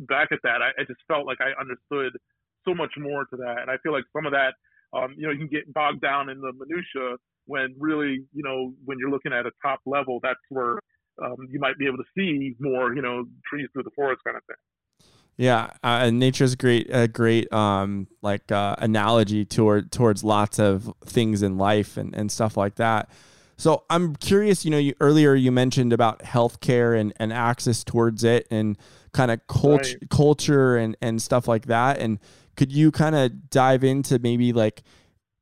back 0.08 0.28
at 0.32 0.40
that 0.42 0.60
I, 0.60 0.70
I 0.80 0.84
just 0.84 1.00
felt 1.08 1.26
like 1.26 1.38
I 1.40 1.58
understood 1.60 2.12
so 2.68 2.74
much 2.74 2.92
more 2.98 3.24
to 3.24 3.36
that. 3.36 3.58
And 3.62 3.70
I 3.70 3.76
feel 3.82 3.92
like 3.92 4.04
some 4.12 4.26
of 4.26 4.32
that 4.32 4.54
um, 4.92 5.14
you 5.16 5.26
know 5.26 5.32
you 5.32 5.38
can 5.38 5.48
get 5.48 5.72
bogged 5.72 6.00
down 6.00 6.28
in 6.28 6.40
the 6.40 6.52
minutia 6.52 7.16
when 7.46 7.74
really 7.78 8.24
you 8.32 8.42
know 8.42 8.72
when 8.84 8.98
you're 8.98 9.10
looking 9.10 9.32
at 9.32 9.46
a 9.46 9.50
top 9.62 9.80
level 9.86 10.20
that's 10.22 10.40
where 10.50 10.78
um, 11.22 11.36
you 11.50 11.58
might 11.58 11.76
be 11.78 11.86
able 11.86 11.96
to 11.98 12.04
see 12.16 12.54
more, 12.60 12.94
you 12.94 13.02
know, 13.02 13.24
trees 13.48 13.68
through 13.72 13.82
the 13.82 13.90
forest 13.96 14.22
kind 14.24 14.36
of 14.36 14.44
thing. 14.46 14.56
Yeah, 15.36 15.70
uh, 15.84 16.00
and 16.02 16.18
nature's 16.18 16.56
great, 16.56 16.88
a 16.92 17.06
great 17.06 17.52
um, 17.52 18.08
like 18.22 18.50
uh, 18.50 18.74
analogy 18.78 19.44
toward 19.44 19.92
towards 19.92 20.24
lots 20.24 20.58
of 20.58 20.92
things 21.04 21.42
in 21.42 21.56
life 21.56 21.96
and, 21.96 22.14
and 22.14 22.32
stuff 22.32 22.56
like 22.56 22.74
that. 22.76 23.08
So 23.56 23.84
I'm 23.88 24.16
curious, 24.16 24.64
you 24.64 24.70
know, 24.72 24.78
you 24.78 24.94
earlier 25.00 25.34
you 25.34 25.52
mentioned 25.52 25.92
about 25.92 26.20
healthcare 26.20 26.98
and, 26.98 27.12
and 27.20 27.32
access 27.32 27.84
towards 27.84 28.24
it 28.24 28.48
and 28.50 28.76
kind 29.12 29.30
of 29.30 29.46
culture 29.46 29.96
Right. 29.96 30.02
culture 30.10 30.76
and, 30.76 30.96
and 31.00 31.22
stuff 31.22 31.46
like 31.46 31.66
that. 31.66 31.98
And 32.00 32.18
could 32.58 32.72
you 32.72 32.90
kind 32.90 33.14
of 33.14 33.48
dive 33.50 33.84
into 33.84 34.18
maybe 34.18 34.52
like, 34.52 34.82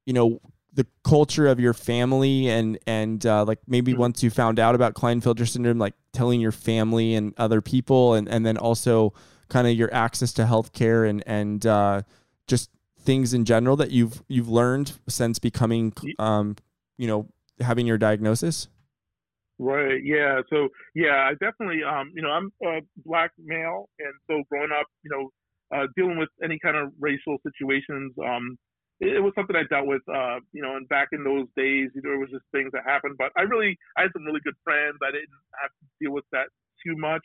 you 0.05 0.13
know, 0.13 0.39
the 0.75 0.87
culture 1.03 1.47
of 1.47 1.59
your 1.59 1.73
family 1.73 2.49
and 2.49 2.79
and 2.87 3.25
uh, 3.25 3.43
like 3.45 3.59
maybe 3.67 3.95
Mhm. 3.95 3.99
once 3.99 4.23
you 4.23 4.29
found 4.31 4.61
out 4.61 4.75
about 4.75 4.95
Klinefelter 4.95 5.49
syndrome, 5.49 5.79
like 5.79 5.95
telling 6.13 6.41
your 6.41 6.53
family 6.53 7.15
and 7.15 7.33
other 7.39 7.63
people, 7.63 8.13
and 8.15 8.29
and 8.29 8.45
then 8.45 8.59
also 8.59 9.15
kind 9.49 9.67
of 9.67 9.73
your 9.75 9.93
access 9.95 10.35
to 10.35 10.43
healthcare 10.45 11.09
and 11.09 11.25
and 11.27 11.65
uh, 11.65 12.03
just 12.47 12.69
things 13.01 13.33
in 13.33 13.47
general 13.47 13.77
that 13.77 13.91
you've 13.91 14.23
you've 14.29 14.51
learned 14.51 14.93
since 15.09 15.39
becoming 15.39 15.95
um, 16.19 16.57
you 16.99 17.07
know 17.09 17.27
having 17.61 17.87
your 17.87 17.97
diagnosis. 17.97 18.69
Right. 19.59 20.05
Yeah. 20.05 20.43
So 20.51 20.69
yeah, 20.95 21.31
I 21.31 21.33
definitely 21.41 21.83
um, 21.83 22.13
you 22.15 22.21
know, 22.21 22.29
I'm 22.29 22.53
a 22.63 22.81
black 23.07 23.31
male 23.43 23.89
and 23.99 24.13
so 24.27 24.43
growing 24.51 24.73
up, 24.79 24.87
you 25.03 25.11
know, 25.11 25.31
uh, 25.75 25.87
dealing 25.97 26.19
with 26.19 26.29
any 26.43 26.59
kind 26.59 26.77
of 26.77 26.93
racial 27.01 27.39
situations, 27.43 28.13
um, 28.25 28.59
it, 29.01 29.17
it 29.17 29.21
was 29.21 29.33
something 29.35 29.57
I 29.57 29.65
dealt 29.69 29.87
with, 29.87 30.03
uh, 30.09 30.41
you 30.53 30.63
know, 30.63 30.77
and 30.77 30.89
back 30.89 31.09
in 31.13 31.25
those 31.25 31.47
days, 31.57 31.91
you 31.95 32.03
know, 32.03 32.11
there 32.11 32.19
was 32.19 32.31
just 32.31 32.45
things 32.53 32.71
that 32.73 32.85
happened. 32.85 33.17
But 33.19 33.33
I 33.37 33.43
really, 33.43 33.77
I 33.97 34.03
had 34.03 34.11
some 34.13 34.25
really 34.25 34.41
good 34.45 34.57
friends. 34.65 34.97
I 35.03 35.11
didn't 35.11 35.33
have 35.61 35.71
to 35.71 35.85
deal 36.01 36.13
with 36.13 36.25
that 36.33 36.49
too 36.85 36.97
much. 36.97 37.23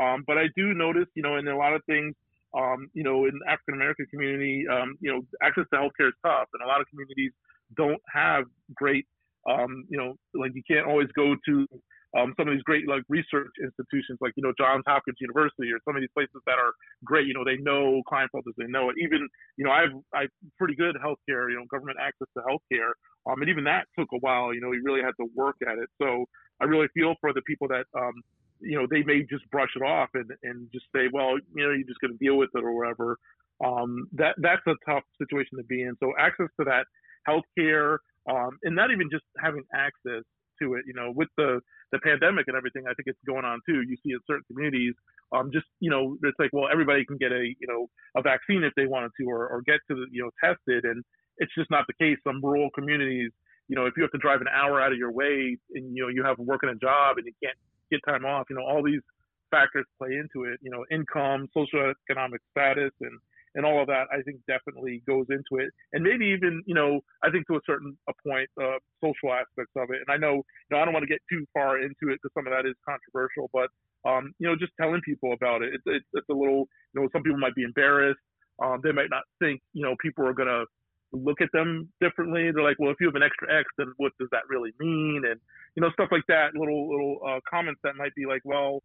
Um, 0.00 0.24
but 0.26 0.38
I 0.38 0.46
do 0.56 0.74
notice, 0.74 1.06
you 1.14 1.22
know, 1.22 1.36
in 1.36 1.46
a 1.46 1.56
lot 1.56 1.74
of 1.74 1.82
things, 1.86 2.14
um, 2.56 2.88
you 2.94 3.02
know, 3.02 3.24
in 3.26 3.38
African 3.48 3.74
American 3.74 4.06
community, 4.10 4.64
um, 4.70 4.96
you 5.00 5.10
know, 5.10 5.22
access 5.42 5.64
to 5.72 5.78
healthcare 5.78 6.08
is 6.08 6.18
tough, 6.24 6.48
and 6.52 6.62
a 6.62 6.66
lot 6.66 6.80
of 6.80 6.86
communities 6.88 7.32
don't 7.76 8.00
have 8.12 8.44
great, 8.74 9.06
um, 9.48 9.84
you 9.88 9.98
know, 9.98 10.14
like 10.34 10.52
you 10.54 10.62
can't 10.68 10.86
always 10.86 11.08
go 11.16 11.34
to 11.46 11.66
um, 12.16 12.32
some 12.38 12.48
of 12.48 12.54
these 12.54 12.62
great 12.62 12.86
like 12.88 13.02
research 13.08 13.50
institutions, 13.62 14.18
like 14.20 14.32
you 14.36 14.42
know 14.42 14.52
Johns 14.56 14.84
Hopkins 14.86 15.18
University 15.20 15.70
or 15.72 15.78
some 15.84 15.96
of 15.96 16.02
these 16.02 16.14
places 16.14 16.38
that 16.46 16.58
are 16.58 16.72
great. 17.04 17.26
You 17.26 17.34
know, 17.34 17.44
they 17.44 17.56
know 17.56 18.02
Klinefelters, 18.10 18.54
they 18.56 18.66
know 18.66 18.90
it. 18.90 18.96
Even 19.02 19.28
you 19.56 19.64
know, 19.64 19.72
I've 19.72 19.94
I've 20.14 20.32
pretty 20.58 20.74
good 20.74 20.96
healthcare, 20.96 21.50
you 21.50 21.58
know, 21.58 21.66
government 21.70 21.98
access 22.00 22.28
to 22.38 22.42
healthcare. 22.46 22.94
Um, 23.26 23.40
and 23.40 23.48
even 23.48 23.64
that 23.64 23.86
took 23.98 24.08
a 24.12 24.18
while. 24.18 24.54
You 24.54 24.60
know, 24.60 24.68
we 24.68 24.80
really 24.84 25.02
had 25.02 25.16
to 25.18 25.26
work 25.34 25.56
at 25.66 25.78
it. 25.78 25.88
So 26.00 26.26
I 26.60 26.64
really 26.64 26.88
feel 26.94 27.14
for 27.20 27.32
the 27.32 27.42
people 27.42 27.68
that 27.68 27.86
um, 27.98 28.14
you 28.60 28.78
know, 28.78 28.86
they 28.88 29.02
may 29.02 29.22
just 29.22 29.48
brush 29.50 29.70
it 29.76 29.82
off 29.82 30.08
and 30.14 30.30
and 30.42 30.68
just 30.72 30.86
say, 30.94 31.08
well, 31.12 31.36
you 31.54 31.66
know, 31.66 31.72
you're 31.72 31.86
just 31.86 32.00
going 32.00 32.12
to 32.12 32.24
deal 32.24 32.36
with 32.36 32.50
it 32.54 32.62
or 32.62 32.76
whatever. 32.76 33.18
Um, 33.64 34.08
that 34.12 34.34
that's 34.38 34.62
a 34.66 34.74
tough 34.88 35.04
situation 35.18 35.58
to 35.58 35.64
be 35.64 35.82
in. 35.82 35.94
So 36.00 36.12
access 36.18 36.48
to 36.60 36.64
that 36.64 36.86
healthcare, 37.28 37.98
um, 38.30 38.58
and 38.62 38.74
not 38.74 38.90
even 38.90 39.08
just 39.10 39.24
having 39.42 39.62
access 39.74 40.22
to 40.62 40.74
it. 40.74 40.84
You 40.86 40.94
know, 40.94 41.12
with 41.14 41.28
the 41.36 41.60
the 41.92 41.98
pandemic 41.98 42.48
and 42.48 42.56
everything, 42.56 42.84
I 42.86 42.94
think 42.94 43.06
it's 43.06 43.18
going 43.26 43.44
on 43.44 43.60
too. 43.68 43.82
You 43.86 43.96
see 44.02 44.12
in 44.12 44.20
certain 44.26 44.44
communities, 44.48 44.94
um, 45.32 45.50
just 45.52 45.66
you 45.80 45.90
know, 45.90 46.16
it's 46.22 46.38
like, 46.38 46.50
well, 46.52 46.68
everybody 46.70 47.04
can 47.04 47.16
get 47.16 47.32
a 47.32 47.44
you 47.58 47.68
know 47.68 47.88
a 48.16 48.22
vaccine 48.22 48.64
if 48.64 48.72
they 48.76 48.86
wanted 48.86 49.12
to, 49.20 49.24
or, 49.26 49.48
or 49.48 49.62
get 49.62 49.80
to 49.90 49.94
the 49.94 50.06
you 50.10 50.22
know 50.22 50.30
tested, 50.42 50.84
and 50.84 51.04
it's 51.38 51.52
just 51.56 51.70
not 51.70 51.84
the 51.86 51.94
case. 51.94 52.18
Some 52.24 52.40
rural 52.42 52.70
communities, 52.74 53.30
you 53.68 53.76
know, 53.76 53.86
if 53.86 53.94
you 53.96 54.02
have 54.02 54.12
to 54.12 54.18
drive 54.18 54.40
an 54.40 54.48
hour 54.48 54.80
out 54.80 54.92
of 54.92 54.98
your 54.98 55.12
way, 55.12 55.56
and 55.74 55.96
you 55.96 56.02
know 56.02 56.08
you 56.08 56.24
have 56.24 56.38
working 56.38 56.70
a 56.70 56.76
job 56.76 57.18
and 57.18 57.26
you 57.26 57.32
can't 57.42 57.58
get 57.90 58.00
time 58.08 58.24
off, 58.24 58.46
you 58.50 58.56
know, 58.56 58.64
all 58.64 58.82
these 58.82 59.02
factors 59.50 59.86
play 59.98 60.14
into 60.14 60.48
it. 60.50 60.58
You 60.62 60.70
know, 60.70 60.84
income, 60.90 61.48
socioeconomic 61.56 62.42
status, 62.50 62.92
and 63.00 63.18
and 63.54 63.64
all 63.64 63.80
of 63.80 63.86
that, 63.86 64.06
I 64.12 64.22
think 64.22 64.40
definitely 64.46 65.02
goes 65.06 65.26
into 65.30 65.62
it. 65.62 65.70
And 65.92 66.02
maybe 66.02 66.26
even, 66.26 66.62
you 66.66 66.74
know, 66.74 67.00
I 67.22 67.30
think 67.30 67.46
to 67.46 67.56
a 67.56 67.60
certain 67.66 67.96
a 68.08 68.12
point, 68.26 68.48
uh, 68.60 68.78
social 69.02 69.32
aspects 69.32 69.72
of 69.76 69.90
it. 69.90 70.02
And 70.06 70.10
I 70.10 70.16
know, 70.16 70.42
you 70.42 70.70
know, 70.70 70.78
I 70.78 70.84
don't 70.84 70.94
want 70.94 71.04
to 71.04 71.12
get 71.12 71.22
too 71.30 71.46
far 71.54 71.78
into 71.78 72.10
it 72.10 72.18
because 72.20 72.34
some 72.34 72.46
of 72.46 72.52
that 72.52 72.66
is 72.68 72.74
controversial, 72.82 73.50
but, 73.52 73.70
um, 74.08 74.34
you 74.38 74.48
know, 74.48 74.56
just 74.56 74.72
telling 74.80 75.00
people 75.02 75.32
about 75.32 75.62
it, 75.62 75.72
it's, 75.74 75.84
it's, 75.86 76.06
it's 76.14 76.28
a 76.28 76.34
little, 76.34 76.66
you 76.92 77.00
know, 77.00 77.08
some 77.12 77.22
people 77.22 77.38
might 77.38 77.54
be 77.54 77.62
embarrassed. 77.62 78.20
Um, 78.62 78.80
they 78.82 78.92
might 78.92 79.10
not 79.10 79.22
think, 79.38 79.62
you 79.72 79.82
know, 79.82 79.94
people 80.00 80.26
are 80.26 80.34
going 80.34 80.48
to 80.48 80.66
look 81.12 81.40
at 81.40 81.50
them 81.52 81.88
differently. 82.00 82.50
They're 82.50 82.62
like, 82.62 82.78
well, 82.78 82.90
if 82.90 82.96
you 83.00 83.06
have 83.06 83.14
an 83.14 83.22
extra 83.22 83.46
X, 83.54 83.66
then 83.78 83.92
what 83.96 84.12
does 84.18 84.28
that 84.32 84.42
really 84.48 84.74
mean? 84.78 85.22
And, 85.30 85.40
you 85.74 85.80
know, 85.82 85.90
stuff 85.92 86.08
like 86.10 86.26
that, 86.28 86.54
little, 86.54 86.90
little, 86.90 87.18
uh, 87.26 87.40
comments 87.48 87.80
that 87.84 87.94
might 87.96 88.14
be 88.14 88.26
like, 88.26 88.42
well, 88.44 88.82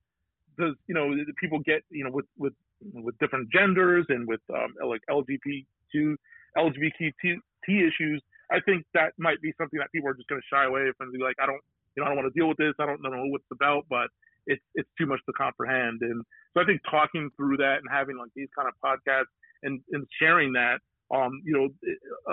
does, 0.57 0.75
you 0.87 0.93
know, 0.93 1.13
people 1.39 1.59
get, 1.65 1.81
you 1.89 2.03
know, 2.03 2.11
with, 2.11 2.25
with, 2.37 2.53
with 2.93 3.17
different 3.19 3.51
genders 3.51 4.05
and 4.09 4.27
with 4.27 4.41
um, 4.53 4.73
like 4.87 5.01
LGBTQ 5.09 6.15
LGBTT 6.57 7.39
issues, 7.67 8.21
I 8.51 8.59
think 8.61 8.85
that 8.93 9.13
might 9.17 9.41
be 9.41 9.53
something 9.57 9.79
that 9.79 9.91
people 9.91 10.09
are 10.09 10.13
just 10.13 10.27
going 10.27 10.41
to 10.41 10.47
shy 10.55 10.65
away 10.65 10.91
from. 10.97 11.11
Be 11.11 11.19
like, 11.19 11.35
I 11.41 11.45
don't, 11.45 11.61
you 11.95 12.01
know, 12.01 12.05
I 12.05 12.09
don't 12.09 12.17
want 12.17 12.33
to 12.33 12.39
deal 12.39 12.47
with 12.47 12.57
this. 12.57 12.73
I 12.79 12.85
don't 12.85 13.01
know 13.01 13.25
what 13.27 13.41
it's 13.41 13.51
about, 13.51 13.85
but 13.89 14.07
it's 14.47 14.63
it's 14.75 14.89
too 14.97 15.05
much 15.05 15.19
to 15.27 15.33
comprehend. 15.33 16.01
And 16.01 16.23
so 16.53 16.61
I 16.61 16.65
think 16.65 16.81
talking 16.89 17.29
through 17.37 17.57
that 17.57 17.77
and 17.79 17.87
having 17.91 18.17
like 18.17 18.31
these 18.35 18.49
kind 18.55 18.67
of 18.67 18.73
podcasts 18.83 19.31
and 19.63 19.79
and 19.91 20.07
sharing 20.19 20.53
that, 20.53 20.79
um, 21.13 21.41
you 21.45 21.53
know, 21.53 21.69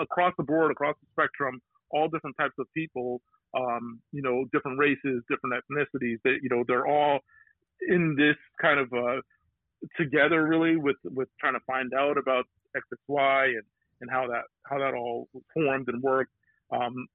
across 0.01 0.33
the 0.37 0.43
board, 0.43 0.71
across 0.71 0.95
the 1.01 1.07
spectrum, 1.11 1.61
all 1.91 2.09
different 2.09 2.35
types 2.37 2.55
of 2.59 2.65
people, 2.73 3.21
um, 3.55 3.99
you 4.11 4.21
know, 4.21 4.45
different 4.51 4.79
races, 4.79 5.23
different 5.29 5.55
ethnicities. 5.55 6.17
That 6.23 6.39
you 6.41 6.49
know, 6.49 6.63
they're 6.67 6.87
all 6.87 7.19
in 7.87 8.15
this 8.17 8.37
kind 8.59 8.79
of 8.79 8.91
uh, 8.91 9.21
together 9.97 10.47
really 10.47 10.77
with 10.77 10.97
with 11.03 11.29
trying 11.39 11.53
to 11.53 11.59
find 11.67 11.93
out 11.93 12.17
about 12.17 12.45
XXY 12.75 13.49
and 13.49 13.63
and 14.01 14.09
how 14.09 14.27
that 14.27 14.43
how 14.63 14.77
that 14.79 14.93
all 14.93 15.27
formed 15.53 15.87
and 15.87 16.01
worked. 16.01 16.31
Um, 16.71 17.07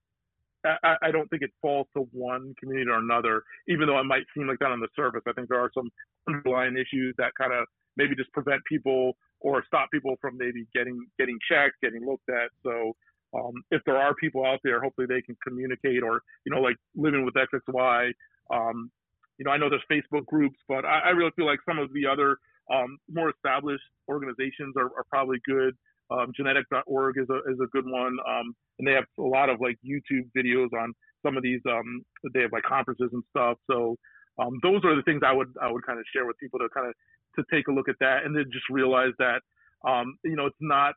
I, 0.64 0.94
I, 1.02 1.10
don't 1.10 1.28
think 1.28 1.42
it 1.42 1.50
falls 1.60 1.88
to 1.96 2.08
one 2.12 2.54
community 2.58 2.88
or 2.88 2.98
another, 2.98 3.42
even 3.68 3.88
though 3.88 3.98
it 3.98 4.04
might 4.04 4.22
seem 4.32 4.46
like 4.46 4.60
that 4.60 4.70
on 4.70 4.78
the 4.78 4.88
surface. 4.94 5.22
I 5.26 5.32
think 5.32 5.48
there 5.48 5.58
are 5.58 5.70
some 5.74 5.90
underlying 6.28 6.76
issues 6.76 7.14
that 7.18 7.32
kind 7.36 7.52
of 7.52 7.66
maybe 7.96 8.14
just 8.14 8.32
prevent 8.32 8.62
people 8.64 9.16
or 9.40 9.64
stop 9.66 9.90
people 9.92 10.14
from 10.20 10.38
maybe 10.38 10.66
getting 10.74 11.04
getting 11.18 11.38
checked, 11.50 11.80
getting 11.82 12.06
looked 12.06 12.28
at. 12.28 12.50
So 12.62 12.94
um, 13.34 13.54
if 13.70 13.82
there 13.86 13.96
are 13.96 14.14
people 14.14 14.46
out 14.46 14.60
there, 14.62 14.80
hopefully 14.80 15.06
they 15.08 15.22
can 15.22 15.36
communicate 15.46 16.02
or 16.02 16.22
you 16.44 16.54
know 16.54 16.60
like 16.60 16.76
living 16.94 17.24
with 17.24 17.34
XXY. 17.34 18.12
Um, 18.52 18.90
you 19.38 19.44
know, 19.44 19.50
I 19.50 19.56
know 19.56 19.68
there's 19.68 19.82
Facebook 19.90 20.26
groups, 20.26 20.58
but 20.68 20.84
I, 20.84 21.00
I 21.06 21.08
really 21.10 21.32
feel 21.34 21.46
like 21.46 21.58
some 21.68 21.78
of 21.78 21.92
the 21.92 22.06
other 22.06 22.38
um, 22.72 22.98
more 23.10 23.30
established 23.30 23.84
organizations 24.08 24.74
are, 24.76 24.86
are 24.96 25.04
probably 25.10 25.38
good. 25.46 25.74
Um, 26.10 26.32
genetic.org 26.36 27.16
is 27.18 27.28
a, 27.30 27.38
is 27.50 27.58
a 27.62 27.66
good 27.72 27.84
one. 27.86 28.16
Um, 28.28 28.54
and 28.78 28.88
they 28.88 28.92
have 28.92 29.04
a 29.18 29.22
lot 29.22 29.48
of 29.48 29.60
like 29.60 29.76
YouTube 29.84 30.28
videos 30.36 30.72
on 30.72 30.92
some 31.24 31.36
of 31.36 31.42
these, 31.42 31.60
um, 31.68 32.02
they 32.34 32.40
have 32.40 32.52
like 32.52 32.64
conferences 32.64 33.10
and 33.12 33.22
stuff. 33.30 33.58
So, 33.70 33.96
um, 34.38 34.58
those 34.62 34.80
are 34.84 34.96
the 34.96 35.02
things 35.02 35.20
I 35.24 35.32
would, 35.32 35.48
I 35.60 35.70
would 35.70 35.84
kind 35.86 35.98
of 35.98 36.04
share 36.12 36.26
with 36.26 36.38
people 36.38 36.58
to 36.58 36.68
kind 36.74 36.88
of, 36.88 36.94
to 37.36 37.44
take 37.54 37.68
a 37.68 37.72
look 37.72 37.88
at 37.88 37.96
that 38.00 38.24
and 38.24 38.34
then 38.34 38.44
just 38.52 38.64
realize 38.70 39.12
that, 39.18 39.40
um, 39.86 40.16
you 40.24 40.36
know, 40.36 40.46
it's 40.46 40.56
not, 40.60 40.94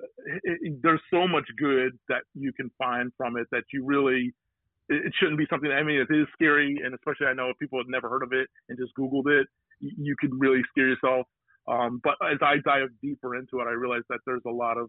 it, 0.00 0.58
it, 0.62 0.82
there's 0.82 1.00
so 1.12 1.26
much 1.26 1.44
good 1.58 1.92
that 2.08 2.22
you 2.34 2.52
can 2.52 2.70
find 2.78 3.12
from 3.16 3.36
it 3.36 3.46
that 3.50 3.64
you 3.72 3.84
really, 3.84 4.32
it, 4.88 5.12
shouldn't 5.18 5.38
be 5.38 5.46
something, 5.50 5.70
I 5.70 5.82
mean, 5.82 5.98
it 6.00 6.14
is 6.14 6.26
scary. 6.32 6.80
And 6.84 6.94
especially 6.94 7.26
I 7.26 7.34
know 7.34 7.50
if 7.50 7.58
people 7.58 7.78
have 7.78 7.88
never 7.88 8.08
heard 8.08 8.22
of 8.22 8.32
it 8.32 8.48
and 8.68 8.78
just 8.78 8.92
Googled 8.98 9.26
it, 9.26 9.46
you 9.80 10.14
could 10.20 10.30
really 10.38 10.62
scare 10.72 10.88
yourself 10.88 11.26
um, 11.68 12.00
but 12.02 12.14
as 12.22 12.38
I 12.42 12.56
dive 12.64 12.88
deeper 13.02 13.34
into 13.34 13.60
it, 13.60 13.64
I 13.64 13.72
realize 13.72 14.02
that 14.08 14.20
there's 14.24 14.42
a 14.46 14.50
lot 14.50 14.78
of 14.78 14.88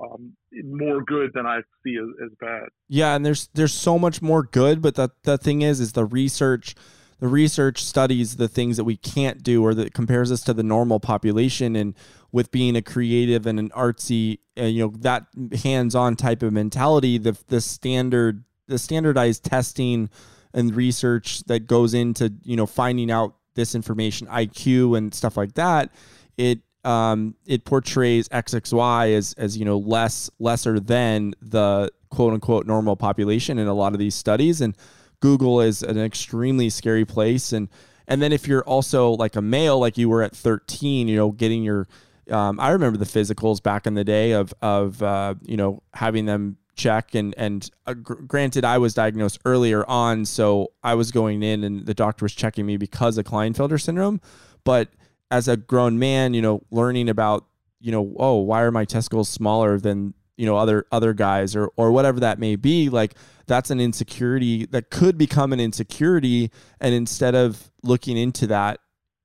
um, 0.00 0.34
more 0.52 1.02
good 1.02 1.30
than 1.34 1.46
I 1.46 1.60
see 1.84 1.96
as, 1.96 2.26
as, 2.26 2.30
bad. 2.40 2.68
Yeah, 2.88 3.16
and 3.16 3.26
there's 3.26 3.48
there's 3.54 3.72
so 3.72 3.98
much 3.98 4.22
more 4.22 4.42
good, 4.42 4.80
but 4.80 4.94
the 4.94 5.10
the 5.24 5.38
thing 5.38 5.62
is, 5.62 5.80
is 5.80 5.92
the 5.92 6.04
research. 6.04 6.74
The 7.20 7.26
research 7.26 7.82
studies 7.82 8.36
the 8.36 8.46
things 8.46 8.76
that 8.76 8.84
we 8.84 8.96
can't 8.96 9.42
do, 9.42 9.64
or 9.64 9.74
that 9.74 9.92
compares 9.92 10.30
us 10.30 10.40
to 10.42 10.54
the 10.54 10.62
normal 10.62 11.00
population. 11.00 11.74
And 11.74 11.94
with 12.30 12.52
being 12.52 12.76
a 12.76 12.82
creative 12.82 13.44
and 13.44 13.58
an 13.58 13.70
artsy, 13.70 14.38
uh, 14.56 14.64
you 14.64 14.84
know, 14.84 14.92
that 15.00 15.26
hands-on 15.64 16.14
type 16.14 16.44
of 16.44 16.52
mentality, 16.52 17.18
the 17.18 17.36
the 17.48 17.60
standard, 17.60 18.44
the 18.68 18.78
standardized 18.78 19.44
testing 19.44 20.08
and 20.54 20.74
research 20.74 21.42
that 21.44 21.66
goes 21.66 21.94
into 21.94 22.32
you 22.44 22.56
know 22.56 22.66
finding 22.66 23.10
out 23.10 23.34
this 23.54 23.74
information, 23.74 24.28
IQ 24.28 24.96
and 24.96 25.12
stuff 25.12 25.36
like 25.36 25.54
that 25.54 25.90
it 26.38 26.60
um, 26.84 27.34
it 27.44 27.64
portrays 27.66 28.28
XXY 28.30 29.14
as 29.14 29.34
as 29.34 29.58
you 29.58 29.66
know 29.66 29.76
less 29.76 30.30
lesser 30.38 30.80
than 30.80 31.34
the 31.42 31.90
quote 32.08 32.32
unquote 32.32 32.66
normal 32.66 32.96
population 32.96 33.58
in 33.58 33.66
a 33.66 33.74
lot 33.74 33.92
of 33.92 33.98
these 33.98 34.14
studies, 34.14 34.62
and 34.62 34.74
Google 35.20 35.60
is 35.60 35.82
an 35.82 35.98
extremely 35.98 36.70
scary 36.70 37.04
place. 37.04 37.52
And 37.52 37.68
and 38.06 38.22
then 38.22 38.32
if 38.32 38.48
you're 38.48 38.62
also 38.62 39.10
like 39.10 39.36
a 39.36 39.42
male, 39.42 39.78
like 39.78 39.98
you 39.98 40.08
were 40.08 40.22
at 40.22 40.34
13, 40.34 41.08
you 41.08 41.16
know, 41.16 41.32
getting 41.32 41.62
your 41.62 41.86
um, 42.30 42.60
I 42.60 42.70
remember 42.70 42.96
the 42.98 43.04
physicals 43.04 43.62
back 43.62 43.86
in 43.86 43.94
the 43.94 44.04
day 44.04 44.32
of 44.32 44.54
of 44.62 45.02
uh, 45.02 45.34
you 45.42 45.56
know 45.56 45.82
having 45.92 46.24
them 46.24 46.56
check 46.78 47.14
and 47.14 47.34
and 47.36 47.70
uh, 47.86 47.94
gr- 47.94 48.22
granted 48.22 48.64
I 48.64 48.78
was 48.78 48.94
diagnosed 48.94 49.38
earlier 49.44 49.84
on, 49.88 50.24
so 50.24 50.72
I 50.82 50.94
was 50.94 51.12
going 51.12 51.42
in 51.42 51.64
and 51.64 51.84
the 51.84 51.94
doctor 51.94 52.24
was 52.24 52.34
checking 52.34 52.64
me 52.64 52.78
because 52.78 53.18
of 53.18 53.26
Klinefelter 53.26 53.80
syndrome, 53.80 54.20
but 54.64 54.88
as 55.30 55.48
a 55.48 55.56
grown 55.56 55.98
man, 55.98 56.32
you 56.32 56.40
know, 56.40 56.62
learning 56.70 57.08
about, 57.08 57.44
you 57.80 57.92
know, 57.92 58.14
oh, 58.18 58.36
why 58.38 58.62
are 58.62 58.70
my 58.70 58.84
testicles 58.84 59.28
smaller 59.28 59.78
than, 59.78 60.14
you 60.36 60.46
know, 60.46 60.56
other 60.56 60.86
other 60.90 61.12
guys 61.12 61.54
or 61.54 61.70
or 61.76 61.92
whatever 61.92 62.20
that 62.20 62.38
may 62.38 62.56
be, 62.56 62.88
like 62.88 63.14
that's 63.46 63.70
an 63.70 63.80
insecurity 63.80 64.66
that 64.66 64.90
could 64.90 65.18
become 65.18 65.52
an 65.52 65.60
insecurity. 65.60 66.50
And 66.80 66.94
instead 66.94 67.34
of 67.34 67.70
looking 67.82 68.16
into 68.16 68.46
that, 68.46 68.80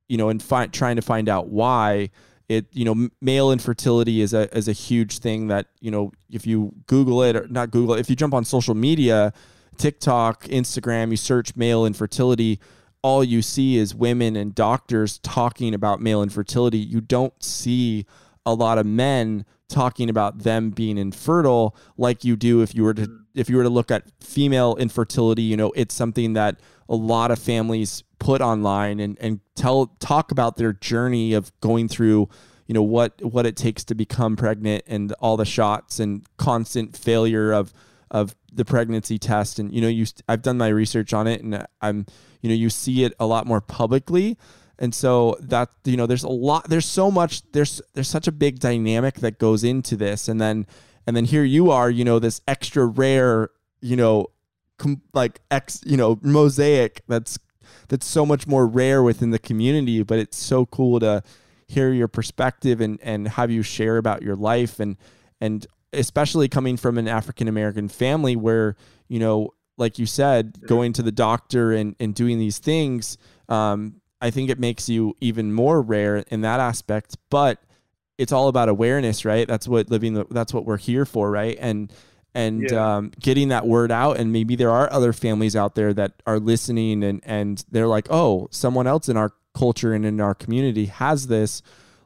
you 0.10 0.18
know, 0.18 0.30
and 0.30 0.42
trying 0.74 0.96
to 0.96 1.02
find 1.02 1.30
out 1.30 1.50
why 1.50 2.10
it, 2.50 2.66
you 2.72 2.86
know, 2.86 3.10
male 3.22 3.52
infertility 3.52 4.22
is 4.22 4.34
a 4.34 4.56
is 4.56 4.68
a 4.68 4.74
huge 4.74 5.20
thing 5.20 5.48
that, 5.48 5.68
you 5.80 5.92
know, 5.92 6.12
if 6.30 6.46
you 6.46 6.74
Google 6.88 7.24
it 7.24 7.36
or 7.36 7.48
not 7.48 7.72
Google, 7.72 7.96
it, 7.96 8.00
if 8.00 8.10
you 8.10 8.16
jump 8.16 8.34
on 8.34 8.46
social 8.46 8.76
media, 8.76 9.34
TikTok, 9.78 10.44
Instagram, 10.46 11.12
you 11.12 11.18
search 11.18 11.56
male 11.56 11.86
infertility, 11.86 12.60
all 13.02 13.24
you 13.24 13.42
see 13.42 13.78
is 13.78 13.96
women 13.96 14.36
and 14.36 14.54
doctors 14.54 15.20
talking 15.20 15.74
about 15.74 16.02
male 16.02 16.22
infertility. 16.22 16.78
You 16.78 17.02
don't 17.02 17.42
see 17.44 18.06
a 18.46 18.54
lot 18.54 18.78
of 18.78 18.86
men 18.86 19.46
talking 19.70 20.10
about 20.10 20.40
them 20.40 20.70
being 20.70 20.98
infertile 20.98 21.76
like 21.98 22.24
you 22.24 22.36
do 22.36 22.62
if 22.62 22.76
you 22.76 22.84
were 22.84 22.94
to 22.94 23.10
if 23.34 23.50
you 23.50 23.58
were 23.58 23.64
to 23.64 23.70
look 23.70 23.90
at 23.90 24.04
female 24.20 24.76
infertility 24.76 25.42
you 25.42 25.58
know 25.58 25.72
it's 25.76 25.96
something 25.96 26.34
that 26.34 26.60
a 26.90 26.96
lot 26.96 27.32
of 27.32 27.40
families 27.40 28.04
put 28.24 28.40
online 28.42 29.02
and 29.02 29.18
and 29.20 29.42
tell 29.54 29.88
talk 30.00 30.32
about 30.32 30.56
their 30.56 30.72
journey 30.72 31.34
of 31.34 31.52
going 31.60 31.90
through 31.90 32.30
you 32.68 32.74
know 32.74 32.82
what 32.82 33.22
what 33.22 33.46
it 33.46 33.58
takes 33.58 33.84
to 33.84 33.94
become 33.94 34.38
pregnant 34.38 34.82
and 34.88 35.12
all 35.20 35.36
the 35.36 35.46
shots 35.46 36.00
and 36.00 36.26
constant 36.38 36.96
failure 36.96 37.52
of 37.52 37.74
of 38.10 38.34
the 38.54 38.64
pregnancy 38.64 39.20
test. 39.20 39.60
And 39.60 39.74
you 39.74 39.82
know 39.82 39.90
you 39.90 40.06
I've 40.30 40.42
done 40.42 40.58
my 40.58 40.70
research 40.70 41.12
on 41.12 41.28
it 41.28 41.44
and 41.44 41.66
I'm 41.82 42.06
you 42.42 42.48
know 42.48 42.56
you 42.56 42.70
see 42.70 43.04
it 43.04 43.14
a 43.20 43.26
lot 43.26 43.46
more 43.46 43.60
publicly. 43.60 44.38
And 44.80 44.96
so 44.96 45.36
that 45.42 45.70
you 45.84 45.98
know 45.98 46.06
there's 46.06 46.24
a 46.24 46.30
lot 46.30 46.70
there's 46.70 46.86
so 46.86 47.12
much 47.12 47.42
there's 47.52 47.82
there's 47.94 48.08
such 48.08 48.28
a 48.30 48.32
big 48.32 48.60
dynamic 48.60 49.16
that 49.16 49.38
goes 49.38 49.66
into 49.66 49.98
this. 49.98 50.30
And 50.30 50.40
then 50.40 50.66
and 51.06 51.14
then 51.14 51.26
here 51.26 51.44
you 51.44 51.72
are 51.72 51.90
you 51.90 52.06
know 52.06 52.20
this 52.20 52.40
extra 52.48 52.86
rare 52.86 53.50
you 53.82 53.98
know 53.98 54.28
com- 54.78 55.02
like 55.14 55.42
ex 55.52 55.82
you 55.86 55.98
know 55.98 56.20
mosaic 56.22 57.02
that's 57.08 57.38
that's 57.88 58.06
so 58.06 58.26
much 58.26 58.48
more 58.48 58.68
rare 58.68 59.04
within 59.04 59.32
the 59.32 59.40
community 59.40 60.02
but 60.04 60.20
it's 60.20 60.38
so 60.38 60.66
cool 60.66 61.00
to 61.00 61.22
hear 61.68 61.92
your 61.92 62.08
perspective 62.08 62.82
and 62.82 63.00
and 63.02 63.28
have 63.28 63.50
you 63.50 63.64
share 63.64 63.98
about 63.98 64.22
your 64.22 64.36
life 64.36 64.80
and 64.80 64.98
and 65.42 65.66
especially 65.92 66.48
coming 66.48 66.78
from 66.78 66.98
an 66.98 67.08
African 67.08 67.48
American 67.48 67.88
family 67.88 68.36
where 68.36 68.76
you 69.08 69.20
know 69.20 69.54
like 69.78 69.98
you 69.98 70.06
said, 70.06 70.60
going 70.68 70.94
to 70.94 71.02
the 71.02 71.12
doctor 71.12 71.72
and, 71.72 71.96
and 72.00 72.14
doing 72.14 72.40
these 72.40 72.60
things, 72.60 73.18
um, 73.50 74.02
I 74.22 74.30
think 74.30 74.50
it 74.50 74.60
makes 74.60 74.88
you 74.88 75.16
even 75.20 75.52
more 75.52 75.82
rare 75.82 76.18
in 76.18 76.42
that 76.42 76.60
aspect. 76.60 77.18
But 77.30 77.62
it's 78.18 78.32
all 78.32 78.48
about 78.48 78.70
awareness, 78.70 79.26
right? 79.26 79.48
That's 79.48 79.68
what 79.68 79.90
living. 79.90 80.14
The, 80.14 80.26
that's 80.30 80.54
what 80.54 80.66
we're 80.66 80.78
here 80.78 81.06
for, 81.06 81.30
right? 81.32 81.58
And 81.60 81.92
and 82.36 82.70
yeah. 82.70 82.98
um, 82.98 83.12
getting 83.20 83.50
that 83.50 83.68
word 83.68 83.92
out. 83.92 84.18
And 84.18 84.32
maybe 84.32 84.56
there 84.56 84.72
are 84.72 84.92
other 84.92 85.14
families 85.14 85.56
out 85.56 85.76
there 85.76 85.94
that 85.94 86.14
are 86.26 86.40
listening, 86.40 87.04
and 87.04 87.22
and 87.24 87.64
they're 87.72 87.88
like, 87.88 88.08
oh, 88.10 88.48
someone 88.52 88.88
else 88.88 89.10
in 89.10 89.18
our 89.18 89.32
culture 89.54 89.94
and 89.94 90.06
in 90.06 90.20
our 90.20 90.34
community 90.34 90.86
has 90.86 91.28
this. 91.28 91.62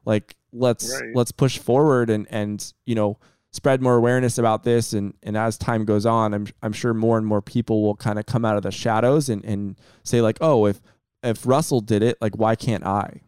Like, 0.06 0.36
let's 0.54 0.92
right. 1.02 1.16
let's 1.16 1.32
push 1.32 1.58
forward 1.58 2.10
and 2.10 2.28
and 2.30 2.74
you 2.86 2.96
know 2.96 3.18
spread 3.52 3.82
more 3.82 3.96
awareness 3.96 4.38
about 4.38 4.64
this 4.64 4.94
and 4.94 5.14
and 5.24 5.38
as 5.38 5.58
time 5.58 5.86
goes 5.86 6.06
on 6.06 6.34
i'm 6.34 6.48
i'm 6.62 6.74
sure 6.74 6.94
more 6.94 7.18
and 7.18 7.26
more 7.26 7.42
people 7.42 7.82
will 7.82 7.96
kind 7.96 8.20
of 8.20 8.26
come 8.26 8.46
out 8.46 8.56
of 8.56 8.64
the 8.64 8.72
shadows 8.72 9.30
and 9.30 9.44
and 9.46 9.80
say 10.04 10.22
like 10.22 10.38
oh 10.42 10.66
if 10.66 10.82
if 11.24 11.46
russell 11.46 11.82
did 11.82 12.04
it 12.04 12.18
like 12.22 12.36
why 12.38 12.56
can't 12.56 12.86
i 12.86 13.22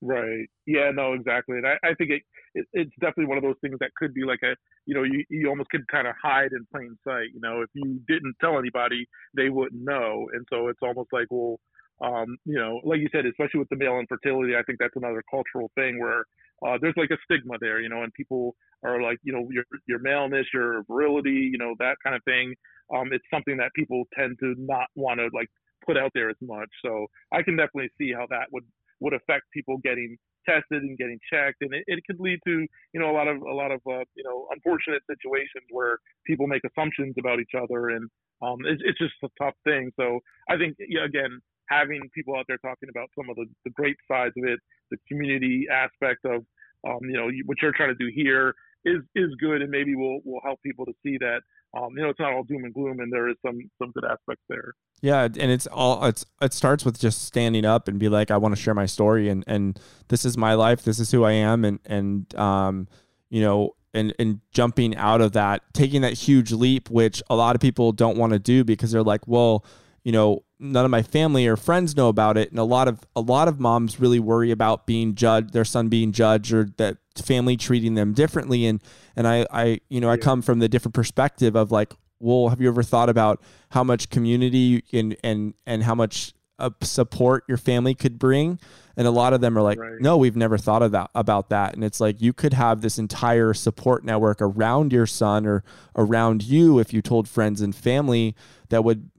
right 0.00 0.48
yeah 0.66 0.90
no 0.92 1.12
exactly 1.12 1.56
and 1.58 1.66
i, 1.66 1.76
I 1.82 1.94
think 1.94 2.10
it, 2.10 2.22
it, 2.54 2.66
it's 2.72 2.94
definitely 3.00 3.26
one 3.26 3.38
of 3.38 3.44
those 3.44 3.60
things 3.60 3.76
that 3.80 3.94
could 3.96 4.14
be 4.14 4.24
like 4.24 4.40
a 4.42 4.54
you 4.86 4.94
know 4.94 5.02
you, 5.02 5.24
you 5.28 5.48
almost 5.48 5.70
could 5.70 5.86
kind 5.88 6.06
of 6.06 6.14
hide 6.22 6.52
in 6.52 6.66
plain 6.72 6.96
sight 7.06 7.28
you 7.34 7.40
know 7.40 7.62
if 7.62 7.70
you 7.74 8.00
didn't 8.08 8.34
tell 8.40 8.58
anybody 8.58 9.06
they 9.36 9.48
wouldn't 9.48 9.82
know 9.82 10.28
and 10.32 10.46
so 10.50 10.68
it's 10.68 10.80
almost 10.82 11.08
like 11.12 11.26
well 11.30 11.58
um, 12.02 12.38
you 12.46 12.58
know, 12.58 12.80
like 12.84 13.00
you 13.00 13.08
said, 13.12 13.26
especially 13.26 13.60
with 13.60 13.68
the 13.68 13.76
male 13.76 13.98
infertility, 13.98 14.54
I 14.56 14.62
think 14.62 14.78
that's 14.78 14.96
another 14.96 15.22
cultural 15.30 15.70
thing 15.74 16.00
where 16.00 16.24
uh, 16.66 16.78
there's 16.80 16.94
like 16.96 17.10
a 17.10 17.18
stigma 17.24 17.56
there, 17.60 17.80
you 17.80 17.88
know, 17.88 18.02
and 18.02 18.12
people 18.14 18.54
are 18.84 19.02
like, 19.02 19.18
you 19.22 19.32
know, 19.32 19.46
your 19.50 19.64
your 19.86 19.98
maleness, 19.98 20.46
your 20.52 20.82
virility, 20.88 21.50
you 21.52 21.58
know, 21.58 21.74
that 21.78 21.96
kind 22.02 22.16
of 22.16 22.22
thing. 22.24 22.54
Um, 22.94 23.12
it's 23.12 23.24
something 23.32 23.56
that 23.58 23.70
people 23.74 24.04
tend 24.18 24.38
to 24.40 24.54
not 24.58 24.86
want 24.96 25.20
to 25.20 25.28
like 25.34 25.48
put 25.86 25.96
out 25.96 26.10
there 26.14 26.30
as 26.30 26.36
much. 26.40 26.68
So 26.84 27.06
I 27.32 27.42
can 27.42 27.56
definitely 27.56 27.90
see 27.98 28.12
how 28.12 28.26
that 28.30 28.46
would 28.52 28.64
would 29.00 29.14
affect 29.14 29.44
people 29.52 29.78
getting 29.78 30.16
tested 30.48 30.82
and 30.82 30.96
getting 30.96 31.18
checked, 31.32 31.58
and 31.60 31.72
it, 31.74 31.84
it 31.86 32.00
could 32.06 32.20
lead 32.20 32.38
to 32.46 32.66
you 32.92 33.00
know 33.00 33.10
a 33.10 33.16
lot 33.16 33.28
of 33.28 33.40
a 33.42 33.54
lot 33.54 33.70
of 33.70 33.80
uh, 33.88 34.04
you 34.14 34.24
know 34.24 34.46
unfortunate 34.50 35.02
situations 35.10 35.66
where 35.70 35.98
people 36.26 36.46
make 36.46 36.62
assumptions 36.64 37.14
about 37.18 37.40
each 37.40 37.54
other, 37.56 37.90
and 37.90 38.08
um, 38.42 38.58
it's, 38.64 38.82
it's 38.84 38.98
just 38.98 39.14
a 39.24 39.28
tough 39.42 39.54
thing. 39.64 39.90
So 39.98 40.20
I 40.48 40.56
think 40.56 40.76
yeah, 40.78 41.04
again, 41.04 41.40
having 41.68 42.00
people 42.14 42.36
out 42.36 42.44
there 42.48 42.58
talking 42.58 42.88
about 42.88 43.08
some 43.16 43.30
of 43.30 43.36
the, 43.36 43.46
the 43.64 43.70
great 43.70 43.96
sides 44.10 44.34
of 44.36 44.44
it, 44.44 44.58
the 44.90 44.98
community 45.08 45.66
aspect 45.70 46.24
of, 46.24 46.44
um, 46.86 47.00
you 47.02 47.16
know, 47.16 47.30
what 47.46 47.58
you're 47.62 47.72
trying 47.72 47.94
to 47.94 48.04
do 48.04 48.10
here, 48.14 48.54
is 48.84 49.00
is 49.14 49.28
good, 49.40 49.62
and 49.62 49.70
maybe 49.70 49.94
will 49.94 50.20
will 50.24 50.40
help 50.42 50.60
people 50.62 50.86
to 50.86 50.92
see 51.02 51.18
that 51.18 51.40
um, 51.76 51.96
you 51.96 52.02
know, 52.02 52.08
it's 52.08 52.18
not 52.18 52.32
all 52.32 52.42
doom 52.42 52.64
and 52.64 52.74
gloom, 52.74 52.98
and 53.00 53.12
there 53.12 53.28
is 53.28 53.36
some 53.46 53.58
some 53.78 53.92
good 53.92 54.04
aspects 54.04 54.42
there. 54.48 54.74
Yeah, 55.02 55.24
and 55.24 55.36
it's 55.36 55.66
all 55.68 56.04
it's 56.04 56.26
it 56.42 56.52
starts 56.52 56.84
with 56.84 56.98
just 56.98 57.22
standing 57.22 57.64
up 57.64 57.86
and 57.86 57.98
be 57.98 58.08
like, 58.08 58.30
I 58.30 58.36
want 58.38 58.54
to 58.56 58.60
share 58.60 58.74
my 58.74 58.86
story, 58.86 59.28
and 59.28 59.44
and 59.46 59.78
this 60.08 60.24
is 60.24 60.36
my 60.36 60.54
life, 60.54 60.82
this 60.82 60.98
is 60.98 61.12
who 61.12 61.24
I 61.24 61.32
am, 61.32 61.64
and 61.64 61.78
and 61.86 62.34
um, 62.34 62.88
you 63.28 63.40
know, 63.40 63.76
and 63.94 64.12
and 64.18 64.40
jumping 64.52 64.96
out 64.96 65.20
of 65.20 65.32
that, 65.32 65.62
taking 65.72 66.02
that 66.02 66.14
huge 66.14 66.50
leap, 66.50 66.90
which 66.90 67.22
a 67.30 67.36
lot 67.36 67.54
of 67.54 67.60
people 67.60 67.92
don't 67.92 68.18
want 68.18 68.32
to 68.32 68.40
do 68.40 68.64
because 68.64 68.90
they're 68.90 69.04
like, 69.04 69.28
well, 69.28 69.64
you 70.02 70.10
know, 70.10 70.42
none 70.58 70.84
of 70.84 70.90
my 70.90 71.02
family 71.02 71.46
or 71.46 71.56
friends 71.56 71.96
know 71.96 72.08
about 72.08 72.36
it, 72.36 72.50
and 72.50 72.58
a 72.58 72.64
lot 72.64 72.88
of 72.88 73.00
a 73.14 73.20
lot 73.20 73.48
of 73.48 73.60
moms 73.60 74.00
really 74.00 74.18
worry 74.18 74.50
about 74.50 74.86
being 74.86 75.14
judged, 75.14 75.52
their 75.52 75.64
son 75.64 75.88
being 75.88 76.10
judged, 76.10 76.52
or 76.52 76.68
that 76.78 76.96
family 77.16 77.56
treating 77.56 77.94
them 77.94 78.12
differently, 78.12 78.66
and 78.66 78.82
and 79.20 79.28
I 79.28 79.46
I 79.50 79.80
you 79.90 80.00
know 80.00 80.08
I 80.08 80.16
come 80.16 80.40
from 80.40 80.60
the 80.60 80.68
different 80.68 80.94
perspective 80.94 81.54
of 81.54 81.70
like, 81.70 81.92
well, 82.20 82.48
have 82.48 82.58
you 82.58 82.68
ever 82.68 82.82
thought 82.82 83.10
about 83.10 83.42
how 83.68 83.84
much 83.84 84.08
community 84.08 84.82
and 84.94 85.14
and 85.22 85.52
and 85.66 85.82
how 85.82 85.94
much 85.94 86.32
uh, 86.58 86.70
support 86.80 87.44
your 87.46 87.58
family 87.58 87.94
could 87.94 88.18
bring? 88.18 88.58
And 88.96 89.06
a 89.06 89.10
lot 89.10 89.34
of 89.34 89.42
them 89.42 89.58
are 89.58 89.62
like, 89.62 89.78
right. 89.78 90.00
no, 90.00 90.16
we've 90.16 90.36
never 90.36 90.56
thought 90.56 90.82
of 90.82 90.92
that 90.92 91.10
about 91.14 91.50
that. 91.50 91.74
And 91.74 91.84
it's 91.84 92.00
like 92.00 92.22
you 92.22 92.32
could 92.32 92.54
have 92.54 92.80
this 92.80 92.98
entire 92.98 93.52
support 93.52 94.04
network 94.04 94.40
around 94.40 94.90
your 94.90 95.06
son 95.06 95.46
or 95.46 95.64
around 95.94 96.42
you 96.42 96.78
if 96.78 96.94
you 96.94 97.02
told 97.02 97.28
friends 97.28 97.60
and 97.60 97.76
family 97.76 98.34
that 98.70 98.84
would 98.84 99.10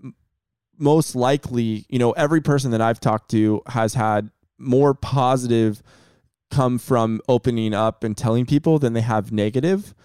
most 0.79 1.15
likely, 1.15 1.85
you 1.89 1.99
know, 1.99 2.11
every 2.13 2.41
person 2.41 2.71
that 2.71 2.81
I've 2.81 2.99
talked 2.99 3.29
to 3.31 3.61
has 3.67 3.93
had 3.93 4.31
more 4.57 4.95
positive 4.95 5.83
come 6.51 6.77
from 6.77 7.21
opening 7.27 7.73
up 7.73 8.03
and 8.03 8.15
telling 8.15 8.45
people 8.45 8.79
than 8.79 8.93
they 8.93 9.01
have 9.01 9.31
negative. 9.31 9.95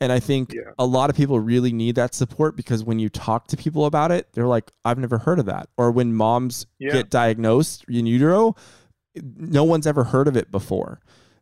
And 0.00 0.12
I 0.12 0.20
think 0.20 0.52
yeah. 0.52 0.72
a 0.78 0.84
lot 0.84 1.08
of 1.08 1.16
people 1.16 1.40
really 1.40 1.72
need 1.72 1.94
that 1.94 2.14
support 2.14 2.56
because 2.56 2.84
when 2.84 2.98
you 2.98 3.08
talk 3.08 3.46
to 3.48 3.56
people 3.56 3.86
about 3.86 4.10
it, 4.10 4.28
they're 4.32 4.46
like, 4.46 4.70
I've 4.84 4.98
never 4.98 5.18
heard 5.18 5.38
of 5.38 5.46
that. 5.46 5.68
Or 5.76 5.90
when 5.90 6.14
moms 6.14 6.66
yeah. 6.78 6.92
get 6.92 7.10
diagnosed 7.10 7.84
in 7.88 8.06
utero, 8.06 8.54
no 9.36 9.64
one's 9.64 9.86
ever 9.86 10.04
heard 10.04 10.28
of 10.28 10.36
it 10.36 10.50
before. 10.50 11.00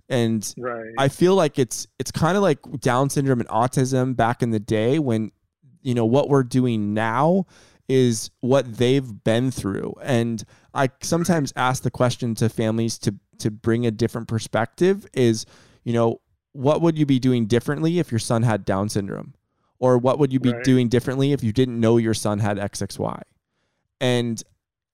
And 0.08 0.54
right. 0.58 0.92
I 0.98 1.08
feel 1.08 1.34
like 1.34 1.58
it's 1.58 1.86
it's 1.98 2.10
kind 2.10 2.36
of 2.36 2.42
like 2.42 2.58
Down 2.80 3.08
syndrome 3.08 3.40
and 3.40 3.48
autism 3.48 4.14
back 4.14 4.42
in 4.42 4.50
the 4.50 4.60
day 4.60 4.98
when 4.98 5.32
you 5.80 5.94
know 5.94 6.04
what 6.04 6.28
we're 6.28 6.42
doing 6.42 6.92
now 6.92 7.46
is 7.88 8.30
what 8.40 8.76
they've 8.76 9.24
been 9.24 9.50
through. 9.50 9.94
And 10.02 10.44
I 10.74 10.90
sometimes 11.02 11.52
ask 11.56 11.82
the 11.82 11.90
question 11.90 12.34
to 12.36 12.48
families 12.48 12.98
to 12.98 13.14
to 13.42 13.50
bring 13.50 13.86
a 13.86 13.90
different 13.90 14.28
perspective 14.28 15.06
is, 15.12 15.46
you 15.84 15.92
know, 15.92 16.20
what 16.52 16.80
would 16.80 16.98
you 16.98 17.06
be 17.06 17.18
doing 17.18 17.46
differently 17.46 17.98
if 17.98 18.10
your 18.10 18.18
son 18.18 18.42
had 18.42 18.64
Down 18.64 18.88
syndrome? 18.88 19.34
Or 19.78 19.98
what 19.98 20.18
would 20.18 20.32
you 20.32 20.38
be 20.38 20.52
right. 20.52 20.64
doing 20.64 20.88
differently 20.88 21.32
if 21.32 21.42
you 21.42 21.52
didn't 21.52 21.80
know 21.80 21.96
your 21.96 22.14
son 22.14 22.38
had 22.38 22.56
XXY? 22.56 23.22
And 24.00 24.42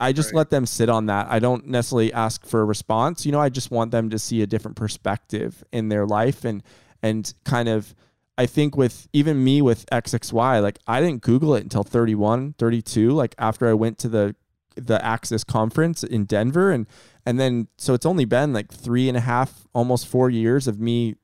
I 0.01 0.12
just 0.12 0.28
right. 0.28 0.38
let 0.38 0.51
them 0.51 0.64
sit 0.64 0.88
on 0.88 1.07
that. 1.07 1.26
I 1.30 1.38
don't 1.38 1.66
necessarily 1.66 2.12
ask 2.12 2.46
for 2.46 2.61
a 2.61 2.64
response. 2.64 3.26
You 3.26 3.32
know, 3.32 3.40
I 3.40 3.49
just 3.49 3.70
want 3.70 3.90
them 3.90 4.11
to 4.11 4.18
see 4.18 4.42
a 4.42 4.46
different 4.46 4.76
perspective 4.76 5.62
in 5.72 5.88
their 5.88 6.07
life 6.07 6.44
and 6.44 6.62
and 7.03 7.32
kind 7.44 7.68
of 7.68 7.94
I 8.38 8.46
think 8.46 8.76
with 8.76 9.09
even 9.12 9.42
me 9.42 9.61
with 9.61 9.84
XXY, 9.90 10.62
like 10.62 10.78
I 10.86 11.01
didn't 11.01 11.22
Google 11.22 11.57
it 11.57 11.64
until 11.64 11.82
31, 11.82 12.55
32, 12.57 13.11
like 13.11 13.34
after 13.36 13.68
I 13.68 13.74
went 13.74 13.99
to 13.99 14.09
the 14.09 14.36
the 14.79 14.99
AXYS 14.99 15.47
conference 15.47 16.03
in 16.03 16.24
Denver. 16.24 16.70
And 16.70 16.87
and 17.26 17.39
then 17.39 17.68
so 17.76 17.95
it's 17.95 18.07
only 18.07 18.24
been 18.24 18.53
like 18.53 18.72
three 18.72 19.09
and 19.09 19.16
a 19.16 19.20
half, 19.20 19.66
almost 19.74 20.07
four 20.07 20.31
years 20.31 20.66
of 20.66 20.81
me 20.81 21.16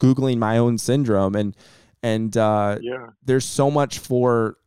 Googling 0.00 0.38
my 0.38 0.58
own 0.58 0.78
syndrome. 0.78 1.34
And 1.34 1.56
and 2.02 2.36
uh 2.36 2.78
yeah. 2.80 3.08
there's 3.24 3.44
so 3.44 3.70
much 3.70 3.98
for 3.98 4.58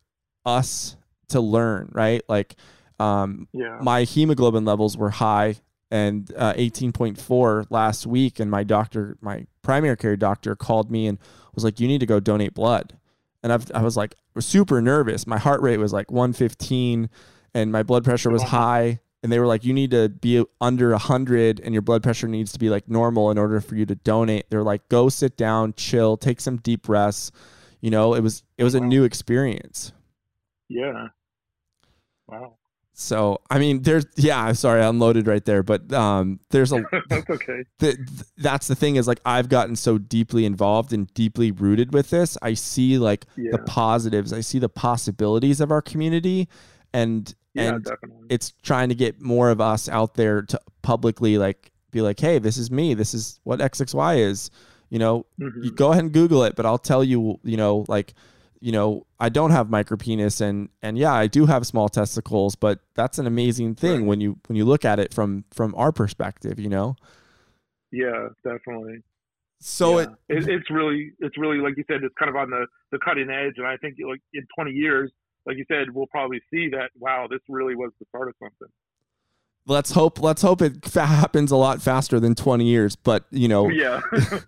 us 0.46 0.96
to 1.28 1.40
learn, 1.40 1.90
right? 1.92 2.22
Like 2.28 2.56
um 2.98 3.48
yeah. 3.52 3.78
my 3.80 4.04
hemoglobin 4.04 4.64
levels 4.64 4.96
were 4.96 5.10
high 5.10 5.56
and 5.90 6.30
uh, 6.36 6.52
18.4 6.52 7.66
last 7.70 8.06
week 8.06 8.40
and 8.40 8.50
my 8.50 8.62
doctor 8.62 9.16
my 9.22 9.46
primary 9.62 9.96
care 9.96 10.16
doctor 10.16 10.54
called 10.54 10.90
me 10.90 11.06
and 11.06 11.18
was 11.54 11.64
like, 11.64 11.80
you 11.80 11.88
need 11.88 12.00
to 12.00 12.06
go 12.06 12.20
donate 12.20 12.54
blood. 12.54 12.96
And 13.42 13.52
I've, 13.52 13.70
I 13.74 13.82
was 13.82 13.96
like, 13.96 14.14
was 14.34 14.46
super 14.46 14.80
nervous. 14.80 15.26
My 15.26 15.38
heart 15.38 15.60
rate 15.60 15.78
was 15.78 15.92
like 15.92 16.10
115 16.10 17.10
and 17.54 17.72
my 17.72 17.82
blood 17.82 18.04
pressure 18.04 18.30
was 18.30 18.42
high. 18.42 19.00
And 19.22 19.32
they 19.32 19.40
were 19.40 19.46
like, 19.46 19.64
you 19.64 19.72
need 19.72 19.90
to 19.90 20.08
be 20.08 20.44
under 20.60 20.90
100 20.90 21.58
and 21.58 21.74
your 21.74 21.82
blood 21.82 22.04
pressure 22.04 22.28
needs 22.28 22.52
to 22.52 22.58
be 22.58 22.70
like 22.70 22.88
normal 22.88 23.32
in 23.32 23.38
order 23.38 23.60
for 23.60 23.74
you 23.74 23.84
to 23.86 23.96
donate. 23.96 24.48
They're 24.48 24.62
like, 24.62 24.88
go 24.88 25.08
sit 25.08 25.36
down, 25.36 25.74
chill, 25.74 26.16
take 26.16 26.40
some 26.40 26.58
deep 26.58 26.82
breaths. 26.82 27.32
You 27.80 27.90
know, 27.90 28.14
it 28.14 28.20
was, 28.20 28.44
it 28.56 28.64
was 28.64 28.76
a 28.76 28.80
new 28.80 29.02
experience. 29.02 29.92
Yeah. 30.68 31.08
Wow. 32.28 32.58
So 33.00 33.40
I 33.48 33.60
mean, 33.60 33.82
there's 33.82 34.06
yeah. 34.16 34.42
I'm 34.42 34.56
sorry, 34.56 34.82
I 34.82 34.88
unloaded 34.88 35.28
right 35.28 35.44
there, 35.44 35.62
but 35.62 35.92
um, 35.92 36.40
there's 36.50 36.72
a 36.72 36.82
that's 37.08 37.30
okay. 37.30 37.62
The, 37.78 38.24
that's 38.38 38.66
the 38.66 38.74
thing 38.74 38.96
is 38.96 39.06
like 39.06 39.20
I've 39.24 39.48
gotten 39.48 39.76
so 39.76 39.98
deeply 39.98 40.44
involved 40.44 40.92
and 40.92 41.06
deeply 41.14 41.52
rooted 41.52 41.94
with 41.94 42.10
this. 42.10 42.36
I 42.42 42.54
see 42.54 42.98
like 42.98 43.24
yeah. 43.36 43.52
the 43.52 43.58
positives. 43.58 44.32
I 44.32 44.40
see 44.40 44.58
the 44.58 44.68
possibilities 44.68 45.60
of 45.60 45.70
our 45.70 45.80
community, 45.80 46.48
and 46.92 47.34
yeah, 47.54 47.74
and 47.74 47.84
definitely. 47.84 48.26
it's 48.30 48.52
trying 48.62 48.88
to 48.88 48.94
get 48.94 49.20
more 49.20 49.50
of 49.50 49.60
us 49.60 49.88
out 49.88 50.14
there 50.14 50.42
to 50.42 50.60
publicly 50.82 51.38
like 51.38 51.72
be 51.90 52.00
like, 52.00 52.20
hey, 52.20 52.38
this 52.38 52.56
is 52.56 52.70
me. 52.70 52.94
This 52.94 53.14
is 53.14 53.40
what 53.44 53.60
XXY 53.60 54.18
is. 54.18 54.50
You 54.90 54.98
know, 54.98 55.26
mm-hmm. 55.40 55.62
you 55.62 55.70
go 55.70 55.92
ahead 55.92 56.04
and 56.04 56.12
Google 56.12 56.44
it, 56.44 56.56
but 56.56 56.66
I'll 56.66 56.78
tell 56.78 57.04
you. 57.04 57.38
You 57.42 57.56
know, 57.56 57.84
like 57.88 58.14
you 58.60 58.72
know, 58.72 59.06
I 59.20 59.28
don't 59.28 59.50
have 59.50 59.68
micropenis 59.68 60.40
and 60.40 60.68
and 60.82 60.98
yeah, 60.98 61.12
I 61.12 61.26
do 61.26 61.46
have 61.46 61.66
small 61.66 61.88
testicles, 61.88 62.54
but 62.54 62.80
that's 62.94 63.18
an 63.18 63.26
amazing 63.26 63.74
thing 63.74 64.00
right. 64.00 64.06
when 64.06 64.20
you 64.20 64.38
when 64.46 64.56
you 64.56 64.64
look 64.64 64.84
at 64.84 64.98
it 64.98 65.14
from 65.14 65.44
from 65.52 65.74
our 65.74 65.92
perspective, 65.92 66.58
you 66.58 66.68
know. 66.68 66.96
Yeah, 67.90 68.28
definitely. 68.44 69.02
So 69.60 69.98
yeah. 69.98 70.06
it, 70.28 70.38
it, 70.38 70.48
it's 70.48 70.70
really 70.70 71.12
it's 71.20 71.36
really 71.36 71.58
like 71.58 71.76
you 71.76 71.84
said, 71.88 72.02
it's 72.02 72.14
kind 72.18 72.28
of 72.28 72.36
on 72.36 72.50
the 72.50 72.66
the 72.92 72.98
cutting 72.98 73.30
edge, 73.30 73.54
and 73.56 73.66
I 73.66 73.76
think 73.76 73.96
like 74.06 74.20
in 74.32 74.46
20 74.56 74.72
years, 74.72 75.12
like 75.48 75.56
you 75.56 75.64
said, 75.66 75.90
we'll 75.92 76.06
probably 76.06 76.40
see 76.52 76.68
that 76.68 76.90
wow, 76.98 77.26
this 77.28 77.40
really 77.48 77.74
was 77.74 77.90
the 77.98 78.06
start 78.10 78.28
of 78.28 78.34
something. 78.38 78.68
Let's 79.66 79.90
hope. 79.90 80.20
Let's 80.20 80.42
hope 80.42 80.62
it 80.62 80.84
happens 80.94 81.50
a 81.50 81.56
lot 81.56 81.82
faster 81.82 82.20
than 82.20 82.34
20 82.34 82.66
years. 82.66 82.94
But 82.96 83.24
you 83.30 83.48
know, 83.48 83.68
yeah, 83.70 84.00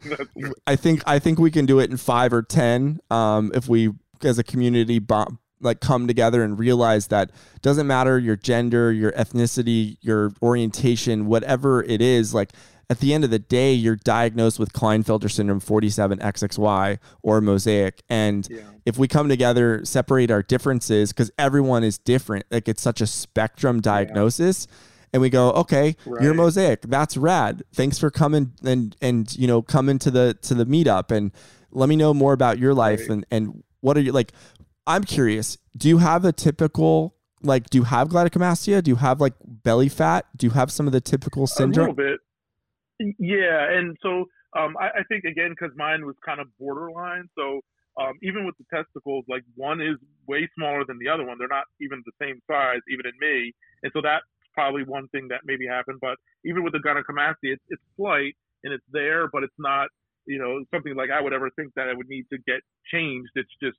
I 0.66 0.76
think 0.76 1.02
I 1.06 1.18
think 1.18 1.38
we 1.38 1.50
can 1.50 1.66
do 1.66 1.80
it 1.80 1.90
in 1.90 1.96
five 1.96 2.32
or 2.32 2.42
10 2.42 3.00
um, 3.10 3.50
if 3.54 3.66
we, 3.66 3.90
as 4.22 4.38
a 4.38 4.44
community, 4.44 4.98
bomb, 4.98 5.38
like 5.60 5.80
come 5.80 6.06
together 6.06 6.44
and 6.44 6.58
realize 6.58 7.06
that 7.06 7.32
doesn't 7.62 7.86
matter 7.86 8.18
your 8.18 8.36
gender, 8.36 8.92
your 8.92 9.12
ethnicity, 9.12 9.96
your 10.02 10.32
orientation, 10.42 11.26
whatever 11.26 11.82
it 11.82 12.02
is. 12.02 12.34
Like 12.34 12.52
at 12.90 12.98
the 12.98 13.14
end 13.14 13.24
of 13.24 13.30
the 13.30 13.38
day, 13.38 13.72
you're 13.72 13.96
diagnosed 13.96 14.58
with 14.58 14.72
Klinefelter 14.72 15.30
syndrome 15.30 15.60
47XXY 15.60 16.98
or 17.22 17.40
mosaic. 17.40 18.02
And 18.10 18.46
yeah. 18.50 18.62
if 18.84 18.98
we 18.98 19.06
come 19.06 19.28
together, 19.28 19.84
separate 19.84 20.30
our 20.30 20.42
differences, 20.42 21.12
because 21.12 21.30
everyone 21.38 21.84
is 21.84 21.96
different, 21.98 22.46
like 22.50 22.68
it's 22.68 22.82
such 22.82 23.00
a 23.00 23.06
spectrum 23.06 23.80
diagnosis. 23.80 24.66
Yeah 24.68 24.76
and 25.12 25.20
we 25.20 25.30
go, 25.30 25.50
okay, 25.52 25.96
right. 26.06 26.22
you're 26.22 26.34
mosaic. 26.34 26.82
That's 26.82 27.16
rad. 27.16 27.64
Thanks 27.74 27.98
for 27.98 28.10
coming 28.10 28.52
and 28.64 28.94
and 29.00 29.36
you 29.36 29.46
know 29.46 29.62
coming 29.62 29.98
to 30.00 30.10
the 30.10 30.36
to 30.42 30.54
the 30.54 30.66
meetup 30.66 31.10
and 31.10 31.32
let 31.72 31.88
me 31.88 31.96
know 31.96 32.14
more 32.14 32.32
about 32.32 32.58
your 32.58 32.74
life 32.74 33.00
right. 33.00 33.10
and 33.10 33.26
and 33.30 33.64
what 33.80 33.96
are 33.96 34.00
you 34.00 34.12
like. 34.12 34.32
I'm 34.86 35.04
curious. 35.04 35.58
Do 35.76 35.88
you 35.88 35.98
have 35.98 36.24
a 36.24 36.32
typical 36.32 37.16
like? 37.42 37.70
Do 37.70 37.78
you 37.78 37.84
have 37.84 38.10
gynecomastia? 38.10 38.82
Do 38.82 38.90
you 38.90 38.96
have 38.96 39.20
like 39.20 39.34
belly 39.44 39.88
fat? 39.88 40.26
Do 40.36 40.46
you 40.46 40.52
have 40.52 40.70
some 40.70 40.86
of 40.86 40.92
the 40.92 41.00
typical 41.00 41.46
syndrome? 41.46 41.88
A 41.88 41.90
little 41.90 42.12
bit. 42.12 42.20
Yeah, 43.00 43.70
and 43.72 43.96
so 44.02 44.26
um, 44.58 44.76
I, 44.80 45.00
I 45.00 45.04
think 45.08 45.24
again 45.24 45.50
because 45.50 45.76
mine 45.76 46.06
was 46.06 46.16
kind 46.26 46.40
of 46.40 46.48
borderline. 46.58 47.28
So 47.38 47.60
um, 48.00 48.14
even 48.22 48.46
with 48.46 48.56
the 48.58 48.66
testicles, 48.74 49.24
like 49.28 49.42
one 49.56 49.80
is 49.80 49.96
way 50.28 50.48
smaller 50.58 50.84
than 50.86 50.98
the 50.98 51.08
other 51.08 51.26
one. 51.26 51.38
They're 51.38 51.48
not 51.48 51.66
even 51.80 52.02
the 52.06 52.12
same 52.22 52.40
size, 52.50 52.80
even 52.92 53.06
in 53.06 53.14
me. 53.20 53.52
And 53.82 53.92
so 53.94 54.02
that's 54.02 54.24
probably 54.54 54.84
one 54.84 55.08
thing 55.08 55.28
that 55.30 55.42
maybe 55.44 55.66
happened. 55.66 55.98
But 56.02 56.18
even 56.44 56.64
with 56.64 56.74
the 56.74 56.80
gynecomastia, 56.80 57.56
it's 57.56 57.64
it's 57.70 57.82
slight 57.96 58.36
and 58.64 58.72
it's 58.74 58.86
there, 58.92 59.28
but 59.32 59.44
it's 59.44 59.58
not 59.58 59.88
you 60.26 60.38
know 60.38 60.64
something 60.74 60.94
like 60.96 61.10
I 61.10 61.22
would 61.22 61.34
ever 61.34 61.50
think 61.56 61.74
that 61.76 61.88
I 61.88 61.94
would 61.94 62.08
need 62.08 62.26
to 62.32 62.38
get 62.46 62.60
changed. 62.92 63.30
It's 63.34 63.52
just 63.62 63.78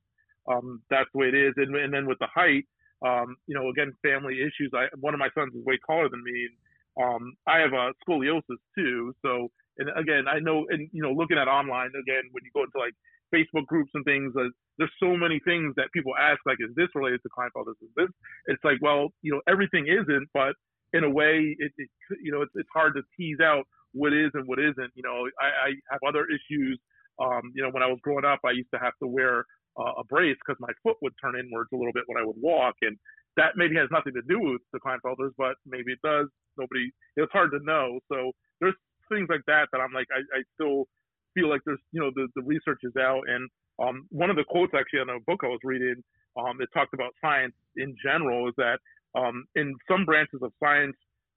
um, 0.52 0.82
that's 0.90 1.10
the 1.14 1.20
way 1.20 1.28
it 1.30 1.36
is. 1.36 1.54
And, 1.58 1.76
and 1.76 1.94
then 1.94 2.08
with 2.08 2.20
the 2.20 2.28
height, 2.34 2.66
um, 3.06 3.36
you 3.48 3.56
know, 3.56 3.70
again, 3.70 3.94
family 4.04 4.42
issues. 4.42 4.72
I 4.76 4.88
one 5.00 5.14
of 5.14 5.20
my 5.20 5.30
sons 5.38 5.56
is 5.56 5.64
way 5.66 5.80
taller 5.88 6.10
than 6.10 6.24
me. 6.24 6.48
And, 6.50 6.56
um, 7.02 7.34
I 7.48 7.60
have 7.60 7.74
a 7.74 7.94
scoliosis 8.04 8.62
too. 8.78 9.14
So, 9.22 9.50
and 9.78 9.90
again, 9.96 10.26
I 10.28 10.40
know, 10.40 10.66
and 10.70 10.90
you 10.92 11.02
know, 11.02 11.12
looking 11.12 11.38
at 11.38 11.48
online 11.48 11.90
again, 11.90 12.24
when 12.32 12.44
you 12.44 12.52
go 12.54 12.64
into 12.64 12.80
like 12.80 12.94
Facebook 13.34 13.66
groups 13.68 13.92
and 13.94 14.04
things, 14.04 14.34
uh, 14.36 14.50
there's 14.78 14.92
so 15.00 15.16
many 15.16 15.40
things 15.46 15.74
that 15.78 15.88
people 15.94 16.14
ask, 16.20 16.40
like, 16.46 16.58
is 16.60 16.74
this 16.76 16.88
related 16.96 17.22
to 17.24 17.30
Klinefelter? 17.30 17.72
Is 17.82 17.90
this? 17.96 18.10
It's 18.48 18.64
like, 18.64 18.78
well, 18.82 19.10
you 19.22 19.32
know, 19.32 19.42
everything 19.48 19.88
isn't, 19.88 20.28
but 20.34 20.54
in 20.94 21.04
a 21.04 21.10
way, 21.10 21.56
it, 21.58 21.72
it 21.78 21.90
you 22.22 22.32
know, 22.32 22.42
it's, 22.42 22.52
it's 22.56 22.70
hard 22.74 22.94
to 22.96 23.02
tease 23.16 23.40
out 23.40 23.64
what 23.94 24.12
is 24.12 24.32
and 24.34 24.48
what 24.48 24.60
isn't. 24.60 24.92
You 24.96 25.04
know, 25.04 25.28
I, 25.40 25.70
I 25.70 25.70
have 25.92 26.02
other 26.08 26.26
issues 26.28 26.80
um, 27.22 27.52
you 27.54 27.62
know, 27.62 27.70
when 27.70 27.84
I 27.84 27.88
was 27.88 28.00
growing 28.02 28.26
up, 28.26 28.40
I 28.46 28.52
used 28.52 28.72
to 28.74 28.80
have 28.80 28.94
to 29.02 29.08
wear 29.08 29.46
uh, 29.78 29.94
a 30.00 30.04
brace 30.04 30.38
because 30.46 30.60
my 30.60 30.72
foot 30.84 30.98
would 31.02 31.14
turn 31.22 31.38
inwards 31.38 31.70
a 31.74 31.78
little 31.78 31.94
bit 31.94 32.04
when 32.08 32.22
I 32.22 32.26
would 32.26 32.38
walk, 32.42 32.76
and 32.82 32.98
that 33.38 33.56
maybe 33.56 33.76
has 33.76 33.90
nothing 33.92 34.14
to 34.14 34.22
do 34.28 34.40
with 34.40 34.62
the 34.74 34.80
Klinefelters, 34.80 35.32
but 35.38 35.56
maybe 35.66 35.94
it 35.94 36.02
does. 36.04 36.28
Nobody, 36.58 36.92
it's 37.16 37.32
hard 37.32 37.52
to 37.52 37.60
know. 37.64 38.00
So 38.12 38.32
there's 38.60 38.76
things 39.10 39.28
like 39.30 39.42
that 39.48 39.68
that 39.72 39.80
I'm 39.80 39.94
like, 39.94 40.08
I, 40.12 40.20
I 40.38 40.42
still 40.56 40.86
feel 41.34 41.50
like 41.50 41.62
there's, 41.66 41.80
you 41.92 42.02
know, 42.02 42.12
the, 42.14 42.28
the 42.36 42.44
research 42.44 42.80
is 42.84 42.94
out. 43.00 43.24
And 43.28 43.50
um, 43.80 44.08
one 44.10 44.30
of 44.30 44.36
the 44.36 44.44
quotes 44.44 44.74
actually 44.78 45.02
in 45.02 45.10
a 45.10 45.20
book 45.26 45.42
I 45.44 45.48
was 45.48 45.60
reading, 45.64 46.04
um, 46.38 46.62
it 46.62 46.70
talked 46.74 46.94
about 46.94 47.12
science 47.22 47.56
in 47.76 47.96
general 48.04 48.48
is 48.48 48.54
that 48.58 48.80
um, 49.16 49.46
in 49.56 49.76
some 49.90 50.06
branches 50.06 50.40
of 50.42 50.52
science, 50.60 50.96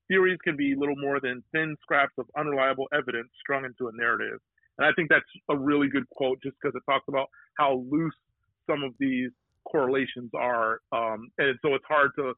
theories 0.09 0.38
can 0.45 0.57
be 0.57 0.74
little 0.76 0.97
more 0.97 1.20
than 1.20 1.42
thin 1.53 1.76
scraps 1.82 2.12
of 2.18 2.26
unreliable 2.36 2.86
evidence 2.92 3.28
strung 3.40 3.64
into 3.64 3.88
a 3.88 3.92
narrative. 3.95 4.38
And 4.78 4.86
I 4.86 4.92
think 4.92 5.09
that's 5.09 5.24
a 5.49 5.57
really 5.57 5.88
good 5.88 6.09
quote 6.11 6.42
just 6.42 6.57
because 6.61 6.74
it 6.76 6.82
talks 6.90 7.07
about 7.09 7.28
how 7.57 7.84
loose 7.90 8.14
some 8.68 8.82
of 8.82 8.92
these 8.99 9.30
correlations 9.71 10.31
are. 10.35 10.81
Um, 10.93 11.29
and 11.39 11.59
so 11.62 11.75
it's 11.75 11.85
hard 11.89 12.11
to 12.19 12.35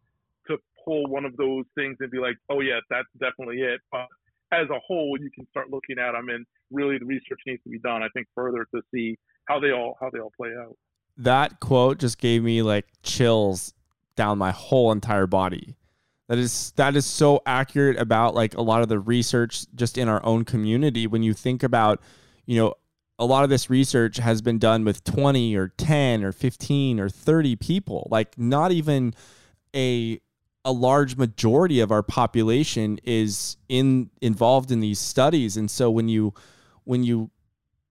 to 0.49 0.59
pull 0.85 1.07
one 1.07 1.25
of 1.25 1.37
those 1.37 1.65
things 1.75 1.97
and 2.01 2.11
be 2.11 2.19
like, 2.19 2.37
oh 2.51 2.61
yeah, 2.61 2.81
that's 2.89 3.09
definitely 3.21 3.63
it. 3.63 3.81
But 3.91 4.07
as 4.53 4.69
a 4.71 4.79
whole, 4.87 5.17
you 5.21 5.31
can 5.35 5.47
start 5.51 5.71
looking 5.71 5.99
at 5.99 6.13
them, 6.13 6.29
and 6.29 6.47
really 6.71 6.99
the 6.99 7.05
research 7.05 7.41
needs 7.47 7.63
to 7.65 7.71
be 7.71 7.79
done. 7.81 8.03
I 8.03 8.09
think 8.15 8.27
further 8.35 8.67
to 8.75 8.83
see 8.95 9.19
how 9.47 9.61
they 9.61 9.73
all 9.73 9.97
how 10.01 10.11
they 10.11 10.21
all 10.21 10.33
play 10.37 10.51
out. 10.59 10.77
That 11.17 11.61
quote 11.61 11.99
just 11.99 12.19
gave 12.19 12.43
me 12.43 12.63
like 12.63 12.87
chills 13.03 13.75
down 14.17 14.39
my 14.39 14.51
whole 14.51 14.93
entire 14.93 15.27
body. 15.27 15.77
That 16.29 16.39
is 16.39 16.73
that 16.77 16.97
is 16.97 17.07
so 17.07 17.41
accurate 17.47 17.99
about 17.99 18.35
like 18.35 18.57
a 18.57 18.63
lot 18.63 18.83
of 18.83 18.89
the 18.89 18.99
research 18.99 19.67
just 19.75 19.97
in 19.97 20.09
our 20.09 20.25
own 20.25 20.45
community. 20.45 21.07
When 21.07 21.23
you 21.23 21.33
think 21.35 21.63
about, 21.63 22.01
you 22.47 22.59
know, 22.61 22.75
a 23.19 23.25
lot 23.25 23.45
of 23.45 23.51
this 23.51 23.71
research 23.71 24.19
has 24.19 24.43
been 24.43 24.59
done 24.59 24.85
with 24.85 25.03
20 25.05 25.57
or 25.57 25.69
10 25.69 26.23
or 26.23 26.33
15 26.33 27.01
or 27.01 27.09
30 27.09 27.57
people 27.57 28.09
like 28.11 28.37
not 28.39 28.73
even 28.73 29.15
a 29.75 30.21
a 30.67 30.73
large 30.73 31.17
majority 31.17 31.79
of 31.79 31.93
our 31.93 32.03
population 32.03 32.99
is 33.05 33.57
in 33.69 34.11
involved 34.21 34.73
in 34.73 34.81
these 34.81 34.99
studies. 34.99 35.57
And 35.57 35.71
so 35.71 35.91
when 35.91 36.09
you 36.09 36.35
when 36.83 37.05
you 37.05 37.31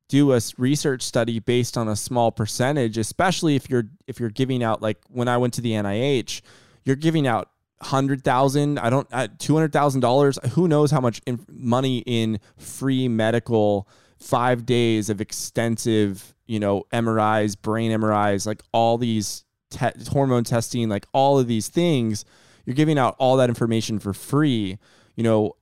do 0.10 0.34
a 0.34 0.42
research 0.58 1.02
study 1.02 1.40
based 1.40 1.78
on 1.78 1.88
a 1.88 1.96
small 1.96 2.32
percentage 2.32 2.98
especially 2.98 3.56
if 3.56 3.70
you're 3.70 3.86
if 4.06 4.20
you're 4.20 4.30
giving 4.30 4.62
out 4.62 4.82
like 4.82 4.98
when 5.10 5.28
I 5.28 5.38
went 5.38 5.56
to 5.56 5.62
the 5.62 5.72
NIH 5.72 6.42
you're 6.84 6.96
giving 6.96 7.26
out 7.26 7.50
hundred 7.82 8.24
thousand 8.24 8.78
I 8.78 8.90
don't 8.90 9.08
uh, 9.12 9.30
two 9.40 9.56
hundred 9.56 9.74
thousand 9.74 10.02
dollars 10.02 10.38
who 10.52 10.68
knows 10.68 10.92
how 10.92 11.00
much 11.00 11.22
in, 11.26 11.44
money 11.50 12.04
in 12.06 12.40
free 12.58 13.08
medical 13.08 13.88
five 14.26 14.66
days 14.66 15.12
of 15.12 15.22
extensive, 15.22 16.34
you 16.48 16.60
know, 16.60 16.84
MRIs, 16.92 17.56
brain 17.62 17.92
MRIs, 17.92 18.48
like 18.48 18.64
all 18.72 18.98
these 18.98 19.46
te- 19.70 19.92
hormone 20.10 20.44
testing, 20.44 20.90
like 20.90 21.06
all 21.14 21.38
of 21.38 21.48
these 21.48 21.68
things, 21.68 22.26
you're 22.66 22.74
giving 22.74 22.98
out 22.98 23.16
all 23.20 23.38
that 23.38 23.50
information 23.50 24.00
for 24.00 24.14
free. 24.14 24.80
You 25.16 25.24
know, 25.24 25.56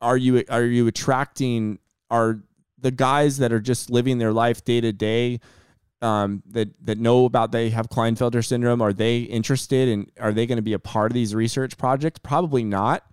are 0.00 0.16
you 0.16 0.42
are 0.48 0.64
you 0.64 0.86
attracting 0.86 1.78
are 2.10 2.40
the 2.78 2.90
guys 2.90 3.36
that 3.38 3.52
are 3.52 3.60
just 3.60 3.90
living 3.90 4.16
their 4.16 4.32
life 4.32 4.64
day 4.64 4.80
to 4.80 4.92
day 4.92 5.40
um, 6.00 6.42
that 6.46 6.68
that 6.86 6.98
know 6.98 7.26
about 7.26 7.52
they 7.52 7.68
have 7.68 7.90
Klinefelter 7.90 8.42
syndrome? 8.42 8.80
Are 8.80 8.94
they 8.94 9.18
interested 9.18 9.90
and 9.90 10.10
are 10.18 10.32
they 10.32 10.46
going 10.46 10.56
to 10.56 10.62
be 10.62 10.72
a 10.72 10.78
part 10.78 11.10
of 11.10 11.14
these 11.14 11.34
research 11.34 11.76
projects? 11.76 12.18
Probably 12.18 12.64
not 12.64 13.04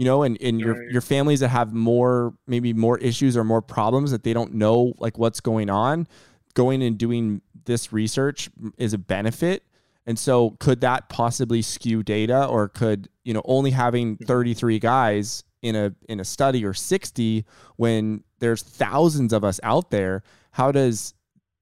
you 0.00 0.06
know, 0.06 0.22
and, 0.22 0.40
and 0.40 0.58
your 0.58 0.90
your 0.90 1.02
families 1.02 1.40
that 1.40 1.48
have 1.48 1.74
more 1.74 2.32
maybe 2.46 2.72
more 2.72 2.96
issues 3.00 3.36
or 3.36 3.44
more 3.44 3.60
problems 3.60 4.12
that 4.12 4.22
they 4.22 4.32
don't 4.32 4.54
know 4.54 4.94
like 4.96 5.18
what's 5.18 5.40
going 5.40 5.68
on, 5.68 6.08
going 6.54 6.82
and 6.82 6.96
doing 6.96 7.42
this 7.66 7.92
research 7.92 8.48
is 8.78 8.94
a 8.94 8.98
benefit. 8.98 9.62
And 10.06 10.18
so 10.18 10.56
could 10.58 10.80
that 10.80 11.10
possibly 11.10 11.60
skew 11.60 12.02
data 12.02 12.46
or 12.46 12.70
could, 12.70 13.10
you 13.24 13.34
know, 13.34 13.42
only 13.44 13.72
having 13.72 14.14
mm-hmm. 14.14 14.24
33 14.24 14.78
guys 14.78 15.44
in 15.60 15.76
a 15.76 15.94
in 16.08 16.18
a 16.18 16.24
study 16.24 16.64
or 16.64 16.72
60 16.72 17.44
when 17.76 18.24
there's 18.38 18.62
thousands 18.62 19.34
of 19.34 19.44
us 19.44 19.60
out 19.62 19.90
there, 19.90 20.22
how 20.52 20.72
does 20.72 21.12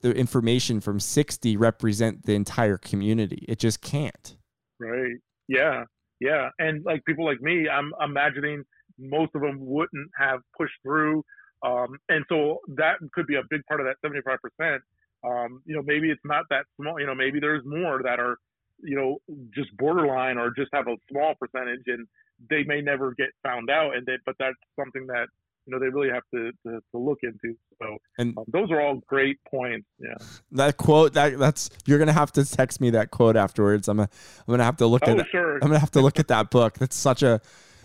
the 0.03 0.15
information 0.15 0.81
from 0.81 1.01
60 1.01 1.57
represent 1.57 2.25
the 2.25 2.37
entire 2.37 2.79
community? 2.79 3.45
It 3.49 3.59
just 3.59 3.81
can't. 3.81 4.37
Right. 4.79 5.17
Yeah. 5.49 5.87
Yeah, 6.21 6.51
and 6.59 6.85
like 6.85 7.05
people 7.05 7.25
like 7.25 7.41
me, 7.41 7.69
I'm 7.69 7.93
imagining 8.05 8.65
most 8.99 9.31
of 9.35 9.43
them 9.43 9.59
wouldn't 9.61 10.11
have 10.19 10.41
pushed 10.57 10.75
through, 10.83 11.25
um, 11.65 11.99
and 12.09 12.25
so 12.29 12.59
that 12.77 12.97
could 13.13 13.27
be 13.27 13.37
a 13.37 13.43
big 13.51 13.65
part 13.67 13.81
of 13.81 13.87
that 13.87 13.97
75 14.05 14.39
percent. 14.41 14.83
Um, 15.25 15.63
you 15.65 15.75
know, 15.77 15.83
maybe 15.85 16.11
it's 16.11 16.21
not 16.25 16.45
that 16.51 16.65
small. 16.81 16.99
You 17.01 17.07
know, 17.07 17.15
maybe 17.15 17.41
there's 17.41 17.63
more 17.65 18.03
that 18.03 18.21
are, 18.21 18.37
you 18.83 18.97
know, 18.97 19.19
just 19.55 19.77
borderline 19.77 20.39
or 20.39 20.51
just 20.57 20.71
have 20.73 20.87
a 20.89 20.97
small 21.11 21.35
percentage, 21.41 21.83
and 21.87 22.07
they 22.51 22.63
may 22.65 22.81
never 22.81 23.15
get 23.17 23.29
found 23.43 23.71
out. 23.71 23.97
And 23.97 24.07
they, 24.07 24.17
but 24.27 24.37
that's 24.39 24.57
something 24.79 25.07
that 25.09 25.27
you 25.69 25.75
know 25.75 25.79
they 25.79 25.91
really 25.91 26.09
have 26.09 26.23
to 26.35 26.51
to, 26.67 26.81
to 26.93 26.99
look 26.99 27.19
into. 27.23 27.57
So 27.81 27.99
and 28.19 28.37
um, 28.39 28.45
those 28.49 28.71
are 28.71 28.81
all 28.81 29.01
great 29.07 29.39
points. 29.51 29.87
Yeah. 29.99 30.15
That 30.53 30.79
quote 30.79 31.13
that 31.13 31.39
that's 31.39 31.69
you're 31.87 31.99
gonna 31.99 32.13
have 32.13 32.33
to 32.33 32.45
text 32.45 32.81
me 32.81 32.91
that 32.91 33.11
quote 33.11 33.37
afterwards. 33.37 33.87
I'm 33.89 33.99
gonna 33.99 34.09
I'm 34.41 34.53
gonna 34.53 34.65
have 34.65 34.79
to 34.79 34.87
look 34.87 35.03
oh, 35.07 35.19
at 35.19 35.27
sure. 35.29 35.55
I'm 35.57 35.69
gonna 35.69 35.79
have 35.79 35.91
to 35.93 36.01
look 36.01 36.19
at 36.19 36.29
that 36.29 36.51
book. 36.51 36.79
That's 36.79 36.97
such 36.97 37.23
a 37.23 37.41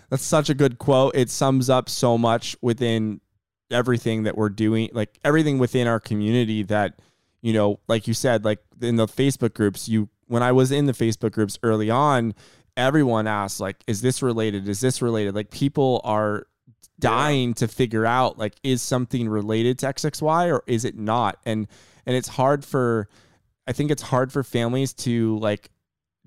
that's 0.09 0.23
such 0.23 0.49
a 0.49 0.53
good 0.53 0.79
quote. 0.79 1.15
It 1.15 1.29
sums 1.29 1.69
up 1.69 1.89
so 1.89 2.17
much 2.17 2.55
within 2.61 3.19
everything 3.69 4.23
that 4.23 4.37
we're 4.37 4.49
doing, 4.49 4.89
like 4.93 5.19
everything 5.25 5.59
within 5.59 5.87
our 5.87 5.99
community 5.99 6.63
that 6.63 6.99
you 7.41 7.51
know, 7.51 7.81
like 7.89 8.07
you 8.07 8.13
said, 8.13 8.45
like 8.45 8.59
in 8.81 8.95
the 8.95 9.07
Facebook 9.07 9.53
groups, 9.53 9.89
you 9.89 10.07
when 10.27 10.41
I 10.41 10.53
was 10.53 10.71
in 10.71 10.85
the 10.85 10.93
Facebook 10.93 11.33
groups 11.33 11.59
early 11.63 11.89
on, 11.89 12.33
everyone 12.77 13.27
asked 13.27 13.59
like, 13.59 13.83
is 13.87 14.01
this 14.01 14.21
related? 14.21 14.69
Is 14.69 14.79
this 14.79 15.01
related? 15.01 15.35
Like 15.35 15.51
people 15.51 15.99
are 16.05 16.47
dying 16.99 17.49
yeah. 17.49 17.55
to 17.55 17.67
figure 17.67 18.05
out 18.05 18.37
like 18.37 18.55
is 18.63 18.81
something 18.81 19.27
related 19.27 19.79
to 19.79 19.87
XXY 19.87 20.51
or 20.51 20.63
is 20.67 20.85
it 20.85 20.97
not? 20.97 21.39
And 21.45 21.67
and 22.05 22.15
it's 22.15 22.29
hard 22.29 22.63
for 22.65 23.07
I 23.67 23.71
think 23.71 23.91
it's 23.91 24.03
hard 24.03 24.31
for 24.31 24.43
families 24.43 24.93
to 24.93 25.37
like 25.39 25.69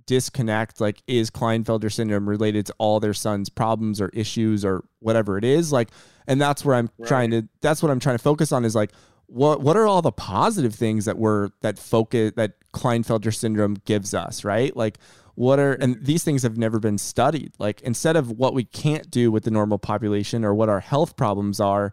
disconnect 0.06 0.80
like 0.80 1.02
is 1.06 1.30
Klinefelter 1.30 1.92
syndrome 1.92 2.28
related 2.28 2.66
to 2.66 2.74
all 2.78 3.00
their 3.00 3.14
son's 3.14 3.48
problems 3.48 4.00
or 4.00 4.08
issues 4.10 4.64
or 4.64 4.84
whatever 5.00 5.36
it 5.36 5.44
is 5.44 5.72
like 5.72 5.90
and 6.28 6.40
that's 6.40 6.64
where 6.64 6.76
I'm 6.76 6.88
right. 6.96 7.08
trying 7.08 7.30
to 7.32 7.48
that's 7.60 7.82
what 7.82 7.90
I'm 7.90 7.98
trying 7.98 8.16
to 8.16 8.22
focus 8.22 8.52
on 8.52 8.64
is 8.64 8.74
like 8.74 8.92
what 9.26 9.60
what 9.60 9.76
are 9.76 9.86
all 9.86 10.02
the 10.02 10.12
positive 10.12 10.74
things 10.74 11.06
that 11.06 11.18
we're 11.18 11.50
that 11.60 11.78
focus 11.78 12.32
that 12.36 12.52
Klinefelter 12.72 13.34
syndrome 13.34 13.74
gives 13.84 14.14
us 14.14 14.44
right 14.44 14.76
like 14.76 14.98
what 15.36 15.58
are 15.58 15.74
and 15.74 16.04
these 16.04 16.24
things 16.24 16.42
have 16.42 16.56
never 16.56 16.80
been 16.80 16.98
studied 16.98 17.52
like 17.58 17.80
instead 17.82 18.16
of 18.16 18.30
what 18.30 18.54
we 18.54 18.64
can't 18.64 19.10
do 19.10 19.30
with 19.30 19.44
the 19.44 19.50
normal 19.50 19.78
population 19.78 20.44
or 20.44 20.54
what 20.54 20.68
our 20.68 20.80
health 20.80 21.14
problems 21.14 21.60
are 21.60 21.92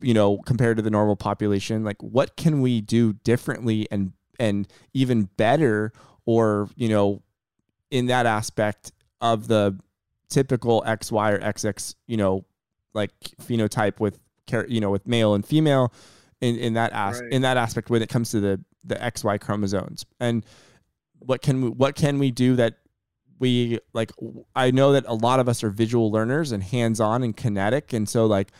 you 0.00 0.12
know 0.12 0.38
compared 0.38 0.76
to 0.76 0.82
the 0.82 0.90
normal 0.90 1.16
population 1.16 1.84
like 1.84 2.02
what 2.02 2.36
can 2.36 2.60
we 2.60 2.80
do 2.80 3.12
differently 3.12 3.86
and 3.90 4.12
and 4.38 4.66
even 4.92 5.24
better 5.36 5.92
or 6.26 6.68
you 6.76 6.88
know 6.88 7.22
in 7.90 8.06
that 8.06 8.26
aspect 8.26 8.92
of 9.20 9.46
the 9.46 9.78
typical 10.28 10.82
xy 10.82 11.32
or 11.32 11.38
xx 11.38 11.94
you 12.08 12.16
know 12.16 12.44
like 12.94 13.12
phenotype 13.42 14.00
with 14.00 14.18
care, 14.46 14.66
you 14.66 14.80
know 14.80 14.90
with 14.90 15.06
male 15.06 15.34
and 15.34 15.46
female 15.46 15.92
in 16.40 16.56
in 16.56 16.74
that 16.74 16.92
as 16.92 17.20
right. 17.20 17.32
in 17.32 17.42
that 17.42 17.56
aspect 17.56 17.90
when 17.90 18.02
it 18.02 18.08
comes 18.08 18.32
to 18.32 18.40
the 18.40 18.60
the 18.82 18.96
xy 18.96 19.40
chromosomes 19.40 20.04
and 20.18 20.44
what 21.18 21.42
can 21.42 21.62
we 21.62 21.68
what 21.70 21.94
can 21.94 22.18
we 22.18 22.30
do 22.30 22.56
that 22.56 22.74
we 23.38 23.78
like 23.92 24.12
I 24.54 24.70
know 24.70 24.92
that 24.92 25.04
a 25.06 25.14
lot 25.14 25.40
of 25.40 25.48
us 25.48 25.62
are 25.62 25.70
visual 25.70 26.10
learners 26.10 26.52
and 26.52 26.62
hands-on 26.62 27.22
and 27.22 27.36
kinetic 27.36 27.92
and 27.92 28.08
so 28.08 28.26
like 28.26 28.52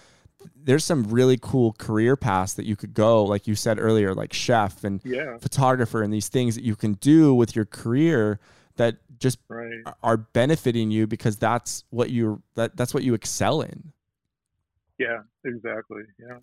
there's 0.55 0.85
some 0.85 1.05
really 1.05 1.39
cool 1.41 1.73
career 1.73 2.17
paths 2.17 2.55
that 2.55 2.67
you 2.67 2.77
could 2.77 2.95
go 2.95 3.25
like 3.25 3.47
you 3.47 3.55
said 3.55 3.79
earlier 3.79 4.15
like 4.15 4.33
chef 4.33 4.85
and 4.85 5.01
yeah. 5.05 5.39
photographer 5.39 6.03
and 6.03 6.13
these 6.13 6.29
things 6.29 6.55
that 6.55 6.65
you 6.65 6.77
can 6.77 6.95
do 6.95 7.35
with 7.35 7.57
your 7.57 7.65
career 7.65 8.39
that 8.77 8.97
just 9.19 9.39
right. 9.49 9.83
are 10.03 10.17
benefiting 10.17 10.91
you 10.91 11.07
because 11.07 11.39
that's 11.39 11.85
what 11.91 12.11
you're 12.11 12.41
that 12.55 12.77
that's 12.77 12.93
what 12.93 13.03
you 13.03 13.15
excel 13.15 13.63
in 13.63 13.93
yeah 14.99 15.21
exactly 15.45 16.03
yeah 16.19 16.39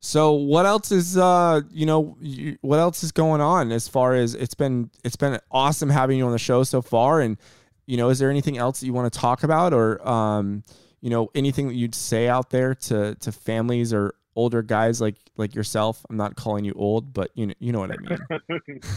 so 0.00 0.32
what 0.32 0.64
else 0.64 0.92
is 0.92 1.16
uh 1.16 1.60
you 1.70 1.84
know 1.84 2.16
you, 2.20 2.56
what 2.60 2.78
else 2.78 3.02
is 3.02 3.10
going 3.10 3.40
on 3.40 3.72
as 3.72 3.88
far 3.88 4.14
as 4.14 4.34
it's 4.34 4.54
been 4.54 4.90
it's 5.02 5.16
been 5.16 5.38
awesome 5.50 5.90
having 5.90 6.18
you 6.18 6.26
on 6.26 6.32
the 6.32 6.38
show 6.38 6.62
so 6.62 6.80
far. 6.80 7.20
And 7.20 7.36
you 7.86 7.96
know 7.96 8.08
is 8.08 8.18
there 8.18 8.30
anything 8.30 8.58
else 8.58 8.80
that 8.80 8.86
you 8.86 8.92
want 8.92 9.12
to 9.12 9.18
talk 9.18 9.42
about 9.42 9.72
or 9.72 10.06
um 10.08 10.62
you 11.00 11.10
know 11.10 11.30
anything 11.34 11.68
that 11.68 11.74
you'd 11.74 11.94
say 11.94 12.28
out 12.28 12.50
there 12.50 12.74
to 12.74 13.16
to 13.16 13.32
families 13.32 13.92
or 13.92 14.14
older 14.36 14.62
guys 14.62 15.00
like 15.00 15.16
like 15.36 15.56
yourself? 15.56 16.06
I'm 16.08 16.16
not 16.16 16.36
calling 16.36 16.64
you 16.64 16.74
old 16.76 17.12
but 17.12 17.30
you 17.34 17.46
know 17.48 17.54
you 17.58 17.72
know 17.72 17.80
what 17.80 17.90
I 17.90 17.96
mean. 17.96 18.80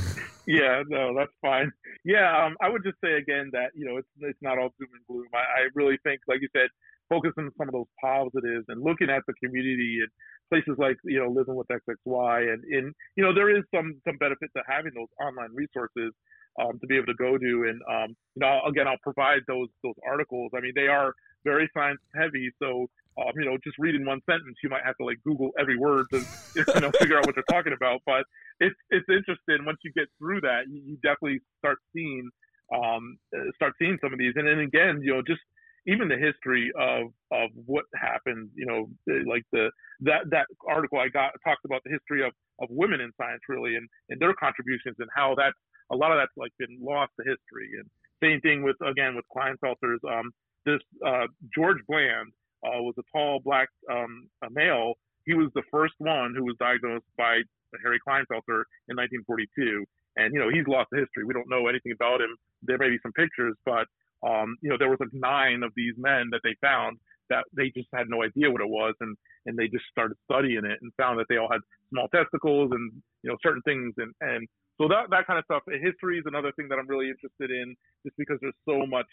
Yeah 0.47 0.84
no 0.88 1.16
that's 1.16 1.32
fine. 1.41 1.72
Yeah 2.04 2.45
um 2.45 2.58
I 2.62 2.70
would 2.70 2.84
just 2.84 2.97
say 3.04 3.14
again 3.14 3.49
that 3.54 3.72
you 3.74 3.86
know 3.86 3.97
it's 3.97 4.08
it's 4.20 4.41
not 4.41 4.60
all 4.60 4.70
doom 4.80 4.89
and 4.93 5.06
gloom. 5.08 5.28
I, 5.34 5.38
I 5.38 5.68
really 5.74 5.97
think 6.04 6.22
like 6.28 6.41
you 6.41 6.49
said 6.54 6.70
focus 7.12 7.32
on 7.38 7.51
some 7.57 7.68
of 7.68 7.74
those 7.74 7.91
positives 7.99 8.64
and 8.70 8.82
looking 8.82 9.09
at 9.09 9.22
the 9.28 9.34
community 9.43 9.99
and 9.99 10.09
places 10.47 10.80
like 10.80 10.95
you 11.03 11.20
know 11.20 11.28
living 11.28 11.55
with 11.55 11.68
XXY 11.68 12.53
and 12.53 12.64
in 12.72 12.93
you 13.16 13.24
know 13.24 13.34
there 13.36 13.51
is 13.51 13.64
some 13.76 13.99
some 14.07 14.16
benefit 14.18 14.49
to 14.55 14.64
having 14.66 14.93
those 14.95 15.12
online 15.20 15.51
resources 15.53 16.16
um, 16.59 16.80
to 16.80 16.88
be 16.88 16.95
able 16.95 17.07
to 17.07 17.20
go 17.20 17.38
to 17.38 17.68
and 17.68 17.82
um, 17.91 18.16
you 18.36 18.39
know 18.39 18.62
again 18.68 18.88
I'll 18.88 19.03
provide 19.03 19.41
those 19.47 19.68
those 19.84 19.99
articles. 20.07 20.51
I 20.55 20.62
mean 20.62 20.72
they 20.74 20.88
are 20.88 21.14
very 21.43 21.70
science 21.74 21.99
heavy, 22.16 22.49
so 22.62 22.88
um, 23.20 23.32
you 23.36 23.45
know 23.45 23.57
just 23.64 23.76
reading 23.78 24.05
one 24.05 24.22
sentence 24.30 24.55
you 24.64 24.70
might 24.70 24.86
have 24.86 24.95
to 24.97 25.05
like 25.05 25.18
Google 25.24 25.51
every 25.59 25.78
word 25.78 26.07
to 26.12 26.20
you 26.55 26.80
know 26.80 26.91
figure 26.99 27.18
out 27.18 27.26
what 27.26 27.36
they're 27.36 27.51
talking 27.51 27.74
about. 27.74 27.99
But 28.05 28.24
it's 28.59 28.80
it's 28.89 29.07
interesting 29.09 29.66
once 29.66 29.80
you 29.84 29.91
get 29.91 30.07
through 30.18 30.41
that 30.41 30.64
you, 30.70 30.82
you 30.86 30.95
definitely 31.03 31.39
start 31.59 31.80
seeing 31.93 32.30
um, 32.74 33.18
start 33.55 33.74
seeing 33.80 33.97
some 34.01 34.14
of 34.14 34.20
these 34.20 34.34
and 34.36 34.47
then 34.47 34.59
again 34.59 35.01
you 35.03 35.14
know 35.14 35.22
just 35.22 35.41
even 35.88 36.07
the 36.07 36.17
history 36.17 36.71
of 36.77 37.07
of 37.32 37.49
what 37.65 37.86
happened, 37.95 38.49
you 38.55 38.65
know, 38.65 38.89
like 39.27 39.43
the 39.51 39.71
that 40.01 40.29
that 40.29 40.47
article 40.67 40.99
I 40.99 41.09
got 41.09 41.32
talked 41.43 41.65
about 41.65 41.82
the 41.84 41.91
history 41.91 42.25
of 42.25 42.34
of 42.59 42.69
women 42.69 43.01
in 43.01 43.11
science 43.17 43.41
really 43.49 43.75
and 43.75 43.88
and 44.09 44.19
their 44.19 44.34
contributions 44.34 44.95
and 44.99 45.09
how 45.15 45.36
that 45.36 45.53
a 45.91 45.95
lot 45.95 46.11
of 46.11 46.17
that's 46.17 46.36
like 46.38 46.51
been 46.59 46.77
lost 46.82 47.11
to 47.19 47.25
history. 47.25 47.69
And 47.77 47.89
same 48.23 48.41
thing 48.41 48.63
with 48.63 48.77
again 48.86 49.15
with 49.15 49.25
Klinefelters. 49.36 49.99
Um, 50.07 50.32
this 50.65 50.79
uh, 51.05 51.27
George 51.53 51.79
Bland 51.88 52.32
uh, 52.63 52.82
was 52.82 52.95
a 52.99 53.03
tall 53.11 53.39
black 53.43 53.69
um, 53.91 54.29
a 54.43 54.49
male. 54.49 54.93
He 55.25 55.34
was 55.34 55.49
the 55.55 55.63
first 55.71 55.93
one 55.97 56.34
who 56.36 56.45
was 56.45 56.55
diagnosed 56.59 57.05
by 57.17 57.41
Harry 57.84 57.99
Klinefelter 58.07 58.65
in 58.89 58.97
1942. 58.97 59.86
And 60.17 60.34
you 60.34 60.39
know 60.39 60.49
he's 60.49 60.67
lost 60.67 60.89
to 60.93 60.99
history. 60.99 61.23
We 61.25 61.34
don't 61.34 61.49
know 61.49 61.67
anything 61.67 61.93
about 61.93 62.21
him. 62.21 62.36
There 62.61 62.77
may 62.77 62.89
be 62.89 62.99
some 63.01 63.13
pictures, 63.13 63.55
but 63.65 63.88
um, 64.24 64.57
you 64.61 64.69
know, 64.69 64.78
there 64.78 64.89
was 64.89 64.99
like 64.99 65.13
nine 65.13 65.63
of 65.63 65.72
these 65.76 65.93
men 65.97 66.30
that 66.32 66.41
they 66.43 66.55
found 66.61 66.97
that 67.30 67.45
they 67.55 67.72
just 67.76 67.88
had 67.93 68.09
no 68.09 68.24
idea 68.24 68.51
what 68.51 68.61
it 68.61 68.69
was, 68.69 68.93
and 68.99 69.15
and 69.45 69.57
they 69.57 69.67
just 69.67 69.86
started 69.91 70.17
studying 70.30 70.65
it 70.65 70.80
and 70.82 70.91
found 70.97 71.19
that 71.19 71.26
they 71.30 71.38
all 71.38 71.51
had 71.51 71.61
small 71.89 72.07
testicles 72.09 72.72
and 72.72 72.91
you 73.24 73.30
know 73.30 73.38
certain 73.41 73.61
things, 73.63 73.93
and 73.97 74.13
and 74.22 74.47
so 74.80 74.88
that 74.88 75.09
that 75.09 75.28
kind 75.28 75.39
of 75.39 75.45
stuff. 75.45 75.63
History 75.67 76.17
is 76.17 76.26
another 76.26 76.51
thing 76.53 76.67
that 76.69 76.78
I'm 76.78 76.88
really 76.88 77.09
interested 77.09 77.49
in, 77.49 77.76
just 78.05 78.17
because 78.17 78.38
there's 78.41 78.57
so 78.65 78.86
much 78.86 79.07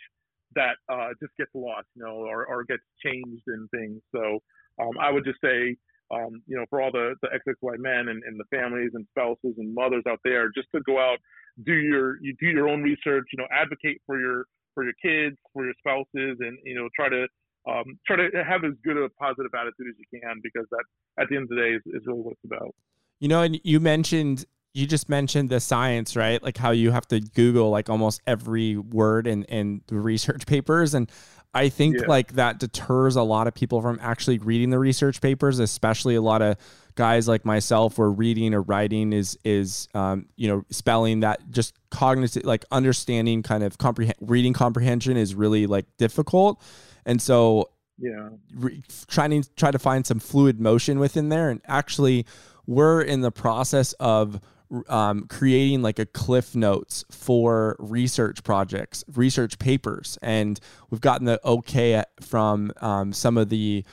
that 0.54 0.76
uh, 0.88 1.10
just 1.20 1.36
gets 1.36 1.50
lost, 1.54 1.86
you 1.94 2.04
know, 2.04 2.24
or, 2.24 2.46
or 2.46 2.64
gets 2.64 2.82
changed 3.04 3.42
in 3.48 3.68
things. 3.68 4.00
So 4.14 4.40
um, 4.80 4.96
I 5.00 5.10
would 5.10 5.24
just 5.24 5.40
say, 5.42 5.76
um, 6.10 6.42
you 6.46 6.56
know, 6.56 6.64
for 6.70 6.80
all 6.80 6.90
the, 6.90 7.14
the 7.20 7.28
XXY 7.28 7.78
men 7.78 8.08
and, 8.08 8.22
and 8.24 8.40
the 8.40 8.56
families 8.56 8.92
and 8.94 9.06
spouses 9.10 9.56
and 9.58 9.74
mothers 9.74 10.04
out 10.08 10.20
there, 10.24 10.48
just 10.54 10.68
to 10.74 10.80
go 10.86 10.98
out, 10.98 11.18
do 11.66 11.74
your 11.74 12.22
you 12.22 12.34
do 12.40 12.46
your 12.46 12.68
own 12.68 12.82
research, 12.82 13.26
you 13.32 13.38
know, 13.38 13.46
advocate 13.52 14.00
for 14.06 14.18
your 14.18 14.46
for 14.78 14.84
your 14.84 14.94
kids, 15.02 15.36
for 15.52 15.64
your 15.64 15.74
spouses, 15.80 16.38
and 16.38 16.56
you 16.62 16.76
know 16.76 16.88
try 16.94 17.08
to 17.08 17.26
um, 17.68 17.98
try 18.06 18.14
to 18.14 18.44
have 18.48 18.62
as 18.62 18.74
good 18.84 18.96
a 18.96 19.08
positive 19.10 19.50
attitude 19.52 19.88
as 19.90 19.96
you 19.98 20.20
can 20.20 20.40
because 20.40 20.66
that 20.70 20.84
at 21.20 21.28
the 21.28 21.34
end 21.34 21.44
of 21.44 21.48
the 21.48 21.56
day 21.56 21.70
is, 21.70 21.82
is 21.86 22.06
really 22.06 22.20
what 22.20 22.32
it's 22.34 22.44
about. 22.44 22.72
You 23.18 23.26
know, 23.26 23.42
and 23.42 23.60
you 23.64 23.80
mentioned 23.80 24.44
you 24.72 24.86
just 24.86 25.08
mentioned 25.08 25.50
the 25.50 25.58
science, 25.58 26.14
right? 26.14 26.40
Like 26.40 26.56
how 26.56 26.70
you 26.70 26.92
have 26.92 27.08
to 27.08 27.18
Google 27.18 27.70
like 27.70 27.90
almost 27.90 28.20
every 28.24 28.76
word 28.76 29.26
in 29.26 29.42
in 29.44 29.82
the 29.88 29.98
research 29.98 30.46
papers, 30.46 30.94
and 30.94 31.10
I 31.54 31.68
think 31.70 31.96
yeah. 31.98 32.06
like 32.06 32.34
that 32.34 32.58
deters 32.58 33.16
a 33.16 33.22
lot 33.22 33.46
of 33.46 33.54
people 33.54 33.80
from 33.80 33.98
actually 34.02 34.38
reading 34.38 34.70
the 34.70 34.78
research 34.78 35.20
papers, 35.20 35.58
especially 35.58 36.14
a 36.14 36.20
lot 36.20 36.42
of 36.42 36.56
guys 36.94 37.28
like 37.28 37.44
myself 37.44 37.96
where 37.96 38.10
reading 38.10 38.54
or 38.54 38.62
writing 38.62 39.12
is 39.12 39.38
is 39.44 39.88
um, 39.94 40.26
you 40.36 40.48
know 40.48 40.64
spelling 40.70 41.20
that 41.20 41.50
just 41.50 41.74
cognitive 41.90 42.44
like 42.44 42.64
understanding 42.70 43.42
kind 43.42 43.62
of 43.62 43.78
comprehend 43.78 44.16
reading 44.20 44.52
comprehension 44.52 45.16
is 45.16 45.34
really 45.34 45.66
like 45.66 45.86
difficult. 45.96 46.62
And 47.06 47.22
so 47.22 47.70
yeah. 47.98 48.28
re- 48.54 48.82
trying 49.06 49.42
to 49.42 49.50
try 49.54 49.70
to 49.70 49.78
find 49.78 50.06
some 50.06 50.18
fluid 50.18 50.60
motion 50.60 50.98
within 50.98 51.28
there. 51.28 51.50
And 51.50 51.60
actually 51.66 52.26
we're 52.66 53.00
in 53.00 53.22
the 53.22 53.32
process 53.32 53.94
of 53.94 54.40
um, 54.88 55.26
creating 55.28 55.82
like 55.82 55.98
a 55.98 56.06
cliff 56.06 56.54
notes 56.54 57.04
for 57.10 57.76
research 57.78 58.42
projects 58.42 59.04
research 59.14 59.58
papers 59.58 60.18
and 60.22 60.60
we've 60.90 61.00
gotten 61.00 61.24
the 61.24 61.40
okay 61.44 62.02
from 62.20 62.72
um, 62.80 63.12
some 63.12 63.38
of 63.38 63.48
the 63.48 63.84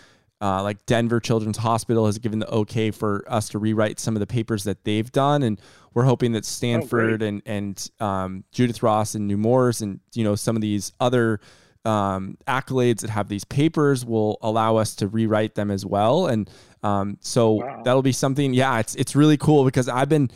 uh, 0.41 0.61
like 0.61 0.85
Denver 0.85 1.19
Children's 1.19 1.57
Hospital 1.57 2.05
has 2.05 2.19
given 2.19 2.39
the 2.39 2.49
okay 2.49 2.91
for 2.91 3.23
us 3.27 3.49
to 3.49 3.59
rewrite 3.59 3.99
some 3.99 4.15
of 4.15 4.19
the 4.19 4.27
papers 4.27 4.65
that 4.65 4.83
they've 4.83 5.09
done, 5.11 5.43
and 5.43 5.59
we're 5.93 6.03
hoping 6.03 6.33
that 6.33 6.45
Stanford 6.45 7.23
oh, 7.23 7.25
and 7.25 7.41
and 7.45 7.89
um, 7.99 8.43
Judith 8.51 8.83
Ross 8.83 9.15
and 9.15 9.27
Nemours 9.27 9.81
and 9.81 10.01
you 10.13 10.23
know 10.23 10.35
some 10.35 10.55
of 10.55 10.61
these 10.61 10.91
other 10.99 11.39
um, 11.85 12.37
accolades 12.47 13.01
that 13.01 13.09
have 13.09 13.29
these 13.29 13.45
papers 13.45 14.05
will 14.05 14.37
allow 14.41 14.75
us 14.75 14.95
to 14.95 15.07
rewrite 15.07 15.55
them 15.55 15.71
as 15.71 15.85
well. 15.85 16.27
And 16.27 16.49
um, 16.83 17.17
so 17.21 17.53
wow. 17.53 17.81
that'll 17.83 18.01
be 18.01 18.11
something. 18.11 18.53
Yeah, 18.53 18.79
it's 18.79 18.95
it's 18.95 19.15
really 19.15 19.37
cool 19.37 19.63
because 19.63 19.87
I've 19.87 20.09
been 20.09 20.29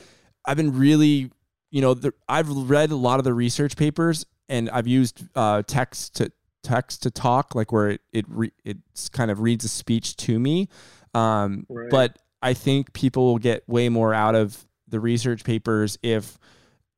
I've 0.49 0.57
been 0.57 0.77
really 0.77 1.31
you 1.71 1.81
know 1.81 1.93
the, 1.93 2.13
I've 2.27 2.49
read 2.49 2.91
a 2.91 2.95
lot 2.95 3.19
of 3.19 3.23
the 3.23 3.33
research 3.33 3.77
papers 3.77 4.25
and 4.49 4.69
I've 4.71 4.87
used 4.87 5.23
uh, 5.35 5.61
text 5.65 6.15
to 6.15 6.31
text 6.63 7.03
to 7.03 7.11
talk, 7.11 7.55
like 7.55 7.71
where 7.71 7.89
it 7.91 8.01
it 8.11 8.25
re- 8.27 8.51
it's 8.65 9.09
kind 9.09 9.31
of 9.31 9.39
reads 9.39 9.63
a 9.63 9.69
speech 9.69 10.15
to 10.17 10.39
me. 10.39 10.67
Um, 11.13 11.65
right. 11.69 11.89
But 11.89 12.17
I 12.41 12.53
think 12.53 12.93
people 12.93 13.25
will 13.25 13.37
get 13.37 13.67
way 13.67 13.89
more 13.89 14.13
out 14.13 14.35
of 14.35 14.65
the 14.87 14.99
research 14.99 15.43
papers 15.43 15.97
if 16.01 16.37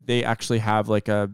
they 0.04 0.24
actually 0.24 0.60
have 0.60 0.88
like 0.88 1.10
a 1.10 1.30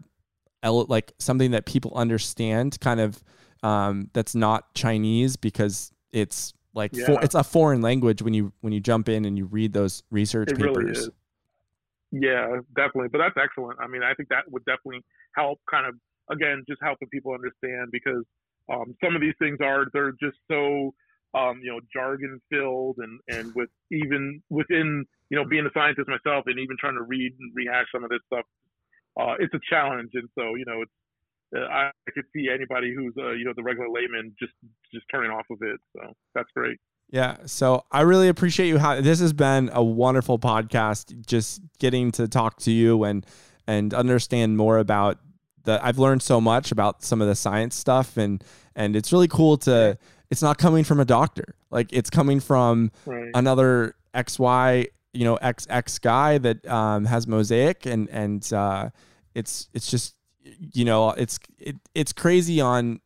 like 0.64 1.12
something 1.18 1.52
that 1.52 1.66
people 1.66 1.92
understand, 1.94 2.78
kind 2.80 3.00
of 3.00 3.22
um, 3.62 4.10
that's 4.12 4.34
not 4.34 4.74
Chinese 4.74 5.36
because 5.36 5.92
it's 6.12 6.52
like 6.74 6.94
yeah. 6.94 7.06
for, 7.06 7.22
it's 7.22 7.34
a 7.34 7.44
foreign 7.44 7.80
language 7.80 8.22
when 8.22 8.34
you 8.34 8.52
when 8.60 8.72
you 8.72 8.80
jump 8.80 9.08
in 9.08 9.24
and 9.24 9.38
you 9.38 9.46
read 9.46 9.72
those 9.72 10.02
research 10.10 10.50
it 10.50 10.58
papers. 10.58 10.98
Really. 10.98 11.10
Yeah, 12.12 12.60
definitely. 12.76 13.08
But 13.12 13.18
that's 13.18 13.36
excellent. 13.36 13.78
I 13.80 13.86
mean, 13.86 14.02
I 14.02 14.14
think 14.14 14.28
that 14.30 14.50
would 14.50 14.64
definitely 14.64 15.04
help 15.36 15.60
kind 15.70 15.86
of 15.86 15.94
again, 16.30 16.64
just 16.68 16.80
helping 16.82 17.08
people 17.08 17.32
understand 17.32 17.88
because 17.92 18.24
um, 18.72 18.94
some 19.02 19.14
of 19.14 19.20
these 19.20 19.34
things 19.38 19.58
are 19.62 19.86
they're 19.92 20.12
just 20.20 20.36
so 20.50 20.92
um, 21.34 21.60
you 21.62 21.70
know 21.70 21.80
jargon 21.92 22.40
filled 22.50 22.96
and 22.98 23.20
and 23.28 23.54
with 23.54 23.68
even 23.90 24.42
within 24.50 25.04
you 25.30 25.36
know 25.36 25.44
being 25.44 25.66
a 25.66 25.72
scientist 25.74 26.08
myself 26.08 26.44
and 26.46 26.58
even 26.58 26.76
trying 26.78 26.96
to 26.96 27.02
read 27.02 27.32
and 27.38 27.52
rehash 27.54 27.86
some 27.92 28.04
of 28.04 28.10
this 28.10 28.20
stuff, 28.32 28.44
uh, 29.20 29.34
it's 29.38 29.54
a 29.54 29.60
challenge. 29.68 30.10
And 30.14 30.28
so 30.38 30.54
you 30.54 30.64
know 30.66 30.82
it's 30.82 30.92
uh, 31.56 31.68
I, 31.68 31.90
could 32.14 32.24
see 32.34 32.48
anybody 32.52 32.94
who's 32.94 33.14
uh, 33.18 33.32
you 33.32 33.44
know 33.44 33.52
the 33.56 33.62
regular 33.62 33.88
layman 33.90 34.34
just 34.38 34.52
just 34.92 35.06
turning 35.10 35.30
off 35.30 35.46
of 35.50 35.58
it. 35.62 35.80
So 35.96 36.12
that's 36.34 36.48
great. 36.54 36.78
Yeah. 37.10 37.36
So 37.46 37.84
I 37.90 38.02
really 38.02 38.28
appreciate 38.28 38.68
you. 38.68 38.78
How 38.78 39.00
this 39.00 39.20
has 39.20 39.32
been 39.32 39.70
a 39.72 39.82
wonderful 39.82 40.38
podcast. 40.38 41.26
Just 41.26 41.62
getting 41.78 42.12
to 42.12 42.28
talk 42.28 42.58
to 42.60 42.70
you 42.70 43.04
and 43.04 43.24
and 43.66 43.94
understand 43.94 44.56
more 44.56 44.78
about 44.78 45.18
the 45.64 45.84
I've 45.84 45.98
learned 45.98 46.22
so 46.22 46.40
much 46.40 46.70
about 46.70 47.02
some 47.02 47.22
of 47.22 47.28
the 47.28 47.34
science 47.34 47.76
stuff 47.76 48.16
and 48.16 48.44
and 48.76 48.94
it's 48.94 49.12
really 49.12 49.28
cool 49.28 49.56
to 49.58 49.98
it's 50.30 50.42
not 50.42 50.58
coming 50.58 50.84
from 50.84 51.00
a 51.00 51.04
doctor. 51.04 51.54
Like 51.70 51.92
it's 51.92 52.10
coming 52.10 52.40
from 52.40 52.90
right. 53.06 53.30
another 53.34 53.94
XY, 54.14 54.88
you 55.12 55.24
know, 55.24 55.36
XX 55.38 56.00
guy 56.00 56.38
that 56.38 56.66
um, 56.66 57.06
has 57.06 57.26
mosaic 57.26 57.86
and 57.86 58.08
and 58.10 58.52
uh, 58.52 58.90
it's 59.34 59.68
it's 59.72 59.90
just 59.90 60.14
you 60.42 60.84
know, 60.84 61.10
it's 61.10 61.38
it, 61.58 61.76
it's 61.94 62.12
crazy 62.12 62.60
on 62.60 63.00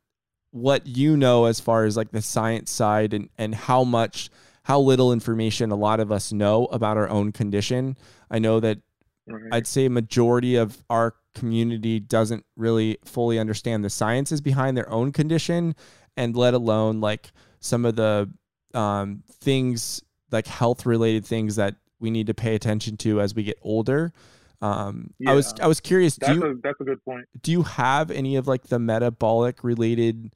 what 0.52 0.86
you 0.86 1.16
know 1.16 1.46
as 1.46 1.58
far 1.58 1.84
as 1.84 1.96
like 1.96 2.12
the 2.12 2.22
science 2.22 2.70
side 2.70 3.12
and 3.12 3.28
and 3.36 3.54
how 3.54 3.82
much 3.82 4.30
how 4.64 4.78
little 4.78 5.12
information 5.12 5.72
a 5.72 5.76
lot 5.76 5.98
of 5.98 6.12
us 6.12 6.32
know 6.32 6.66
about 6.66 6.96
our 6.96 7.08
own 7.08 7.32
condition. 7.32 7.96
I 8.30 8.38
know 8.38 8.60
that. 8.60 8.78
I'd 9.52 9.68
say 9.68 9.88
majority 9.88 10.56
of 10.56 10.82
our 10.90 11.14
community 11.36 12.00
doesn't 12.00 12.44
really 12.56 12.98
fully 13.04 13.38
understand 13.38 13.84
the 13.84 13.88
sciences 13.88 14.40
behind 14.40 14.76
their 14.76 14.90
own 14.90 15.12
condition 15.12 15.76
and 16.16 16.36
let 16.36 16.54
alone 16.54 17.00
like 17.00 17.30
some 17.60 17.84
of 17.84 17.94
the 17.94 18.28
um, 18.74 19.22
things 19.30 20.02
like 20.32 20.48
health 20.48 20.84
related 20.84 21.24
things 21.24 21.54
that 21.54 21.76
we 22.00 22.10
need 22.10 22.26
to 22.26 22.34
pay 22.34 22.56
attention 22.56 22.96
to 22.96 23.20
as 23.20 23.32
we 23.32 23.44
get 23.44 23.58
older 23.62 24.12
um, 24.62 25.12
yeah. 25.18 25.32
I 25.32 25.34
was 25.34 25.52
I 25.60 25.66
was 25.66 25.80
curious. 25.80 26.16
That's 26.16 26.32
do 26.32 26.38
you, 26.38 26.52
a, 26.52 26.54
that's 26.54 26.80
a 26.80 26.84
good 26.84 27.04
point. 27.04 27.26
Do 27.42 27.50
you 27.50 27.64
have 27.64 28.12
any 28.12 28.36
of 28.36 28.46
like 28.46 28.62
the 28.68 28.78
metabolic 28.78 29.64
related 29.64 30.32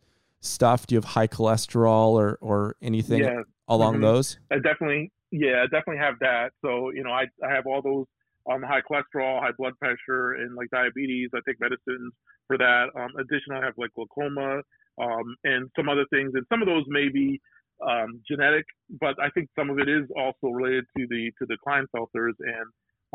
stuff? 0.47 0.87
Do 0.87 0.95
you 0.95 0.99
have 0.99 1.05
high 1.05 1.27
cholesterol 1.27 2.13
or 2.13 2.39
or 2.41 2.77
anything 2.83 3.23
yeah. 3.23 3.43
along 3.69 3.95
mm-hmm. 3.95 4.03
those? 4.03 4.39
I 4.51 4.57
definitely, 4.57 5.13
yeah, 5.31 5.63
I 5.63 5.65
definitely 5.65 5.99
have 5.99 6.15
that. 6.21 6.51
So 6.65 6.91
you 6.91 7.03
know, 7.05 7.11
I 7.11 7.25
I 7.45 7.53
have 7.55 7.67
all 7.67 7.83
those 7.83 8.07
um, 8.51 8.63
high 8.63 8.81
cholesterol, 8.81 9.41
high 9.41 9.53
blood 9.59 9.75
pressure, 9.79 10.33
and 10.33 10.55
like 10.55 10.71
diabetes. 10.71 11.31
I 11.35 11.39
take 11.47 11.61
medicines 11.61 12.13
for 12.47 12.59
that. 12.59 12.87
Um, 12.97 13.11
additionally, 13.19 13.61
I 13.61 13.65
have 13.65 13.75
like 13.77 13.91
glaucoma 13.95 14.63
um, 15.01 15.37
and 15.45 15.71
some 15.77 15.89
other 15.89 16.07
things, 16.11 16.33
and 16.35 16.45
some 16.51 16.63
of 16.63 16.67
those 16.67 16.85
may 16.89 17.09
be 17.09 17.41
um, 17.87 18.21
genetic, 18.29 18.65
but 19.01 19.17
I 19.21 19.29
think 19.31 19.49
some 19.59 19.71
of 19.71 19.79
it 19.79 19.89
is 19.89 20.09
also 20.17 20.53
related 20.53 20.85
to 20.97 21.07
the 21.09 21.31
to 21.39 21.47
the 21.47 21.59
Klinefelters 21.67 22.35
and 22.41 22.67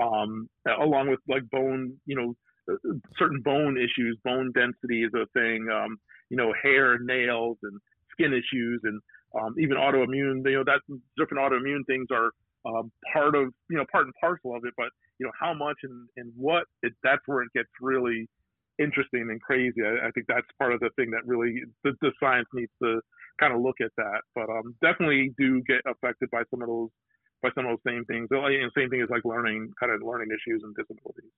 um, 0.01 0.47
along 0.79 1.09
with 1.09 1.19
like 1.27 1.43
bone, 1.51 1.97
you 2.05 2.15
know, 2.15 2.36
certain 3.18 3.41
bone 3.41 3.78
issues. 3.78 4.18
Bone 4.24 4.51
density 4.53 5.03
is 5.03 5.12
a 5.16 5.26
thing. 5.34 5.68
Um, 5.74 5.97
you 6.30 6.38
know, 6.38 6.53
hair, 6.62 6.99
nails, 6.99 7.57
and 7.64 7.80
skin 8.12 8.34
issues 8.34 8.82
and 8.84 9.01
um, 9.39 9.55
even 9.59 9.78
autoimmune. 9.78 10.43
You 10.45 10.57
know, 10.57 10.64
that 10.66 10.82
different 11.18 11.43
autoimmune 11.43 11.86
things 11.88 12.07
are 12.12 12.32
um, 12.66 12.91
part 13.14 13.36
of 13.36 13.53
you 13.70 13.78
know 13.78 13.86
part 13.91 14.05
and 14.05 14.14
parcel 14.20 14.55
of 14.55 14.64
it, 14.66 14.74
but 14.78 14.89
you 15.20 15.26
know 15.26 15.32
how 15.39 15.53
much 15.53 15.78
and, 15.84 16.07
and 16.18 16.32
what 16.36 16.64
it, 16.84 16.93
that's 17.03 17.22
where 17.26 17.41
it 17.41 17.49
gets 17.53 17.70
really 17.82 18.28
interesting 18.80 19.28
and 19.30 19.41
crazy. 19.41 19.82
I, 19.84 20.07
I 20.07 20.12
think 20.12 20.28
that's 20.28 20.47
part 20.57 20.74
of 20.74 20.80
the 20.80 20.89
thing 20.95 21.12
that 21.12 21.26
really 21.26 21.62
the, 21.84 21.93
the 22.01 22.12
science 22.20 22.47
needs 22.53 22.72
to 22.84 23.01
kind 23.39 23.53
of 23.53 23.62
look 23.62 23.78
at 23.82 23.91
that. 23.97 24.22
But 24.36 24.49
um, 24.49 24.76
definitely 24.82 25.34
do 25.38 25.62
get 25.68 25.82
affected 25.86 26.30
by 26.32 26.43
some 26.49 26.62
of 26.62 26.68
those 26.68 26.89
by 27.41 27.49
some 27.55 27.66
of 27.66 27.72
those 27.72 27.91
same 27.91 28.05
things. 28.05 28.28
And 28.30 28.72
same 28.78 28.89
thing 28.89 29.01
is 29.01 29.09
like 29.09 29.26
learning 29.26 29.74
kind 29.80 29.91
of 29.91 30.01
learning 30.05 30.30
issues 30.30 30.62
and 30.64 30.76
disabilities. 30.76 31.32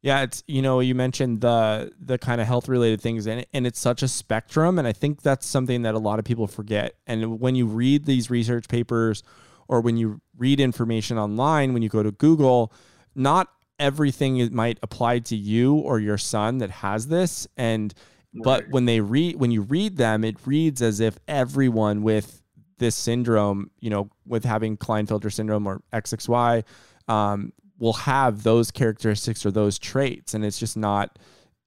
Yeah, 0.00 0.22
it's 0.22 0.44
you 0.46 0.62
know 0.62 0.80
you 0.80 0.94
mentioned 0.94 1.40
the 1.40 1.92
the 2.00 2.18
kind 2.18 2.40
of 2.40 2.46
health 2.46 2.68
related 2.68 3.00
things 3.00 3.26
and 3.26 3.44
and 3.52 3.66
it's 3.66 3.80
such 3.80 4.02
a 4.02 4.08
spectrum 4.08 4.78
and 4.78 4.86
I 4.86 4.92
think 4.92 5.22
that's 5.22 5.44
something 5.46 5.82
that 5.82 5.94
a 5.94 5.98
lot 5.98 6.18
of 6.18 6.24
people 6.24 6.46
forget. 6.46 6.94
And 7.06 7.40
when 7.40 7.56
you 7.56 7.66
read 7.66 8.04
these 8.04 8.30
research 8.30 8.68
papers 8.68 9.22
or 9.66 9.80
when 9.80 9.96
you 9.96 10.20
read 10.36 10.60
information 10.60 11.18
online, 11.18 11.72
when 11.72 11.82
you 11.82 11.88
go 11.88 12.02
to 12.02 12.12
Google, 12.12 12.72
not 13.14 13.48
everything 13.78 14.54
might 14.54 14.78
apply 14.82 15.20
to 15.20 15.36
you 15.36 15.74
or 15.74 15.98
your 15.98 16.18
son 16.18 16.58
that 16.58 16.70
has 16.70 17.06
this 17.06 17.46
and 17.56 17.94
but 18.34 18.68
when 18.70 18.84
they 18.84 19.00
read 19.00 19.36
when 19.36 19.50
you 19.50 19.62
read 19.62 19.96
them 19.96 20.24
it 20.24 20.36
reads 20.44 20.82
as 20.82 21.00
if 21.00 21.16
everyone 21.28 22.02
with 22.02 22.42
this 22.78 22.96
syndrome 22.96 23.70
you 23.80 23.88
know 23.88 24.10
with 24.26 24.44
having 24.44 24.76
klinefelter 24.76 25.32
syndrome 25.32 25.66
or 25.66 25.80
xxy 25.92 26.64
um, 27.08 27.52
will 27.78 27.92
have 27.92 28.42
those 28.42 28.70
characteristics 28.70 29.46
or 29.46 29.50
those 29.50 29.78
traits 29.78 30.34
and 30.34 30.44
it's 30.44 30.58
just 30.58 30.76
not 30.76 31.18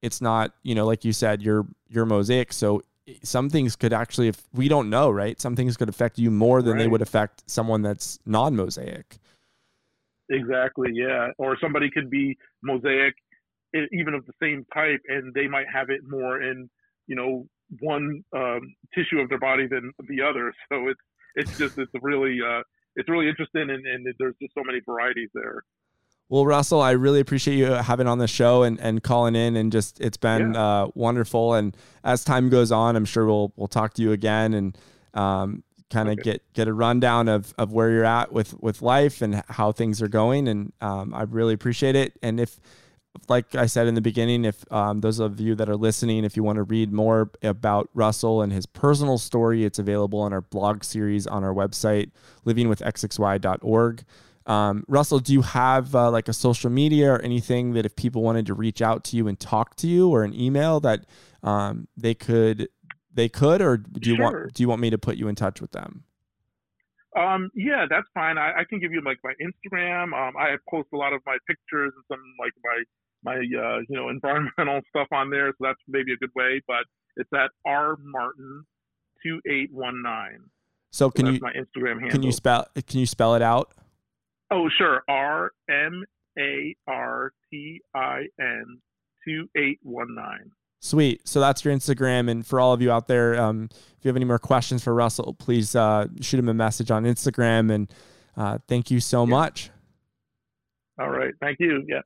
it's 0.02 0.22
not 0.22 0.54
you 0.64 0.76
know 0.76 0.86
like 0.86 1.06
you 1.06 1.14
said 1.14 1.42
you're 1.42 1.66
you're 1.88 2.06
mosaic. 2.06 2.54
So 2.54 2.82
some 3.24 3.50
things 3.50 3.76
could 3.76 3.94
actually 3.94 4.28
if 4.28 4.44
we 4.54 4.68
don't 4.68 4.90
know 4.90 5.10
right? 5.10 5.40
Some 5.40 5.56
things 5.56 5.78
could 5.78 5.90
affect 5.90 6.18
you 6.18 6.32
more 6.32 6.62
than 6.62 6.74
right. 6.74 6.80
they 6.80 6.88
would 6.88 7.02
affect 7.02 7.50
someone 7.50 7.82
that's 7.82 8.20
non-mosaic. 8.26 9.18
Exactly 10.30 10.92
yeah. 10.94 11.30
Or 11.38 11.58
somebody 11.60 11.90
could 11.90 12.10
be 12.10 12.38
mosaic 12.64 13.16
even 13.74 14.14
of 14.14 14.26
the 14.26 14.34
same 14.42 14.66
type 14.74 15.00
and 15.08 15.34
they 15.34 15.48
might 15.48 15.68
have 15.74 15.90
it 15.90 16.02
more 16.08 16.42
in 16.42 16.70
you 17.08 17.16
know 17.16 17.48
one 17.80 18.22
um, 18.36 18.60
tissue 18.94 19.20
of 19.20 19.30
their 19.30 19.40
body 19.40 19.66
than 19.68 19.94
the 20.10 20.22
other. 20.22 20.54
So 20.72 20.88
it's 20.88 21.00
it's 21.36 21.58
just 21.58 21.78
it's 21.78 21.92
really 22.02 22.40
uh 22.46 22.62
it's 22.96 23.08
really 23.08 23.30
interesting 23.30 23.70
and, 23.70 23.86
and 23.86 24.06
there's 24.20 24.36
just 24.42 24.54
so 24.54 24.64
many 24.66 24.82
varieties 24.86 25.30
there 25.34 25.64
well, 26.32 26.46
Russell, 26.46 26.82
I 26.82 26.92
really 26.92 27.20
appreciate 27.20 27.58
you 27.58 27.66
having 27.66 28.08
on 28.08 28.18
the 28.18 28.28
show 28.28 28.64
and, 28.64 28.80
and 28.80 29.04
calling 29.04 29.36
in 29.36 29.58
and 29.58 29.70
just 29.70 30.00
it's 30.00 30.16
been 30.16 30.54
yeah. 30.54 30.84
uh, 30.84 30.88
wonderful. 30.96 31.56
And 31.56 31.76
as 32.06 32.24
time 32.24 32.48
goes 32.48 32.72
on, 32.72 32.96
I'm 32.96 33.04
sure 33.04 33.26
we'll 33.26 33.52
we'll 33.58 33.68
talk 33.68 33.96
to 33.96 34.02
you 34.02 34.14
again 34.14 34.54
and 34.54 34.78
um, 35.14 35.62
kind 35.90 36.08
of 36.08 36.14
okay. 36.14 36.24
get 36.24 36.54
get 36.54 36.68
a 36.70 36.74
rundown 36.74 37.28
of, 37.28 37.54
of 37.58 37.74
where 37.74 37.92
you're 37.92 38.06
at 38.06 38.32
with 38.32 38.58
with 38.62 38.82
life 38.82 39.22
and 39.22 39.44
how 39.50 39.74
things 39.74 40.02
are 40.02 40.08
going. 40.08 40.48
And 40.48 40.72
um, 40.80 41.14
I 41.14 41.24
really 41.24 41.54
appreciate 41.54 41.98
it. 41.98 42.18
And 42.24 42.40
if 42.40 42.62
like 43.28 43.54
I 43.54 43.66
said 43.66 43.88
in 43.88 43.96
the 43.96 44.02
beginning, 44.02 44.46
if 44.46 44.64
um, 44.72 45.02
those 45.02 45.20
of 45.20 45.38
you 45.42 45.54
that 45.56 45.68
are 45.68 45.76
listening, 45.76 46.24
if 46.24 46.38
you 46.38 46.44
want 46.44 46.56
to 46.56 46.64
read 46.64 46.94
more 46.94 47.30
about 47.44 47.90
Russell 47.94 48.42
and 48.42 48.54
his 48.54 48.66
personal 48.66 49.18
story, 49.18 49.66
it's 49.66 49.80
available 49.80 50.22
on 50.22 50.32
our 50.32 50.40
blog 50.40 50.86
series 50.86 51.28
on 51.28 51.44
our 51.44 51.54
website, 51.54 52.12
livingwithxxy.org. 52.46 54.06
Um, 54.46 54.84
Russell, 54.88 55.20
do 55.20 55.34
you 55.34 55.42
have 55.42 55.94
uh, 55.96 56.10
like 56.12 56.28
a 56.28 56.34
social 56.34 56.70
media 56.70 57.12
or 57.12 57.22
anything 57.22 57.74
that 57.74 57.86
if 57.86 57.96
people 57.96 58.24
wanted 58.24 58.46
to 58.48 58.54
reach 58.54 58.82
out 58.82 59.04
to 59.06 59.18
you 59.18 59.28
and 59.28 59.40
talk 59.40 59.76
to 59.78 59.88
you, 59.88 60.10
or 60.10 60.24
an 60.24 60.34
email 60.34 60.80
that 60.80 61.06
um, 61.44 61.88
they 61.96 62.14
could 62.14 62.68
they 63.14 63.30
could, 63.30 63.62
or 63.62 63.78
do 63.78 64.10
you 64.10 64.16
sure. 64.16 64.26
want 64.26 64.54
do 64.54 64.64
you 64.64 64.70
want 64.70 64.82
me 64.82 64.90
to 64.90 64.98
put 64.98 65.18
you 65.18 65.28
in 65.28 65.36
touch 65.36 65.62
with 65.62 65.72
them? 65.72 66.04
Um, 67.18 67.52
yeah, 67.54 67.86
that's 67.90 68.08
fine. 68.14 68.38
I, 68.38 68.60
I, 68.60 68.64
can 68.64 68.80
give 68.80 68.94
you 68.94 69.02
like 69.06 69.18
my 69.22 69.34
Instagram. 69.44 70.14
Um, 70.14 70.38
I 70.38 70.56
post 70.70 70.88
a 70.94 70.98
lot 70.98 71.12
of 71.12 71.22
my 71.26 71.38
pictures 71.46 71.92
and 71.94 72.06
some 72.08 72.22
like 72.40 72.54
my 72.64 72.84
my 73.24 73.36
uh, 73.36 73.80
you 73.90 73.96
know 73.96 74.10
environmental 74.16 74.82
stuff 74.90 75.08
on 75.12 75.30
there, 75.30 75.50
so 75.50 75.58
that's 75.60 75.80
maybe 75.88 76.14
a 76.14 76.18
good 76.18 76.32
way. 76.36 76.62
But 76.68 76.86
it's 77.18 77.30
at 77.34 77.52
r 77.66 77.98
martin 78.02 78.64
two 79.24 79.42
eight 79.48 79.70
one 79.72 80.02
nine. 80.02 80.40
So 80.92 81.12
can 81.12 81.26
so 81.26 81.32
you 81.34 81.40
my 81.42 81.52
Instagram 81.54 82.00
handle? 82.00 82.10
Can 82.10 82.24
you 82.24 82.32
spell 82.32 82.68
Can 82.88 83.00
you 83.00 83.06
spell 83.06 83.36
it 83.36 83.42
out? 83.42 83.74
Oh, 84.52 84.70
sure. 84.78 85.04
R 85.08 85.52
M 85.70 86.04
A 86.38 86.76
R 86.88 87.32
T 87.50 87.82
I 87.96 88.26
N 88.40 88.80
2819. 89.26 90.52
Sweet. 90.84 91.28
So 91.28 91.40
that's 91.40 91.64
your 91.64 91.74
Instagram. 91.74 92.30
And 92.30 92.46
for 92.46 92.60
all 92.60 92.74
of 92.74 92.82
you 92.82 92.92
out 92.92 93.08
there, 93.08 93.40
um, 93.40 93.70
if 93.72 94.04
you 94.04 94.10
have 94.10 94.16
any 94.16 94.26
more 94.26 94.40
questions 94.40 94.84
for 94.84 94.94
Russell, 94.94 95.36
please 95.36 95.76
uh, 95.76 96.08
shoot 96.22 96.40
him 96.40 96.50
a 96.50 96.54
message 96.54 96.90
on 96.90 97.04
Instagram. 97.04 97.72
And 97.72 97.94
uh, 98.36 98.58
thank 98.68 98.90
you 98.90 99.00
so 99.00 99.24
yeah. 99.24 99.30
much. 99.30 99.70
All 101.00 101.10
right. 101.10 101.34
Thank 101.40 101.60
you. 101.60 101.84
Yeah. 101.88 102.02